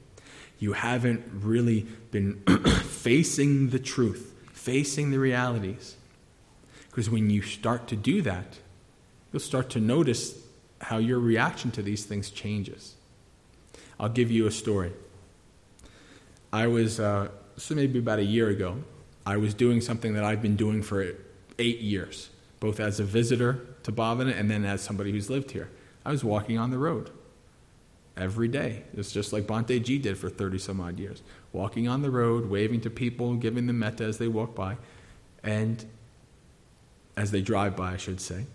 You 0.59 0.74
haven't 0.74 1.24
really 1.32 1.82
been 2.11 2.41
facing 2.84 3.70
the 3.70 3.80
truth, 3.80 4.34
facing 4.53 5.11
the 5.11 5.20
realities. 5.20 5.95
Because 6.89 7.09
when 7.09 7.30
you 7.30 7.43
start 7.43 7.88
to 7.89 7.95
do 7.95 8.24
that, 8.24 8.57
you'll 9.32 9.39
start 9.39 9.70
to 9.72 9.80
notice 9.80 10.36
how 10.82 10.97
your 10.97 11.20
reaction 11.20 11.70
to 11.72 11.84
these 11.84 12.05
things 12.05 12.32
changes. 12.32 12.95
I'll 13.99 14.09
give 14.09 14.32
you 14.32 14.47
a 14.47 14.51
story. 14.51 14.93
I 16.52 16.68
was, 16.68 17.00
uh, 17.00 17.30
so 17.58 17.76
maybe 17.76 18.00
about 18.00 18.20
a 18.20 18.24
year 18.24 18.50
ago, 18.50 18.84
I 19.26 19.38
was 19.38 19.54
doing 19.54 19.82
something 19.82 20.14
that 20.14 20.24
I've 20.24 20.41
been 20.41 20.56
doing 20.56 20.82
for 20.82 21.14
eight 21.60 21.80
years, 21.80 22.30
both 22.60 22.80
as 22.80 23.00
a 23.00 23.04
visitor 23.04 23.66
to 23.84 23.91
Bhavana 23.91 24.38
and 24.38 24.50
then 24.50 24.64
as 24.64 24.82
somebody 24.82 25.12
who's 25.12 25.30
lived 25.30 25.52
here. 25.52 25.70
I 26.06 26.12
was 26.12 26.24
walking 26.24 26.58
on 26.58 26.72
the 26.72 26.78
road 26.78 27.12
every 28.16 28.48
day. 28.48 28.84
It's 28.95 29.12
just 29.12 29.34
like 29.34 29.45
Bhante 29.45 29.84
G 29.84 29.98
did 29.98 30.18
for 30.18 30.30
30 30.30 30.58
some 30.60 30.80
odd 30.80 31.00
years. 31.00 31.22
Walking 31.52 31.88
on 31.88 32.02
the 32.02 32.10
road, 32.10 32.50
waving 32.50 32.82
to 32.82 32.89
people, 32.89 33.36
giving 33.36 33.68
them 33.68 33.80
metta 33.80 34.06
as 34.06 34.18
they 34.18 34.28
walk 34.28 34.56
by, 34.56 34.78
and 35.43 35.86
as 37.16 37.32
they 37.32 37.41
drive 37.41 37.76
by, 37.76 37.93
I 37.93 37.98
should 37.98 38.22
say. 38.22 38.45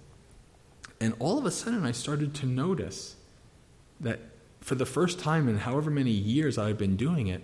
And 1.00 1.14
all 1.18 1.38
of 1.38 1.44
a 1.44 1.50
sudden, 1.50 1.84
I 1.84 1.92
started 1.92 2.34
to 2.36 2.46
notice 2.46 3.16
that 4.00 4.20
for 4.60 4.74
the 4.74 4.86
first 4.86 5.18
time 5.18 5.48
in 5.48 5.58
however 5.58 5.90
many 5.90 6.10
years 6.10 6.58
I've 6.58 6.78
been 6.78 6.96
doing 6.96 7.26
it, 7.26 7.42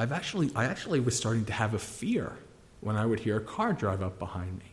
I've 0.00 0.12
actually, 0.12 0.50
I 0.56 0.64
actually 0.64 0.98
was 0.98 1.14
starting 1.14 1.44
to 1.44 1.52
have 1.52 1.74
a 1.74 1.78
fear 1.78 2.32
when 2.80 2.96
I 2.96 3.04
would 3.04 3.20
hear 3.20 3.36
a 3.36 3.40
car 3.42 3.74
drive 3.74 4.02
up 4.02 4.18
behind 4.18 4.58
me. 4.58 4.64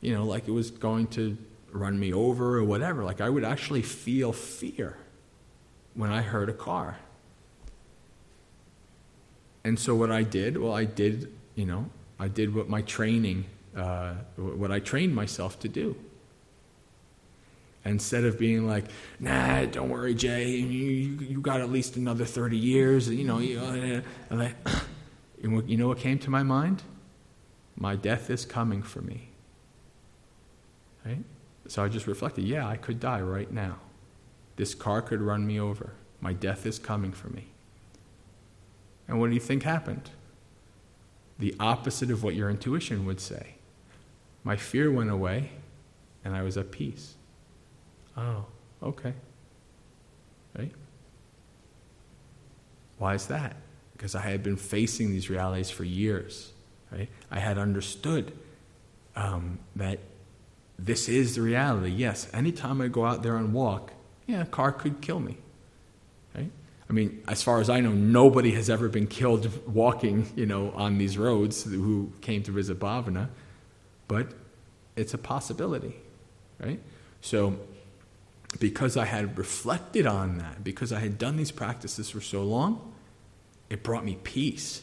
You 0.00 0.12
know, 0.12 0.24
like 0.24 0.48
it 0.48 0.50
was 0.50 0.72
going 0.72 1.06
to 1.08 1.38
run 1.70 2.00
me 2.00 2.12
over 2.12 2.58
or 2.58 2.64
whatever. 2.64 3.04
Like 3.04 3.20
I 3.20 3.28
would 3.28 3.44
actually 3.44 3.82
feel 3.82 4.32
fear 4.32 4.96
when 5.94 6.10
I 6.10 6.20
heard 6.20 6.48
a 6.48 6.52
car. 6.52 6.98
And 9.62 9.78
so 9.78 9.94
what 9.94 10.10
I 10.10 10.24
did, 10.24 10.58
well, 10.58 10.74
I 10.74 10.84
did, 10.84 11.32
you 11.54 11.64
know, 11.64 11.90
I 12.18 12.26
did 12.26 12.52
what 12.52 12.68
my 12.68 12.82
training, 12.82 13.44
uh, 13.76 14.14
what 14.36 14.72
I 14.72 14.80
trained 14.80 15.14
myself 15.14 15.60
to 15.60 15.68
do. 15.68 15.94
Instead 17.90 18.24
of 18.24 18.38
being 18.38 18.66
like, 18.66 18.84
nah, 19.18 19.64
don't 19.66 19.90
worry, 19.90 20.14
Jay, 20.14 20.48
you, 20.48 20.88
you 21.20 21.40
got 21.40 21.60
at 21.60 21.70
least 21.70 21.96
another 21.96 22.24
30 22.24 22.56
years, 22.56 23.08
you 23.08 23.24
know. 23.24 23.38
You, 23.38 23.58
uh, 24.30 24.48
you 25.42 25.76
know 25.76 25.88
what 25.88 25.98
came 25.98 26.18
to 26.20 26.30
my 26.30 26.42
mind? 26.42 26.82
My 27.76 27.96
death 27.96 28.30
is 28.30 28.44
coming 28.44 28.82
for 28.82 29.00
me. 29.00 29.28
Right? 31.04 31.24
So 31.66 31.84
I 31.84 31.88
just 31.88 32.06
reflected, 32.06 32.44
yeah, 32.44 32.66
I 32.66 32.76
could 32.76 33.00
die 33.00 33.20
right 33.20 33.50
now. 33.50 33.76
This 34.56 34.74
car 34.74 35.02
could 35.02 35.20
run 35.20 35.46
me 35.46 35.58
over. 35.58 35.92
My 36.20 36.32
death 36.32 36.66
is 36.66 36.78
coming 36.78 37.12
for 37.12 37.28
me. 37.28 37.46
And 39.08 39.18
what 39.18 39.28
do 39.28 39.34
you 39.34 39.40
think 39.40 39.62
happened? 39.62 40.10
The 41.38 41.54
opposite 41.58 42.10
of 42.10 42.22
what 42.22 42.34
your 42.34 42.50
intuition 42.50 43.06
would 43.06 43.20
say. 43.20 43.54
My 44.44 44.56
fear 44.56 44.92
went 44.92 45.10
away, 45.10 45.50
and 46.24 46.36
I 46.36 46.42
was 46.42 46.56
at 46.56 46.70
peace. 46.70 47.14
Oh, 48.20 48.44
okay. 48.82 49.14
Right? 50.56 50.72
Why 52.98 53.14
is 53.14 53.26
that? 53.28 53.56
Because 53.92 54.14
I 54.14 54.20
had 54.20 54.42
been 54.42 54.56
facing 54.56 55.10
these 55.10 55.30
realities 55.30 55.70
for 55.70 55.84
years. 55.84 56.52
Right? 56.92 57.08
I 57.30 57.38
had 57.38 57.56
understood 57.56 58.32
um, 59.16 59.58
that 59.76 60.00
this 60.78 61.08
is 61.08 61.36
the 61.36 61.42
reality. 61.42 61.90
Yes, 61.90 62.28
anytime 62.34 62.80
I 62.80 62.88
go 62.88 63.04
out 63.06 63.22
there 63.22 63.36
and 63.36 63.52
walk, 63.54 63.92
yeah, 64.26 64.42
a 64.42 64.46
car 64.46 64.72
could 64.72 65.00
kill 65.00 65.20
me. 65.20 65.36
Right? 66.34 66.50
I 66.88 66.92
mean, 66.92 67.22
as 67.26 67.42
far 67.42 67.60
as 67.60 67.70
I 67.70 67.80
know, 67.80 67.92
nobody 67.92 68.52
has 68.52 68.68
ever 68.68 68.88
been 68.88 69.06
killed 69.06 69.48
walking, 69.66 70.30
you 70.36 70.46
know, 70.46 70.72
on 70.72 70.98
these 70.98 71.16
roads 71.16 71.62
who 71.64 72.12
came 72.20 72.42
to 72.42 72.50
visit 72.50 72.78
Bhavana, 72.78 73.28
but 74.08 74.32
it's 74.96 75.14
a 75.14 75.18
possibility, 75.18 75.94
right? 76.58 76.80
So 77.20 77.58
because 78.58 78.96
I 78.96 79.04
had 79.04 79.38
reflected 79.38 80.06
on 80.06 80.38
that, 80.38 80.64
because 80.64 80.92
I 80.92 80.98
had 80.98 81.18
done 81.18 81.36
these 81.36 81.52
practices 81.52 82.10
for 82.10 82.20
so 82.20 82.42
long, 82.42 82.92
it 83.68 83.82
brought 83.82 84.04
me 84.04 84.18
peace. 84.22 84.82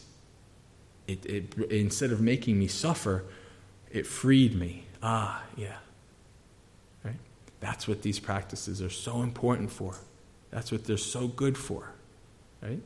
It, 1.08 1.26
it, 1.26 1.54
instead 1.72 2.12
of 2.12 2.22
making 2.22 2.58
me 2.58 2.68
suffer, 2.68 3.26
it 3.92 4.08
freed 4.08 4.56
me. 4.56 4.86
Ah, 5.02 5.44
yeah. 5.56 5.78
Right? 7.04 7.20
That's 7.60 7.88
what 7.88 8.02
these 8.02 8.20
practices 8.20 8.82
are 8.82 8.90
so 8.90 9.22
important 9.22 9.72
for. 9.72 9.96
That's 10.52 10.72
what 10.72 10.86
they're 10.86 10.98
so 10.98 11.28
good 11.28 11.58
for. 11.58 11.92
Right? 12.62 12.82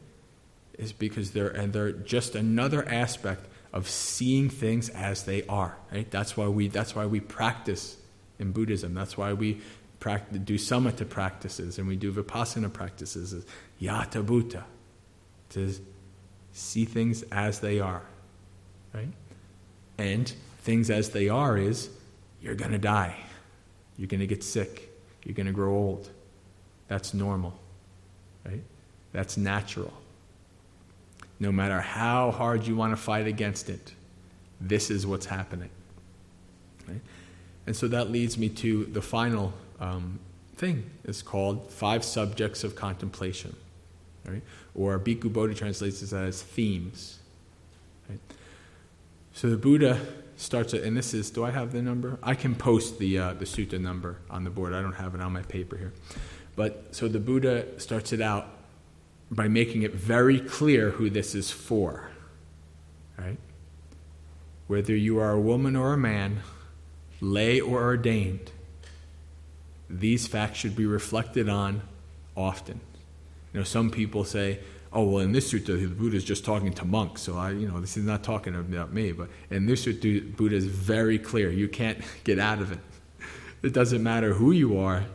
Is 0.77 0.93
because 0.93 1.31
they're 1.31 1.49
and 1.49 1.73
they're 1.73 1.91
just 1.91 2.35
another 2.35 2.87
aspect 2.87 3.47
of 3.73 3.87
seeing 3.87 4.49
things 4.49 4.89
as 4.89 5.23
they 5.23 5.43
are. 5.43 5.77
Right? 5.91 6.09
That's 6.09 6.35
why 6.35 6.47
we 6.47 6.67
that's 6.67 6.95
why 6.95 7.05
we 7.05 7.19
practice 7.19 7.97
in 8.39 8.51
Buddhism. 8.51 8.93
That's 8.93 9.17
why 9.17 9.33
we 9.33 9.61
do 10.01 10.55
samatha 10.55 11.07
practices 11.07 11.77
and 11.77 11.87
we 11.87 11.95
do 11.95 12.11
vipassana 12.11 12.73
practices, 12.73 13.33
is 13.33 13.45
yatha 13.79 14.23
bhuta, 14.23 14.63
to 15.49 15.73
see 16.53 16.85
things 16.85 17.23
as 17.31 17.59
they 17.59 17.79
are, 17.79 18.01
right? 18.93 19.13
And 19.97 20.33
things 20.59 20.89
as 20.89 21.11
they 21.11 21.29
are 21.29 21.57
is 21.57 21.89
you're 22.41 22.55
going 22.55 22.71
to 22.71 22.79
die, 22.79 23.15
you're 23.97 24.07
going 24.07 24.21
to 24.21 24.27
get 24.27 24.43
sick, 24.43 24.89
you're 25.23 25.35
going 25.35 25.47
to 25.47 25.53
grow 25.53 25.71
old. 25.71 26.09
That's 26.87 27.13
normal, 27.13 27.53
right? 28.43 28.63
That's 29.13 29.37
natural. 29.37 29.93
no 31.41 31.51
matter 31.51 31.81
how 31.81 32.29
hard 32.29 32.67
you 32.67 32.75
want 32.75 32.95
to 32.95 33.01
fight 33.01 33.25
against 33.25 33.67
it, 33.67 33.93
this 34.61 34.91
is 34.91 35.07
what's 35.07 35.25
happening. 35.25 35.71
Right? 36.87 37.01
And 37.65 37.75
so 37.75 37.87
that 37.87 38.11
leads 38.11 38.37
me 38.37 38.47
to 38.49 38.85
the 38.85 39.01
final 39.01 39.51
um, 39.81 40.19
thing. 40.55 40.89
is 41.03 41.21
called 41.21 41.69
Five 41.71 42.05
Subjects 42.05 42.63
of 42.63 42.75
Contemplation. 42.75 43.55
Right? 44.25 44.43
Or 44.75 44.97
Bhikkhu 44.99 45.33
Bodhi 45.33 45.55
translates 45.55 46.01
it 46.01 46.15
as 46.15 46.41
themes. 46.41 47.19
Right? 48.07 48.19
So 49.33 49.49
the 49.49 49.57
Buddha 49.57 49.99
starts 50.37 50.73
it, 50.73 50.83
and 50.83 50.95
this 50.95 51.13
is, 51.13 51.31
do 51.31 51.43
I 51.43 51.51
have 51.51 51.71
the 51.71 51.81
number? 51.81 52.19
I 52.21 52.35
can 52.35 52.55
post 52.55 52.99
the, 52.99 53.17
uh, 53.17 53.33
the 53.33 53.45
sutta 53.45 53.79
number 53.79 54.17
on 54.29 54.43
the 54.43 54.49
board. 54.49 54.73
I 54.73 54.81
don't 54.81 54.93
have 54.93 55.15
it 55.15 55.21
on 55.21 55.33
my 55.33 55.41
paper 55.41 55.77
here. 55.77 55.93
But 56.55 56.95
so 56.95 57.07
the 57.07 57.19
Buddha 57.19 57.79
starts 57.79 58.13
it 58.13 58.21
out 58.21 58.47
by 59.31 59.47
making 59.47 59.81
it 59.81 59.93
very 59.93 60.39
clear 60.39 60.91
who 60.91 61.09
this 61.09 61.33
is 61.33 61.49
for. 61.49 62.09
Right? 63.17 63.37
Whether 64.67 64.95
you 64.95 65.19
are 65.19 65.31
a 65.31 65.39
woman 65.39 65.75
or 65.75 65.93
a 65.93 65.97
man, 65.97 66.41
lay 67.19 67.59
or 67.59 67.81
ordained, 67.83 68.51
these 69.99 70.27
facts 70.27 70.57
should 70.57 70.75
be 70.75 70.85
reflected 70.85 71.49
on 71.49 71.81
often. 72.35 72.79
You 73.53 73.59
know, 73.59 73.63
some 73.63 73.91
people 73.91 74.23
say, 74.23 74.59
oh, 74.93 75.03
well, 75.05 75.19
in 75.19 75.31
this 75.31 75.51
sutta, 75.51 75.79
the 75.79 75.87
Buddha 75.87 76.17
is 76.17 76.23
just 76.23 76.45
talking 76.45 76.73
to 76.73 76.85
monks, 76.85 77.21
so 77.21 77.37
I, 77.37 77.51
you 77.51 77.67
know, 77.67 77.79
this 77.79 77.97
is 77.97 78.05
not 78.05 78.23
talking 78.23 78.55
about 78.55 78.93
me. 78.93 79.11
But 79.11 79.29
in 79.49 79.65
this 79.65 79.85
sutta, 79.85 80.35
Buddha 80.35 80.55
is 80.55 80.65
very 80.65 81.19
clear. 81.19 81.49
You 81.49 81.67
can't 81.67 81.99
get 82.23 82.39
out 82.39 82.59
of 82.59 82.71
it. 82.71 82.79
It 83.63 83.73
doesn't 83.73 84.01
matter 84.01 84.33
who 84.33 84.51
you 84.51 84.79
are, 84.79 85.05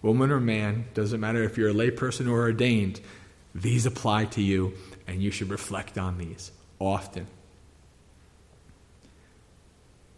woman 0.00 0.30
or 0.30 0.40
man, 0.40 0.86
doesn't 0.94 1.20
matter 1.20 1.44
if 1.44 1.56
you're 1.56 1.70
a 1.70 1.74
layperson 1.74 2.28
or 2.28 2.40
ordained, 2.40 3.00
these 3.54 3.86
apply 3.86 4.24
to 4.26 4.42
you, 4.42 4.74
and 5.06 5.22
you 5.22 5.30
should 5.30 5.50
reflect 5.50 5.98
on 5.98 6.18
these 6.18 6.50
often. 6.78 7.26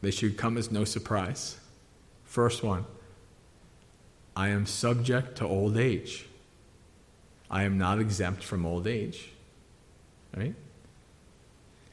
They 0.01 0.11
should 0.11 0.37
come 0.37 0.57
as 0.57 0.71
no 0.71 0.85
surprise. 0.85 1.59
First 2.25 2.62
one 2.62 2.87
I 4.37 4.49
am 4.49 4.66
subject 4.66 5.37
to 5.39 5.47
old 5.47 5.76
age. 5.76 6.26
I 7.51 7.62
am 7.62 7.78
not 7.78 8.01
exempt 8.01 8.43
from 8.43 8.66
old 8.66 8.87
age. 8.87 9.30
Right? 10.37 10.55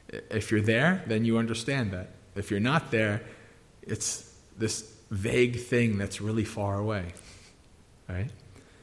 If 0.08 0.50
you're 0.50 0.60
there, 0.60 1.04
then 1.06 1.24
you 1.24 1.38
understand 1.38 1.92
that. 1.92 2.10
If 2.34 2.50
you're 2.50 2.60
not 2.60 2.90
there, 2.90 3.22
it's 3.82 4.34
this 4.58 4.96
vague 5.10 5.60
thing 5.60 5.98
that's 5.98 6.20
really 6.20 6.44
far 6.44 6.78
away. 6.78 7.12
Right? 8.08 8.30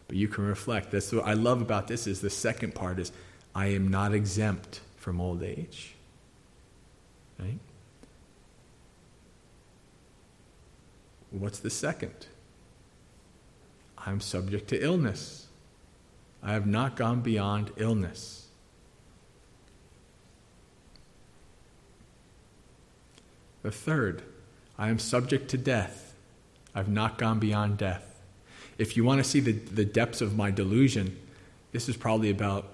But 0.08 0.18
you 0.18 0.28
can 0.28 0.46
reflect. 0.46 0.92
That's 0.92 1.12
what 1.12 1.26
I 1.26 1.34
love 1.34 1.62
about 1.62 1.88
this 1.88 2.08
is 2.08 2.22
the 2.22 2.30
second 2.30 2.74
part 2.76 3.00
is 3.00 3.12
I 3.54 3.68
am 3.68 3.90
not 3.90 4.14
exempt 4.14 4.80
from 4.98 5.20
old 5.20 5.44
age. 5.44 5.96
Right? 7.38 7.60
What's 11.32 11.60
the 11.60 11.70
second? 11.70 12.28
I'm 14.10 14.22
subject 14.22 14.68
to 14.70 14.84
illness. 14.84 15.46
I 16.42 16.54
have 16.54 16.66
not 16.66 16.96
gone 16.96 17.22
beyond 17.22 17.72
illness. 17.78 18.48
The 23.62 23.70
third, 23.70 24.24
I 24.80 24.90
am 24.90 24.98
subject 24.98 25.48
to 25.52 25.60
death. 25.60 26.16
I've 26.74 26.90
not 26.90 27.20
gone 27.20 27.38
beyond 27.38 27.78
death. 27.78 28.20
If 28.80 28.98
you 28.98 29.04
want 29.04 29.24
to 29.24 29.30
see 29.30 29.42
the, 29.42 29.52
the 29.52 29.86
depths 29.86 30.22
of 30.22 30.36
my 30.36 30.50
delusion, 30.50 31.16
this 31.72 31.88
is 31.88 31.96
probably 31.96 32.32
about 32.32 32.68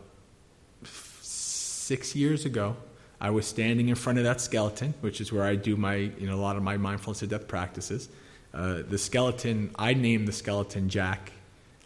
six 0.86 2.16
years 2.16 2.46
ago. 2.46 2.78
I 3.20 3.32
was 3.32 3.46
standing 3.46 3.90
in 3.90 3.96
front 3.96 4.20
of 4.20 4.24
that 4.24 4.40
skeleton, 4.40 4.94
which 5.02 5.20
is 5.20 5.34
where 5.34 5.44
I 5.44 5.56
do 5.56 5.76
my, 5.76 5.96
you 5.96 6.28
know, 6.28 6.36
a 6.36 6.40
lot 6.40 6.56
of 6.56 6.64
my 6.64 6.78
mindfulness 6.78 7.24
of 7.24 7.30
death 7.30 7.50
practices. 7.50 8.08
Uh, 8.56 8.84
the 8.88 8.98
skeleton, 8.98 9.70
I 9.76 9.94
named 9.94 10.28
the 10.30 10.32
skeleton 10.32 10.88
Jack, 10.88 11.34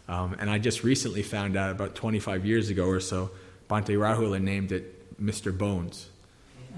um, 0.08 0.36
and 0.38 0.48
I 0.48 0.58
just 0.58 0.84
recently 0.84 1.22
found 1.22 1.56
out 1.56 1.72
about 1.72 1.96
25 1.96 2.46
years 2.46 2.70
ago 2.70 2.86
or 2.86 3.00
so, 3.00 3.32
Bhante 3.68 3.96
Rahula 3.96 4.40
named 4.40 4.70
it 4.70 5.20
Mr. 5.22 5.56
Bones. 5.56 6.10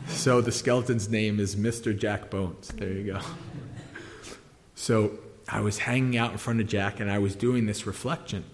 So 0.08 0.40
the 0.40 0.52
skeleton's 0.52 1.08
name 1.08 1.38
is 1.38 1.56
Mr. 1.56 1.96
Jack 1.96 2.30
Bones. 2.30 2.68
There 2.68 2.90
you 2.90 3.12
go. 3.12 3.20
So 4.74 5.12
I 5.48 5.60
was 5.60 5.78
hanging 5.78 6.16
out 6.16 6.32
in 6.32 6.38
front 6.38 6.60
of 6.60 6.66
Jack 6.66 6.98
and 6.98 7.10
I 7.10 7.18
was 7.18 7.36
doing 7.36 7.66
this 7.66 7.86
reflection. 7.86 8.44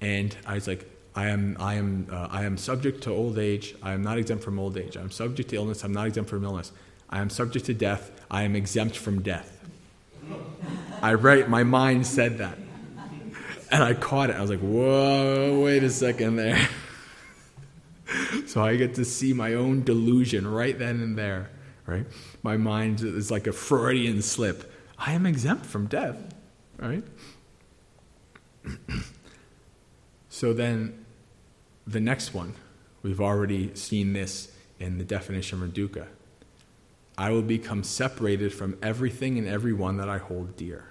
And 0.00 0.36
I 0.44 0.54
was 0.54 0.68
like, 0.68 0.90
I 1.14 1.28
am, 1.28 1.56
I, 1.58 1.74
am, 1.74 2.08
uh, 2.10 2.28
I 2.30 2.44
am 2.44 2.58
subject 2.58 3.02
to 3.04 3.10
old 3.10 3.38
age. 3.38 3.74
I 3.82 3.92
am 3.92 4.02
not 4.02 4.18
exempt 4.18 4.44
from 4.44 4.58
old 4.58 4.76
age. 4.76 4.96
I'm 4.96 5.10
subject 5.10 5.50
to 5.50 5.56
illness. 5.56 5.82
I'm 5.82 5.92
not 5.92 6.08
exempt 6.08 6.28
from 6.28 6.44
illness. 6.44 6.72
I 7.08 7.20
am 7.20 7.30
subject 7.30 7.66
to 7.66 7.74
death. 7.74 8.10
I 8.30 8.42
am 8.42 8.56
exempt 8.56 8.96
from 8.96 9.22
death. 9.22 9.52
I 11.02 11.14
right, 11.14 11.48
my 11.48 11.62
mind 11.62 12.06
said 12.06 12.38
that. 12.38 12.58
And 13.70 13.82
I 13.82 13.94
caught 13.94 14.30
it. 14.30 14.36
I 14.36 14.40
was 14.40 14.50
like, 14.50 14.60
whoa, 14.60 15.60
wait 15.60 15.82
a 15.82 15.90
second 15.90 16.36
there. 16.36 16.68
so 18.46 18.64
I 18.64 18.76
get 18.76 18.94
to 18.94 19.04
see 19.04 19.32
my 19.32 19.54
own 19.54 19.82
delusion 19.82 20.46
right 20.46 20.78
then 20.78 21.00
and 21.00 21.18
there, 21.18 21.50
right? 21.84 22.06
My 22.42 22.56
mind 22.56 23.00
is 23.02 23.30
like 23.30 23.46
a 23.46 23.52
Freudian 23.52 24.22
slip. 24.22 24.72
I 24.98 25.12
am 25.12 25.26
exempt 25.26 25.66
from 25.66 25.86
death, 25.86 26.16
right? 26.78 27.02
so 30.28 30.52
then 30.52 31.04
the 31.86 32.00
next 32.00 32.34
one, 32.34 32.54
we've 33.02 33.20
already 33.20 33.74
seen 33.74 34.12
this 34.12 34.52
in 34.78 34.98
the 34.98 35.04
definition 35.04 35.62
of 35.62 35.70
dukkha. 35.70 36.06
I 37.18 37.30
will 37.30 37.42
become 37.42 37.82
separated 37.82 38.52
from 38.52 38.76
everything 38.82 39.38
and 39.38 39.48
everyone 39.48 39.96
that 39.96 40.08
I 40.08 40.18
hold 40.18 40.56
dear. 40.56 40.84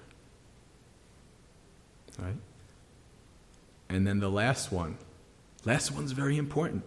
Right? 2.18 2.38
And 3.90 4.08
then 4.08 4.20
the 4.20 4.30
last 4.30 4.72
one. 4.72 4.98
Last 5.66 5.92
one's 5.92 6.14
very 6.14 6.38
important. 6.38 6.84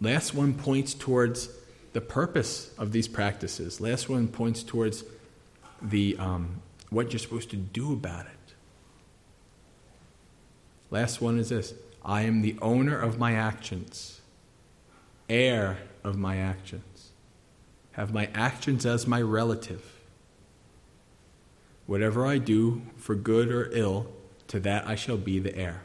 Last 0.00 0.32
one 0.34 0.54
points 0.54 0.94
towards 0.94 1.48
the 1.92 2.00
purpose 2.00 2.72
of 2.78 2.92
these 2.92 3.08
practices. 3.08 3.80
Last 3.80 4.08
one 4.08 4.28
points 4.28 4.62
towards 4.62 5.04
the 5.82 6.16
um, 6.18 6.62
what 6.90 7.12
you're 7.12 7.18
supposed 7.18 7.50
to 7.50 7.56
do 7.56 7.92
about 7.92 8.26
it. 8.26 8.54
Last 10.90 11.20
one 11.20 11.38
is 11.38 11.48
this 11.48 11.74
I 12.04 12.22
am 12.22 12.42
the 12.42 12.56
owner 12.62 12.98
of 12.98 13.18
my 13.18 13.32
actions, 13.34 14.20
heir 15.28 15.78
of 16.04 16.16
my 16.16 16.36
actions 16.36 16.97
have 17.98 18.14
my 18.14 18.30
actions 18.32 18.86
as 18.86 19.08
my 19.08 19.20
relative. 19.20 19.98
Whatever 21.86 22.24
I 22.24 22.38
do, 22.38 22.82
for 22.96 23.16
good 23.16 23.50
or 23.50 23.68
ill, 23.72 24.06
to 24.46 24.60
that 24.60 24.86
I 24.86 24.94
shall 24.94 25.16
be 25.16 25.40
the 25.40 25.54
heir. 25.56 25.82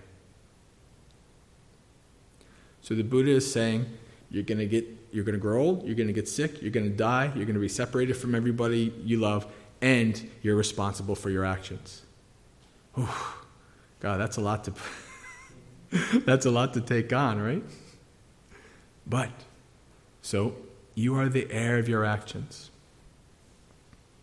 So 2.82 2.94
the 2.94 3.02
Buddha 3.02 3.32
is 3.32 3.52
saying, 3.52 3.88
you're 4.30 4.44
going 4.44 4.60
to 4.60 4.68
get 4.68 4.86
you're 5.12 5.24
going 5.24 5.34
to 5.34 5.40
grow 5.40 5.62
old, 5.62 5.86
you're 5.86 5.96
going 5.96 6.08
to 6.08 6.14
get 6.14 6.28
sick, 6.28 6.62
you're 6.62 6.72
going 6.72 6.90
to 6.90 6.96
die, 6.96 7.32
you're 7.36 7.46
going 7.46 7.56
to 7.56 7.60
be 7.60 7.70
separated 7.70 8.16
from 8.16 8.36
everybody 8.36 8.94
you 9.04 9.20
love, 9.20 9.48
and 9.82 10.30
you're 10.42 10.56
responsible 10.56 11.16
for 11.16 11.30
your 11.30 11.46
actions. 11.46 12.02
Whew. 12.94 13.08
God, 14.00 14.20
that's 14.20 14.38
a 14.38 14.42
lot 14.42 14.66
to 14.66 14.74
that's 16.26 16.46
a 16.46 16.52
lot 16.52 16.74
to 16.76 16.82
take 16.82 17.12
on, 17.12 17.42
right? 17.42 17.64
But 19.08 19.32
so 20.22 20.56
you 20.96 21.16
are 21.16 21.30
the 21.30 21.52
heir 21.52 21.78
of 21.78 21.90
your 21.90 22.06
actions. 22.06 22.70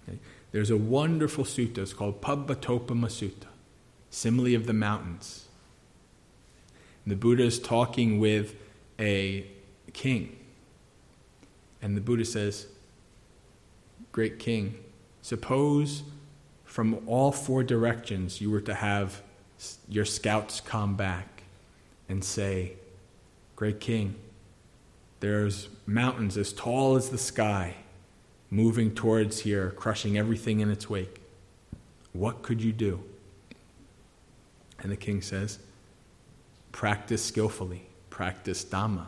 Okay? 0.09 0.18
There's 0.53 0.71
a 0.71 0.77
wonderful 0.77 1.45
sutta, 1.45 1.79
it's 1.79 1.93
called 1.93 2.21
Pabbatopama 2.21 3.07
Sutta, 3.07 3.49
simile 4.11 4.55
of 4.55 4.66
the 4.66 4.73
mountains. 4.73 5.47
And 7.05 7.12
the 7.12 7.16
Buddha 7.16 7.45
is 7.45 7.59
talking 7.59 8.18
with 8.18 8.55
a 8.99 9.47
king. 9.93 10.37
And 11.83 11.97
the 11.97 12.01
Buddha 12.01 12.25
says, 12.25 12.66
Great 14.12 14.39
king, 14.39 14.75
suppose 15.23 16.03
from 16.64 17.03
all 17.07 17.33
four 17.33 17.64
directions 17.64 18.41
you 18.41 18.51
were 18.51 18.61
to 18.61 18.75
have 18.75 19.23
your 19.89 20.05
scouts 20.05 20.61
come 20.61 20.97
back 20.97 21.43
and 22.09 22.25
say, 22.25 22.75
Great 23.57 23.81
king, 23.81 24.14
there's 25.21 25.68
mountains 25.93 26.36
as 26.36 26.53
tall 26.53 26.97
as 26.97 27.11
the 27.11 27.18
sky 27.18 27.76
moving 28.51 28.95
towards 28.95 29.41
here, 29.41 29.70
crushing 29.70 30.18
everything 30.18 30.61
in 30.61 30.70
its 30.70 30.88
wake. 30.88 31.20
What 32.12 32.43
could 32.43 32.62
you 32.62 32.72
do? 32.72 33.03
And 34.80 34.91
the 34.91 34.97
king 34.97 35.22
says, 35.22 35.59
Practice 36.72 37.24
skillfully, 37.24 37.86
practice 38.11 38.64
Dhamma. 38.64 39.07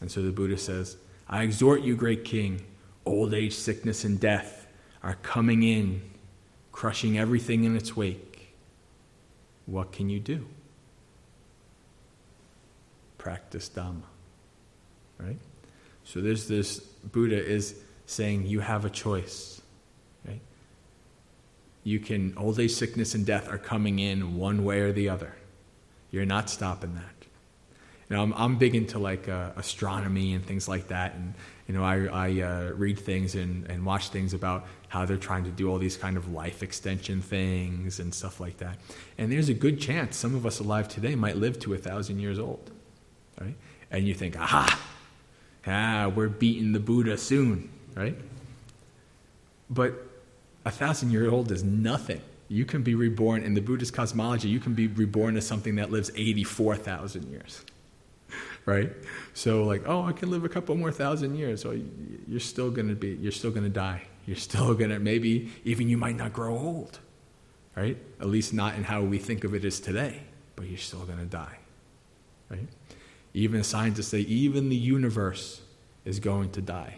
And 0.00 0.10
so 0.10 0.22
the 0.22 0.32
Buddha 0.32 0.56
says, 0.56 0.96
I 1.28 1.42
exhort 1.42 1.82
you, 1.82 1.96
great 1.96 2.24
king, 2.24 2.62
old 3.04 3.34
age, 3.34 3.54
sickness, 3.54 4.04
and 4.04 4.18
death 4.18 4.66
are 5.02 5.16
coming 5.22 5.62
in, 5.62 6.02
crushing 6.72 7.18
everything 7.18 7.64
in 7.64 7.76
its 7.76 7.96
wake. 7.96 8.54
What 9.66 9.92
can 9.92 10.08
you 10.08 10.20
do? 10.20 10.46
practice 13.28 13.68
Dhamma. 13.68 14.07
Right? 15.18 15.38
So 16.04 16.20
there's 16.20 16.48
this 16.48 16.78
Buddha 16.78 17.44
is 17.44 17.80
saying 18.06 18.46
you 18.46 18.60
have 18.60 18.84
a 18.84 18.90
choice. 18.90 19.60
Right? 20.26 20.40
You 21.84 22.00
can 22.00 22.34
old 22.36 22.58
age 22.60 22.72
sickness 22.72 23.14
and 23.14 23.26
death 23.26 23.48
are 23.50 23.58
coming 23.58 23.98
in 23.98 24.36
one 24.36 24.64
way 24.64 24.80
or 24.80 24.92
the 24.92 25.08
other. 25.08 25.34
You're 26.10 26.26
not 26.26 26.48
stopping 26.48 26.94
that. 26.94 27.18
You 28.08 28.16
know, 28.16 28.22
I'm, 28.22 28.32
I'm 28.34 28.56
big 28.56 28.74
into 28.74 28.98
like 28.98 29.28
uh, 29.28 29.50
astronomy 29.56 30.32
and 30.32 30.44
things 30.44 30.66
like 30.66 30.88
that, 30.88 31.14
and 31.14 31.34
you 31.66 31.74
know, 31.74 31.84
I, 31.84 32.06
I 32.06 32.40
uh, 32.40 32.72
read 32.74 32.98
things 32.98 33.34
and, 33.34 33.70
and 33.70 33.84
watch 33.84 34.08
things 34.08 34.32
about 34.32 34.66
how 34.88 35.04
they're 35.04 35.18
trying 35.18 35.44
to 35.44 35.50
do 35.50 35.70
all 35.70 35.78
these 35.78 35.98
kind 35.98 36.16
of 36.16 36.32
life 36.32 36.62
extension 36.62 37.20
things 37.20 38.00
and 38.00 38.14
stuff 38.14 38.40
like 38.40 38.56
that. 38.56 38.78
And 39.18 39.30
there's 39.30 39.50
a 39.50 39.54
good 39.54 39.78
chance 39.78 40.16
some 40.16 40.34
of 40.34 40.46
us 40.46 40.60
alive 40.60 40.88
today 40.88 41.14
might 41.14 41.36
live 41.36 41.58
to 41.60 41.74
a 41.74 41.76
thousand 41.76 42.20
years 42.20 42.38
old, 42.38 42.70
right? 43.38 43.54
And 43.90 44.08
you 44.08 44.14
think, 44.14 44.40
aha, 44.40 44.80
ah, 45.66 46.10
we're 46.14 46.28
beating 46.28 46.72
the 46.72 46.80
Buddha 46.80 47.18
soon, 47.18 47.70
right? 47.94 48.16
But 49.70 49.94
a 50.64 50.70
thousand 50.70 51.10
year 51.10 51.30
old 51.30 51.52
is 51.52 51.62
nothing. 51.62 52.20
You 52.48 52.64
can 52.64 52.82
be 52.82 52.94
reborn 52.94 53.42
in 53.42 53.54
the 53.54 53.60
Buddhist 53.60 53.92
cosmology. 53.92 54.48
You 54.48 54.60
can 54.60 54.74
be 54.74 54.86
reborn 54.86 55.36
as 55.36 55.46
something 55.46 55.76
that 55.76 55.90
lives 55.90 56.10
eighty-four 56.16 56.76
thousand 56.76 57.30
years 57.30 57.62
right? 58.66 58.92
So 59.34 59.64
like, 59.64 59.82
oh, 59.86 60.04
I 60.04 60.12
can 60.12 60.30
live 60.30 60.44
a 60.44 60.48
couple 60.48 60.74
more 60.76 60.92
thousand 60.92 61.36
years. 61.36 61.62
So 61.62 61.78
you're 62.26 62.40
still 62.40 62.70
gonna 62.70 62.94
be, 62.94 63.18
you're 63.20 63.32
still 63.32 63.50
gonna 63.50 63.68
die. 63.68 64.02
You're 64.26 64.36
still 64.36 64.74
gonna 64.74 64.98
maybe 64.98 65.50
even 65.64 65.88
you 65.88 65.96
might 65.96 66.16
not 66.16 66.32
grow 66.32 66.56
old, 66.56 66.98
right? 67.76 67.96
At 68.20 68.26
least 68.26 68.52
not 68.52 68.74
in 68.74 68.84
how 68.84 69.02
we 69.02 69.18
think 69.18 69.44
of 69.44 69.54
it 69.54 69.64
as 69.64 69.80
today. 69.80 70.22
But 70.56 70.66
you're 70.66 70.78
still 70.78 71.04
gonna 71.04 71.24
die, 71.24 71.58
right? 72.50 72.66
Even 73.38 73.62
scientists 73.62 74.08
say 74.08 74.18
even 74.20 74.68
the 74.68 74.74
universe 74.74 75.60
is 76.04 76.18
going 76.18 76.50
to 76.50 76.60
die. 76.60 76.96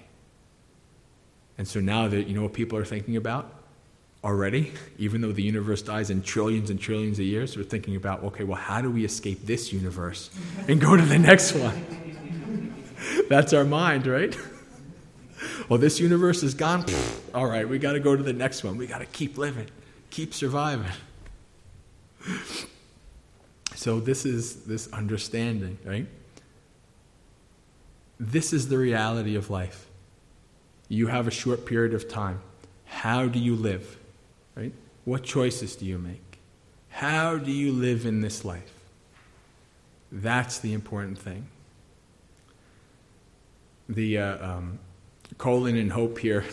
And 1.58 1.68
so 1.68 1.80
now 1.80 2.08
that 2.08 2.28
you 2.28 2.34
know 2.34 2.40
what 2.44 2.54
people 2.54 2.78
are 2.78 2.84
thinking 2.84 3.16
about 3.16 3.52
already, 4.24 4.72
even 4.98 5.20
though 5.20 5.32
the 5.32 5.42
universe 5.42 5.82
dies 5.82 6.08
in 6.08 6.22
trillions 6.22 6.70
and 6.70 6.80
trillions 6.80 7.18
of 7.18 7.26
years, 7.26 7.58
we're 7.58 7.64
thinking 7.64 7.94
about, 7.94 8.24
okay, 8.24 8.44
well, 8.44 8.56
how 8.56 8.80
do 8.80 8.90
we 8.90 9.04
escape 9.04 9.44
this 9.44 9.70
universe 9.70 10.30
and 10.68 10.80
go 10.80 10.96
to 10.96 11.02
the 11.02 11.18
next 11.18 11.52
one? 11.52 11.84
That's 13.28 13.52
our 13.52 13.64
mind, 13.64 14.06
right? 14.06 14.34
well, 15.68 15.78
this 15.78 16.00
universe 16.00 16.42
is 16.42 16.54
gone. 16.54 16.86
All 17.34 17.46
right, 17.46 17.68
we 17.68 17.78
got 17.78 17.92
to 17.92 18.00
go 18.00 18.16
to 18.16 18.22
the 18.22 18.32
next 18.32 18.64
one. 18.64 18.78
We 18.78 18.86
got 18.86 19.00
to 19.00 19.06
keep 19.06 19.36
living, 19.36 19.68
keep 20.08 20.32
surviving. 20.32 20.92
So, 23.74 24.00
this 24.00 24.24
is 24.24 24.64
this 24.64 24.90
understanding, 24.90 25.78
right? 25.84 26.06
This 28.22 28.52
is 28.52 28.68
the 28.68 28.76
reality 28.76 29.34
of 29.34 29.48
life. 29.48 29.86
You 30.90 31.06
have 31.06 31.26
a 31.26 31.30
short 31.30 31.64
period 31.64 31.94
of 31.94 32.06
time. 32.06 32.40
How 32.84 33.26
do 33.26 33.38
you 33.38 33.56
live? 33.56 33.96
Right? 34.54 34.74
What 35.06 35.24
choices 35.24 35.74
do 35.74 35.86
you 35.86 35.96
make? 35.96 36.38
How 36.90 37.38
do 37.38 37.50
you 37.50 37.72
live 37.72 38.04
in 38.04 38.20
this 38.20 38.44
life? 38.44 38.74
That's 40.12 40.58
the 40.58 40.74
important 40.74 41.18
thing. 41.18 41.46
The 43.88 44.18
uh, 44.18 44.50
um, 44.50 44.78
and 45.42 45.90
Hope 45.90 46.18
here, 46.18 46.44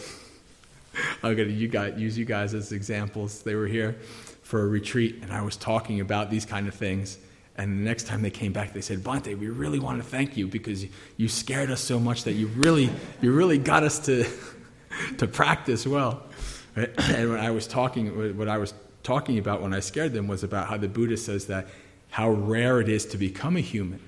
I'm 1.24 1.36
to 1.36 1.51
you 1.51 1.68
guys, 1.68 1.99
use 1.99 2.18
you 2.18 2.24
guys 2.24 2.53
as 2.53 2.72
examples. 2.72 3.41
They 3.41 3.55
were 3.55 3.68
here 3.68 3.97
for 4.41 4.61
a 4.61 4.68
retreat, 4.68 5.20
and 5.22 5.34
I 5.34 5.41
was 5.41 5.57
talking 5.57 5.99
about 5.99 6.30
these 6.30 6.45
kind 6.45 6.70
of 6.70 6.76
things. 6.76 7.18
And 7.58 7.80
the 7.80 7.84
next 7.84 8.05
time 8.05 8.22
they 8.22 8.30
came 8.30 8.53
back, 8.53 8.74
they 8.74 8.82
said, 8.82 8.99
Bhante, 8.99 9.38
we 9.38 9.49
really 9.49 9.80
want 9.80 10.01
to 10.01 10.08
thank 10.08 10.38
you 10.38 10.47
because 10.47 10.86
you 11.18 11.28
scared 11.28 11.72
us 11.72 11.82
so 11.82 11.99
much 11.99 12.24
that 12.26 12.34
you 12.34 12.47
really, 12.47 12.89
you 13.20 13.32
really 13.32 13.58
got 13.58 13.84
us 13.84 13.99
to, 14.05 14.26
to 15.18 15.28
practice 15.28 15.86
well. 15.86 16.24
And 16.76 17.32
when 17.32 17.39
I 17.39 17.49
was 17.49 17.66
talking, 17.66 18.38
what 18.38 18.47
I 18.47 18.60
was 18.60 18.72
talking 19.01 19.39
about 19.39 19.64
when 19.64 19.74
I 19.74 19.80
scared 19.80 20.14
them 20.14 20.28
was 20.28 20.43
about 20.43 20.68
how 20.68 20.78
the 20.78 20.88
Buddha 20.88 21.18
says 21.18 21.47
that 21.47 21.68
how 22.12 22.30
rare 22.30 22.80
it 22.80 22.88
is 22.88 23.05
to 23.08 23.18
become 23.18 23.58
a 23.58 23.62
human. 23.62 23.99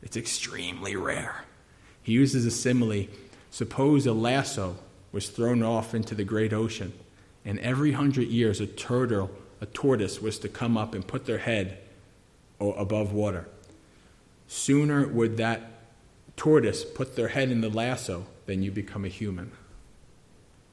It's 0.00 0.16
extremely 0.16 0.94
rare. 0.94 1.44
He 2.02 2.12
uses 2.12 2.46
a 2.46 2.50
simile. 2.52 3.08
Suppose 3.50 4.06
a 4.06 4.12
lasso 4.12 4.76
was 5.10 5.28
thrown 5.30 5.64
off 5.64 5.94
into 5.94 6.14
the 6.14 6.22
great 6.22 6.52
ocean, 6.52 6.92
and 7.44 7.58
every 7.58 7.92
hundred 7.92 8.28
years 8.28 8.60
a 8.60 8.66
turtle, 8.66 9.30
a 9.60 9.66
tortoise, 9.66 10.22
was 10.22 10.38
to 10.40 10.48
come 10.48 10.76
up 10.76 10.94
and 10.94 11.06
put 11.06 11.26
their 11.26 11.38
head 11.38 11.78
above 12.60 13.12
water. 13.12 13.48
Sooner 14.46 15.06
would 15.06 15.36
that 15.36 15.78
tortoise 16.36 16.84
put 16.84 17.16
their 17.16 17.28
head 17.28 17.50
in 17.50 17.60
the 17.60 17.68
lasso 17.68 18.26
than 18.46 18.62
you 18.62 18.70
become 18.70 19.04
a 19.04 19.08
human. 19.08 19.52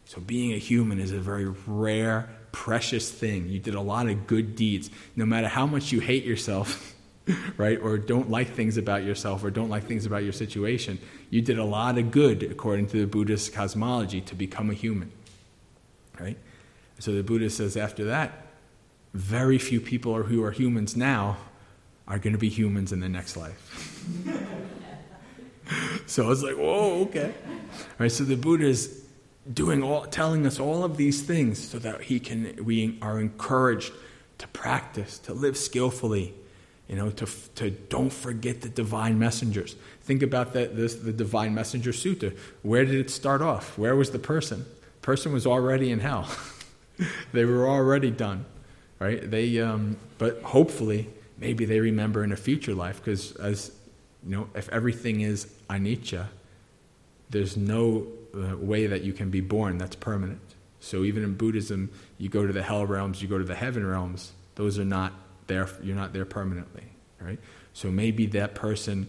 So, 0.05 0.21
being 0.21 0.53
a 0.53 0.57
human 0.57 0.99
is 0.99 1.11
a 1.11 1.19
very 1.19 1.47
rare, 1.67 2.29
precious 2.51 3.11
thing. 3.11 3.49
You 3.49 3.59
did 3.59 3.73
a 3.73 3.81
lot 3.81 4.07
of 4.07 4.27
good 4.27 4.55
deeds. 4.55 4.89
No 5.15 5.25
matter 5.25 5.47
how 5.47 5.65
much 5.65 5.91
you 5.91 5.99
hate 5.99 6.23
yourself, 6.23 6.93
right, 7.57 7.79
or 7.81 7.97
don't 7.97 8.29
like 8.29 8.53
things 8.53 8.77
about 8.77 9.03
yourself, 9.03 9.43
or 9.43 9.49
don't 9.49 9.69
like 9.69 9.86
things 9.86 10.05
about 10.05 10.23
your 10.23 10.31
situation, 10.31 10.99
you 11.31 11.41
did 11.41 11.57
a 11.57 11.63
lot 11.63 11.97
of 11.97 12.11
good, 12.11 12.43
according 12.43 12.88
to 12.88 12.99
the 12.99 13.07
Buddhist 13.07 13.51
cosmology, 13.51 14.21
to 14.21 14.36
become 14.36 14.69
a 14.69 14.75
human. 14.75 15.11
Right? 16.19 16.38
So, 16.99 17.11
the 17.11 17.23
Buddha 17.23 17.49
says 17.49 17.75
after 17.75 18.05
that, 18.05 18.45
very 19.15 19.57
few 19.57 19.81
people 19.81 20.15
are, 20.15 20.23
who 20.23 20.43
are 20.43 20.51
humans 20.51 20.95
now 20.95 21.38
are 22.07 22.19
going 22.19 22.33
to 22.33 22.39
be 22.39 22.49
humans 22.49 22.91
in 22.91 22.99
the 22.99 23.09
next 23.09 23.35
life. 23.35 24.03
so 26.05 26.25
I 26.25 26.27
was 26.27 26.43
like, 26.43 26.55
whoa, 26.55 27.01
okay. 27.03 27.33
All 27.43 27.85
right, 27.99 28.11
so 28.11 28.23
the 28.23 28.35
Buddha 28.35 28.65
is 28.65 29.05
doing 29.51 29.83
all, 29.83 30.05
telling 30.05 30.45
us 30.45 30.59
all 30.59 30.83
of 30.83 30.97
these 30.97 31.21
things 31.21 31.65
so 31.67 31.79
that 31.79 32.01
he 32.01 32.19
can, 32.19 32.63
we 32.63 32.97
are 33.01 33.19
encouraged 33.19 33.91
to 34.37 34.47
practice, 34.49 35.17
to 35.19 35.33
live 35.33 35.57
skillfully, 35.57 36.33
you 36.87 36.95
know, 36.95 37.09
to, 37.09 37.27
to 37.55 37.71
don't 37.71 38.13
forget 38.13 38.61
the 38.61 38.69
divine 38.69 39.17
messengers. 39.17 39.75
Think 40.01 40.21
about 40.21 40.53
that, 40.53 40.75
this, 40.75 40.95
the 40.95 41.13
divine 41.13 41.55
messenger 41.55 41.91
sutta. 41.91 42.37
Where 42.61 42.85
did 42.85 42.95
it 42.95 43.09
start 43.09 43.41
off? 43.41 43.77
Where 43.77 43.95
was 43.95 44.11
the 44.11 44.19
person? 44.19 44.65
Person 45.01 45.33
was 45.33 45.47
already 45.47 45.91
in 45.91 45.99
hell. 45.99 46.29
they 47.33 47.45
were 47.45 47.67
already 47.67 48.11
done, 48.11 48.45
right? 48.99 49.29
They, 49.29 49.59
um, 49.59 49.97
but 50.17 50.41
hopefully, 50.43 51.09
maybe 51.38 51.65
they 51.65 51.79
remember 51.79 52.23
in 52.23 52.31
a 52.31 52.38
future 52.38 52.73
life, 52.73 52.97
because 53.03 53.36
as 53.38 53.71
you 54.23 54.36
know, 54.36 54.49
if 54.55 54.69
everything 54.69 55.21
is 55.21 55.45
anicca, 55.69 56.27
there's 57.29 57.57
no 57.57 58.07
uh, 58.33 58.55
way 58.57 58.88
that 58.88 59.03
you 59.03 59.13
can 59.13 59.29
be 59.29 59.41
born 59.41 59.77
that's 59.77 59.95
permanent. 59.95 60.41
So 60.79 61.03
even 61.03 61.23
in 61.23 61.36
Buddhism, 61.36 61.89
you 62.17 62.29
go 62.29 62.45
to 62.45 62.53
the 62.53 62.61
hell 62.61 62.86
realms, 62.86 63.21
you 63.21 63.27
go 63.27 63.38
to 63.38 63.43
the 63.43 63.55
heaven 63.55 63.86
realms. 63.86 64.33
Those 64.55 64.77
are 64.77 64.86
not 64.86 65.13
there. 65.47 65.67
You're 65.81 65.95
not 65.95 66.13
there 66.13 66.25
permanently, 66.25 66.83
right? 67.19 67.39
So 67.73 67.91
maybe 67.91 68.27
that 68.27 68.55
person 68.55 69.07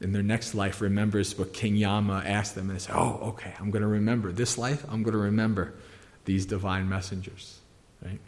in 0.00 0.12
their 0.12 0.22
next 0.22 0.54
life 0.54 0.80
remembers 0.80 1.38
what 1.38 1.52
King 1.52 1.76
Yama 1.76 2.22
asked 2.24 2.54
them, 2.54 2.70
and 2.70 2.78
they 2.78 2.82
say, 2.82 2.92
"Oh, 2.94 3.18
okay, 3.30 3.52
I'm 3.60 3.70
going 3.70 3.82
to 3.82 3.88
remember 3.88 4.32
this 4.32 4.56
life. 4.56 4.84
I'm 4.88 5.02
going 5.02 5.12
to 5.12 5.18
remember 5.18 5.74
these 6.24 6.46
divine 6.46 6.88
messengers." 6.88 7.58
Right? 8.04 8.20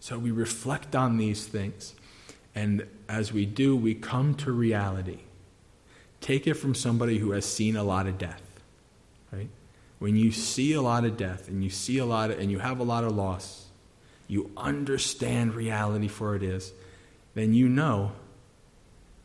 So 0.00 0.18
we 0.18 0.30
reflect 0.30 0.96
on 0.96 1.18
these 1.18 1.46
things, 1.46 1.94
and 2.54 2.86
as 3.08 3.32
we 3.32 3.46
do, 3.46 3.76
we 3.76 3.94
come 3.94 4.34
to 4.36 4.52
reality. 4.52 5.20
Take 6.20 6.46
it 6.46 6.54
from 6.54 6.74
somebody 6.74 7.18
who 7.18 7.30
has 7.32 7.44
seen 7.44 7.76
a 7.76 7.84
lot 7.84 8.06
of 8.06 8.18
death 8.18 8.50
right? 9.32 9.48
When 9.98 10.16
you 10.16 10.32
see 10.32 10.72
a 10.72 10.82
lot 10.82 11.04
of 11.04 11.16
death 11.16 11.48
and 11.48 11.62
you 11.62 11.70
see 11.70 11.98
a 11.98 12.04
lot 12.04 12.30
of, 12.30 12.38
and 12.38 12.50
you 12.50 12.58
have 12.58 12.80
a 12.80 12.84
lot 12.84 13.04
of 13.04 13.14
loss, 13.14 13.66
you 14.28 14.50
understand 14.56 15.54
reality 15.54 16.08
for 16.08 16.36
it 16.36 16.42
is, 16.42 16.72
then 17.34 17.54
you 17.54 17.68
know 17.68 18.12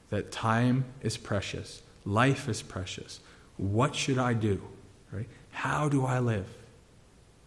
that 0.09 0.32
time 0.32 0.86
is 1.01 1.17
precious, 1.17 1.82
life 2.05 2.47
is 2.47 2.61
precious. 2.61 3.19
What 3.57 3.95
should 3.95 4.17
I 4.17 4.34
do? 4.34 4.61
Right? 5.11 5.28
How 5.51 5.89
do 5.89 6.05
I 6.05 6.19
live? 6.19 6.47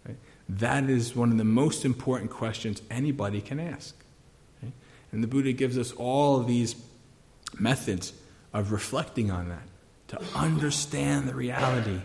Right? 0.07 0.16
That 0.49 0.89
is 0.89 1.14
one 1.14 1.31
of 1.31 1.39
the 1.39 1.45
most 1.45 1.85
important 1.85 2.31
questions 2.31 2.83
anybody 2.91 3.41
can 3.41 3.61
ask. 3.61 3.95
And 5.13 5.23
the 5.23 5.29
Buddha 5.29 5.53
gives 5.53 5.79
us 5.79 5.93
all 5.93 6.41
these 6.41 6.77
methods 7.59 8.13
of 8.53 8.73
reflecting 8.73 9.31
on 9.31 9.49
that, 9.49 9.63
to 10.09 10.39
understand 10.39 11.29
the 11.29 11.35
reality 11.35 12.01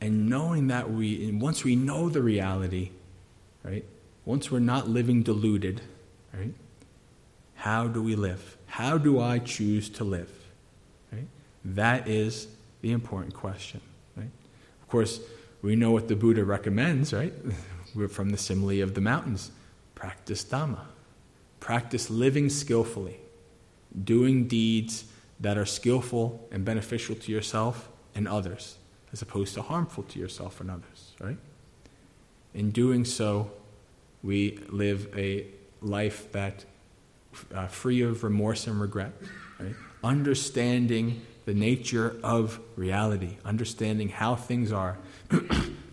and 0.00 0.28
knowing 0.28 0.68
that 0.68 0.90
we, 0.90 1.30
once 1.32 1.64
we 1.64 1.76
know 1.76 2.08
the 2.08 2.22
reality, 2.22 2.90
right? 3.62 3.84
Once 4.24 4.50
we're 4.50 4.58
not 4.60 4.88
living 4.88 5.22
deluded, 5.22 5.80
right? 6.32 6.54
How 7.56 7.88
do 7.88 8.02
we 8.02 8.14
live? 8.14 8.56
How 8.66 8.98
do 8.98 9.20
I 9.20 9.38
choose 9.40 9.88
to 9.90 10.04
live? 10.04 10.30
Right? 11.12 11.26
That 11.64 12.06
is 12.06 12.46
the 12.80 12.92
important 12.92 13.34
question, 13.34 13.80
right? 14.16 14.30
Of 14.82 14.88
course, 14.88 15.20
we 15.62 15.74
know 15.74 15.90
what 15.90 16.06
the 16.06 16.14
Buddha 16.14 16.44
recommends, 16.44 17.12
right? 17.12 17.32
We're 17.94 18.08
from 18.08 18.30
the 18.30 18.38
simile 18.38 18.82
of 18.82 18.94
the 18.94 19.00
mountains. 19.00 19.50
Practice 19.94 20.44
Dhamma. 20.44 20.82
Practice 21.60 22.10
living 22.10 22.48
skillfully, 22.48 23.18
doing 24.04 24.46
deeds 24.46 25.04
that 25.40 25.56
are 25.56 25.66
skillful 25.66 26.48
and 26.50 26.64
beneficial 26.64 27.14
to 27.14 27.32
yourself 27.32 27.88
and 28.14 28.26
others, 28.26 28.76
as 29.12 29.22
opposed 29.22 29.54
to 29.54 29.62
harmful 29.62 30.02
to 30.04 30.18
yourself 30.18 30.60
and 30.60 30.70
others, 30.70 31.14
right? 31.20 31.38
In 32.54 32.70
doing 32.70 33.04
so, 33.04 33.50
we 34.22 34.58
live 34.68 35.08
a 35.16 35.46
life 35.80 36.32
that 36.32 36.64
uh, 37.54 37.66
free 37.68 38.02
of 38.02 38.24
remorse 38.24 38.66
and 38.66 38.80
regret, 38.80 39.12
right? 39.60 39.74
Understanding 40.02 41.22
the 41.44 41.54
nature 41.54 42.18
of 42.22 42.60
reality, 42.76 43.36
understanding 43.44 44.08
how 44.08 44.34
things 44.34 44.72
are, 44.72 44.98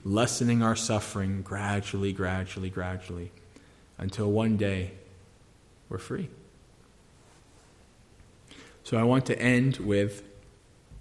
lessening 0.04 0.62
our 0.62 0.76
suffering 0.76 1.42
gradually, 1.42 2.12
gradually, 2.12 2.70
gradually, 2.70 3.32
until 3.98 4.32
one 4.32 4.58
day 4.58 4.92
we're 5.90 5.98
free. 5.98 6.30
So 8.84 8.98
I 8.98 9.04
want 9.04 9.26
to 9.28 9.40
end 9.40 9.78
with 9.78 10.24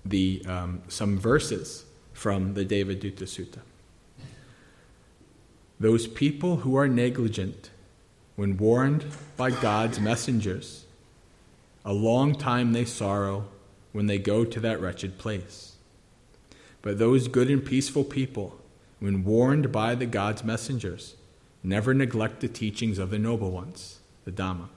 the, 0.05 0.43
um, 0.47 0.83
some 0.89 1.19
verses 1.19 1.85
from 2.13 2.55
the 2.55 2.65
Devaduta 2.65 3.25
Sutta. 3.25 3.61
Those 5.81 6.07
people 6.07 6.59
who 6.59 6.77
are 6.77 6.89
negligent, 6.89 7.71
when 8.37 8.57
warned 8.57 9.05
by 9.37 9.51
God's 9.51 10.01
messengers, 10.01 10.87
a 11.85 11.93
long 11.93 12.35
time 12.35 12.73
they 12.73 12.85
sorrow 12.85 13.49
when 13.93 14.07
they 14.07 14.19
go 14.19 14.45
to 14.45 14.61
that 14.61 14.81
wretched 14.81 15.19
place. 15.19 15.77
But 16.81 16.99
those 16.99 17.29
good 17.29 17.51
and 17.51 17.65
peaceful 17.65 18.05
people, 18.05 18.59
when 18.99 19.25
warned 19.25 19.71
by 19.73 19.95
the 19.95 20.07
God's 20.07 20.43
messengers, 20.43 21.17
never 21.63 21.93
neglect 21.93 22.41
the 22.41 22.49
teachings 22.49 22.99
of 22.99 23.11
the 23.11 23.19
noble 23.19 23.51
ones, 23.51 24.01
the 24.25 24.33
Dhamma 24.33 24.69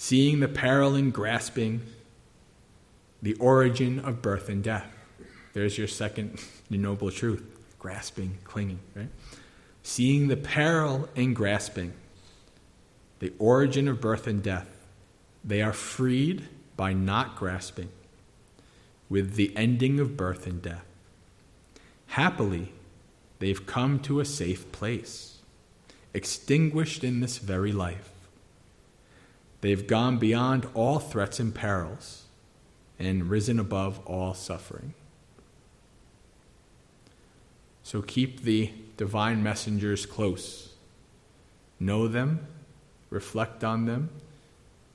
seeing 0.00 0.40
the 0.40 0.48
peril 0.48 0.94
in 0.94 1.10
grasping 1.10 1.82
the 3.20 3.34
origin 3.34 3.98
of 3.98 4.22
birth 4.22 4.48
and 4.48 4.64
death. 4.64 4.86
There's 5.52 5.76
your 5.76 5.88
second 5.88 6.42
noble 6.70 7.10
truth 7.10 7.42
grasping, 7.78 8.38
clinging, 8.44 8.78
right? 8.96 9.10
Seeing 9.82 10.28
the 10.28 10.38
peril 10.38 11.06
in 11.14 11.34
grasping 11.34 11.92
the 13.18 13.30
origin 13.38 13.88
of 13.88 14.00
birth 14.00 14.26
and 14.26 14.42
death, 14.42 14.68
they 15.44 15.60
are 15.60 15.74
freed 15.74 16.48
by 16.78 16.94
not 16.94 17.36
grasping 17.36 17.90
with 19.10 19.34
the 19.34 19.54
ending 19.54 20.00
of 20.00 20.16
birth 20.16 20.46
and 20.46 20.62
death. 20.62 20.86
Happily, 22.06 22.72
they've 23.38 23.66
come 23.66 23.98
to 24.00 24.18
a 24.18 24.24
safe 24.24 24.72
place, 24.72 25.29
extinguished 26.12 27.04
in 27.04 27.20
this 27.20 27.38
very 27.38 27.72
life 27.72 28.10
They've 29.60 29.86
gone 29.86 30.18
beyond 30.18 30.66
all 30.74 30.98
threats 30.98 31.38
and 31.38 31.54
perils 31.54 32.24
and 32.98 33.28
risen 33.28 33.58
above 33.58 34.00
all 34.06 34.34
suffering. 34.34 34.94
So 37.82 38.02
keep 38.02 38.42
the 38.42 38.70
divine 38.96 39.42
messengers 39.42 40.06
close. 40.06 40.72
Know 41.78 42.08
them, 42.08 42.46
reflect 43.10 43.64
on 43.64 43.86
them, 43.86 44.10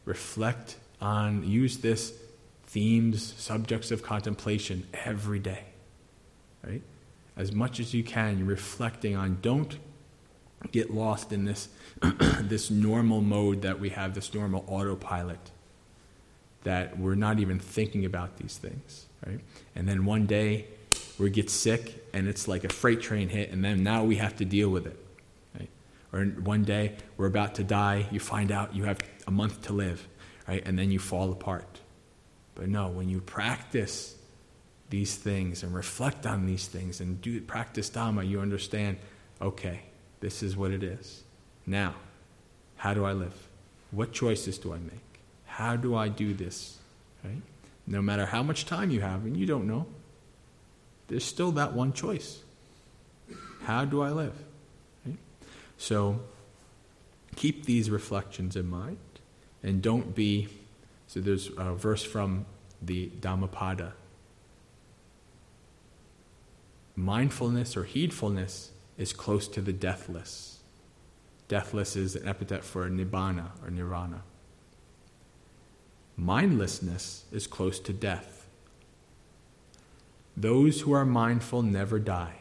reflect 0.05 0.77
on, 1.01 1.47
use 1.47 1.79
this 1.79 2.13
themes, 2.67 3.33
subjects 3.37 3.91
of 3.91 4.01
contemplation 4.01 4.87
every 4.93 5.39
day. 5.39 5.63
Right? 6.63 6.81
As 7.35 7.51
much 7.51 7.79
as 7.79 7.93
you 7.93 8.03
can, 8.03 8.37
you're 8.37 8.47
reflecting 8.47 9.15
on, 9.15 9.39
don't 9.41 9.77
get 10.71 10.93
lost 10.93 11.31
in 11.31 11.45
this, 11.45 11.69
this 12.41 12.71
normal 12.71 13.21
mode 13.21 13.61
that 13.63 13.79
we 13.79 13.89
have, 13.89 14.13
this 14.13 14.33
normal 14.33 14.63
autopilot, 14.67 15.51
that 16.63 16.97
we're 16.99 17.15
not 17.15 17.39
even 17.39 17.59
thinking 17.59 18.05
about 18.05 18.37
these 18.37 18.57
things, 18.57 19.05
right? 19.25 19.39
And 19.75 19.87
then 19.87 20.05
one 20.05 20.25
day 20.25 20.65
we 21.17 21.29
get 21.29 21.49
sick 21.49 22.05
and 22.13 22.27
it's 22.27 22.47
like 22.47 22.63
a 22.63 22.69
freight 22.69 23.01
train 23.01 23.29
hit, 23.29 23.51
and 23.51 23.63
then 23.63 23.83
now 23.83 24.03
we 24.03 24.15
have 24.15 24.35
to 24.37 24.45
deal 24.45 24.69
with 24.69 24.87
it, 24.87 24.97
right? 25.57 25.69
Or 26.11 26.25
one 26.25 26.63
day 26.63 26.95
we're 27.17 27.27
about 27.27 27.55
to 27.55 27.63
die, 27.63 28.07
you 28.11 28.19
find 28.19 28.51
out 28.51 28.75
you 28.75 28.83
have 28.85 28.99
a 29.27 29.31
month 29.31 29.63
to 29.63 29.73
live, 29.73 30.07
right? 30.47 30.63
And 30.65 30.77
then 30.77 30.91
you 30.91 30.99
fall 30.99 31.31
apart. 31.31 31.79
But 32.55 32.69
no, 32.69 32.87
when 32.87 33.09
you 33.09 33.21
practice 33.21 34.15
these 34.89 35.15
things 35.15 35.63
and 35.63 35.73
reflect 35.73 36.25
on 36.25 36.45
these 36.45 36.67
things 36.67 37.01
and 37.01 37.21
do 37.21 37.41
practice 37.41 37.89
Dhamma, 37.89 38.27
you 38.27 38.39
understand, 38.39 38.97
okay, 39.41 39.81
this 40.25 40.41
is 40.41 40.57
what 40.57 40.71
it 40.71 40.81
is. 40.81 41.23
Now, 41.67 41.93
how 42.77 42.95
do 42.95 43.05
I 43.05 43.13
live? 43.13 43.47
What 43.91 44.11
choices 44.11 44.57
do 44.57 44.73
I 44.73 44.79
make? 44.79 45.19
How 45.45 45.75
do 45.75 45.95
I 45.95 46.07
do 46.07 46.33
this? 46.33 46.79
Right? 47.23 47.43
No 47.85 48.01
matter 48.01 48.25
how 48.25 48.41
much 48.41 48.65
time 48.65 48.89
you 48.89 49.01
have, 49.01 49.23
and 49.23 49.37
you 49.37 49.45
don't 49.45 49.67
know, 49.67 49.85
there's 51.09 51.23
still 51.23 51.51
that 51.51 51.73
one 51.73 51.93
choice. 51.93 52.39
How 53.65 53.85
do 53.85 54.01
I 54.01 54.09
live? 54.09 54.33
Right? 55.05 55.19
So, 55.77 56.21
keep 57.35 57.65
these 57.65 57.91
reflections 57.91 58.55
in 58.55 58.67
mind 58.67 58.97
and 59.61 59.79
don't 59.79 60.15
be. 60.15 60.47
So, 61.05 61.19
there's 61.19 61.51
a 61.55 61.75
verse 61.75 62.03
from 62.03 62.47
the 62.81 63.11
Dhammapada. 63.21 63.93
Mindfulness 66.95 67.77
or 67.77 67.83
heedfulness 67.83 68.71
is 68.97 69.13
close 69.13 69.47
to 69.49 69.61
the 69.61 69.73
deathless. 69.73 70.59
Deathless 71.47 71.95
is 71.95 72.15
an 72.15 72.27
epithet 72.27 72.63
for 72.63 72.89
nibbana 72.89 73.49
or 73.63 73.69
nirvana. 73.69 74.23
Mindlessness 76.17 77.25
is 77.31 77.45
close 77.45 77.79
to 77.79 77.93
death. 77.93 78.47
Those 80.37 80.81
who 80.81 80.93
are 80.93 81.05
mindful 81.05 81.61
never 81.61 81.99
die. 81.99 82.39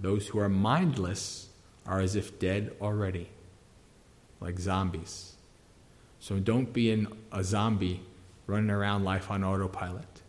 Those 0.00 0.28
who 0.28 0.38
are 0.38 0.48
mindless 0.48 1.48
are 1.86 2.00
as 2.00 2.16
if 2.16 2.38
dead 2.38 2.74
already, 2.80 3.28
like 4.40 4.58
zombies. 4.58 5.34
So 6.18 6.38
don't 6.38 6.72
be 6.72 6.90
an, 6.90 7.08
a 7.30 7.44
zombie 7.44 8.02
running 8.46 8.70
around 8.70 9.04
life 9.04 9.30
on 9.30 9.44
autopilot. 9.44 10.22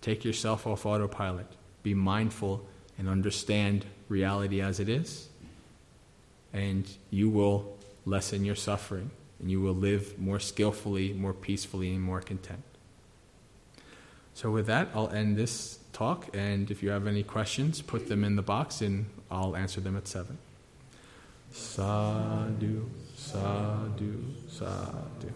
Take 0.00 0.24
yourself 0.24 0.66
off 0.66 0.86
autopilot. 0.86 1.46
Be 1.82 1.94
mindful 1.94 2.66
and 2.98 3.08
understand 3.08 3.86
reality 4.08 4.60
as 4.60 4.80
it 4.80 4.88
is, 4.88 5.28
and 6.52 6.86
you 7.10 7.28
will 7.28 7.76
lessen 8.04 8.44
your 8.44 8.56
suffering, 8.56 9.10
and 9.40 9.50
you 9.50 9.60
will 9.60 9.74
live 9.74 10.18
more 10.18 10.40
skillfully, 10.40 11.12
more 11.12 11.32
peacefully, 11.32 11.94
and 11.94 12.02
more 12.02 12.20
content. 12.20 12.62
So, 14.34 14.50
with 14.50 14.66
that, 14.66 14.88
I'll 14.94 15.10
end 15.10 15.36
this 15.36 15.78
talk, 15.92 16.28
and 16.34 16.70
if 16.70 16.82
you 16.82 16.90
have 16.90 17.06
any 17.06 17.22
questions, 17.22 17.82
put 17.82 18.08
them 18.08 18.24
in 18.24 18.36
the 18.36 18.42
box, 18.42 18.80
and 18.80 19.06
I'll 19.30 19.54
answer 19.56 19.80
them 19.80 19.96
at 19.96 20.08
7. 20.08 20.38
Sadhu, 21.52 22.88
sadhu, 23.14 24.24
sadhu. 24.48 25.32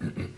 Mm-mm. 0.00 0.28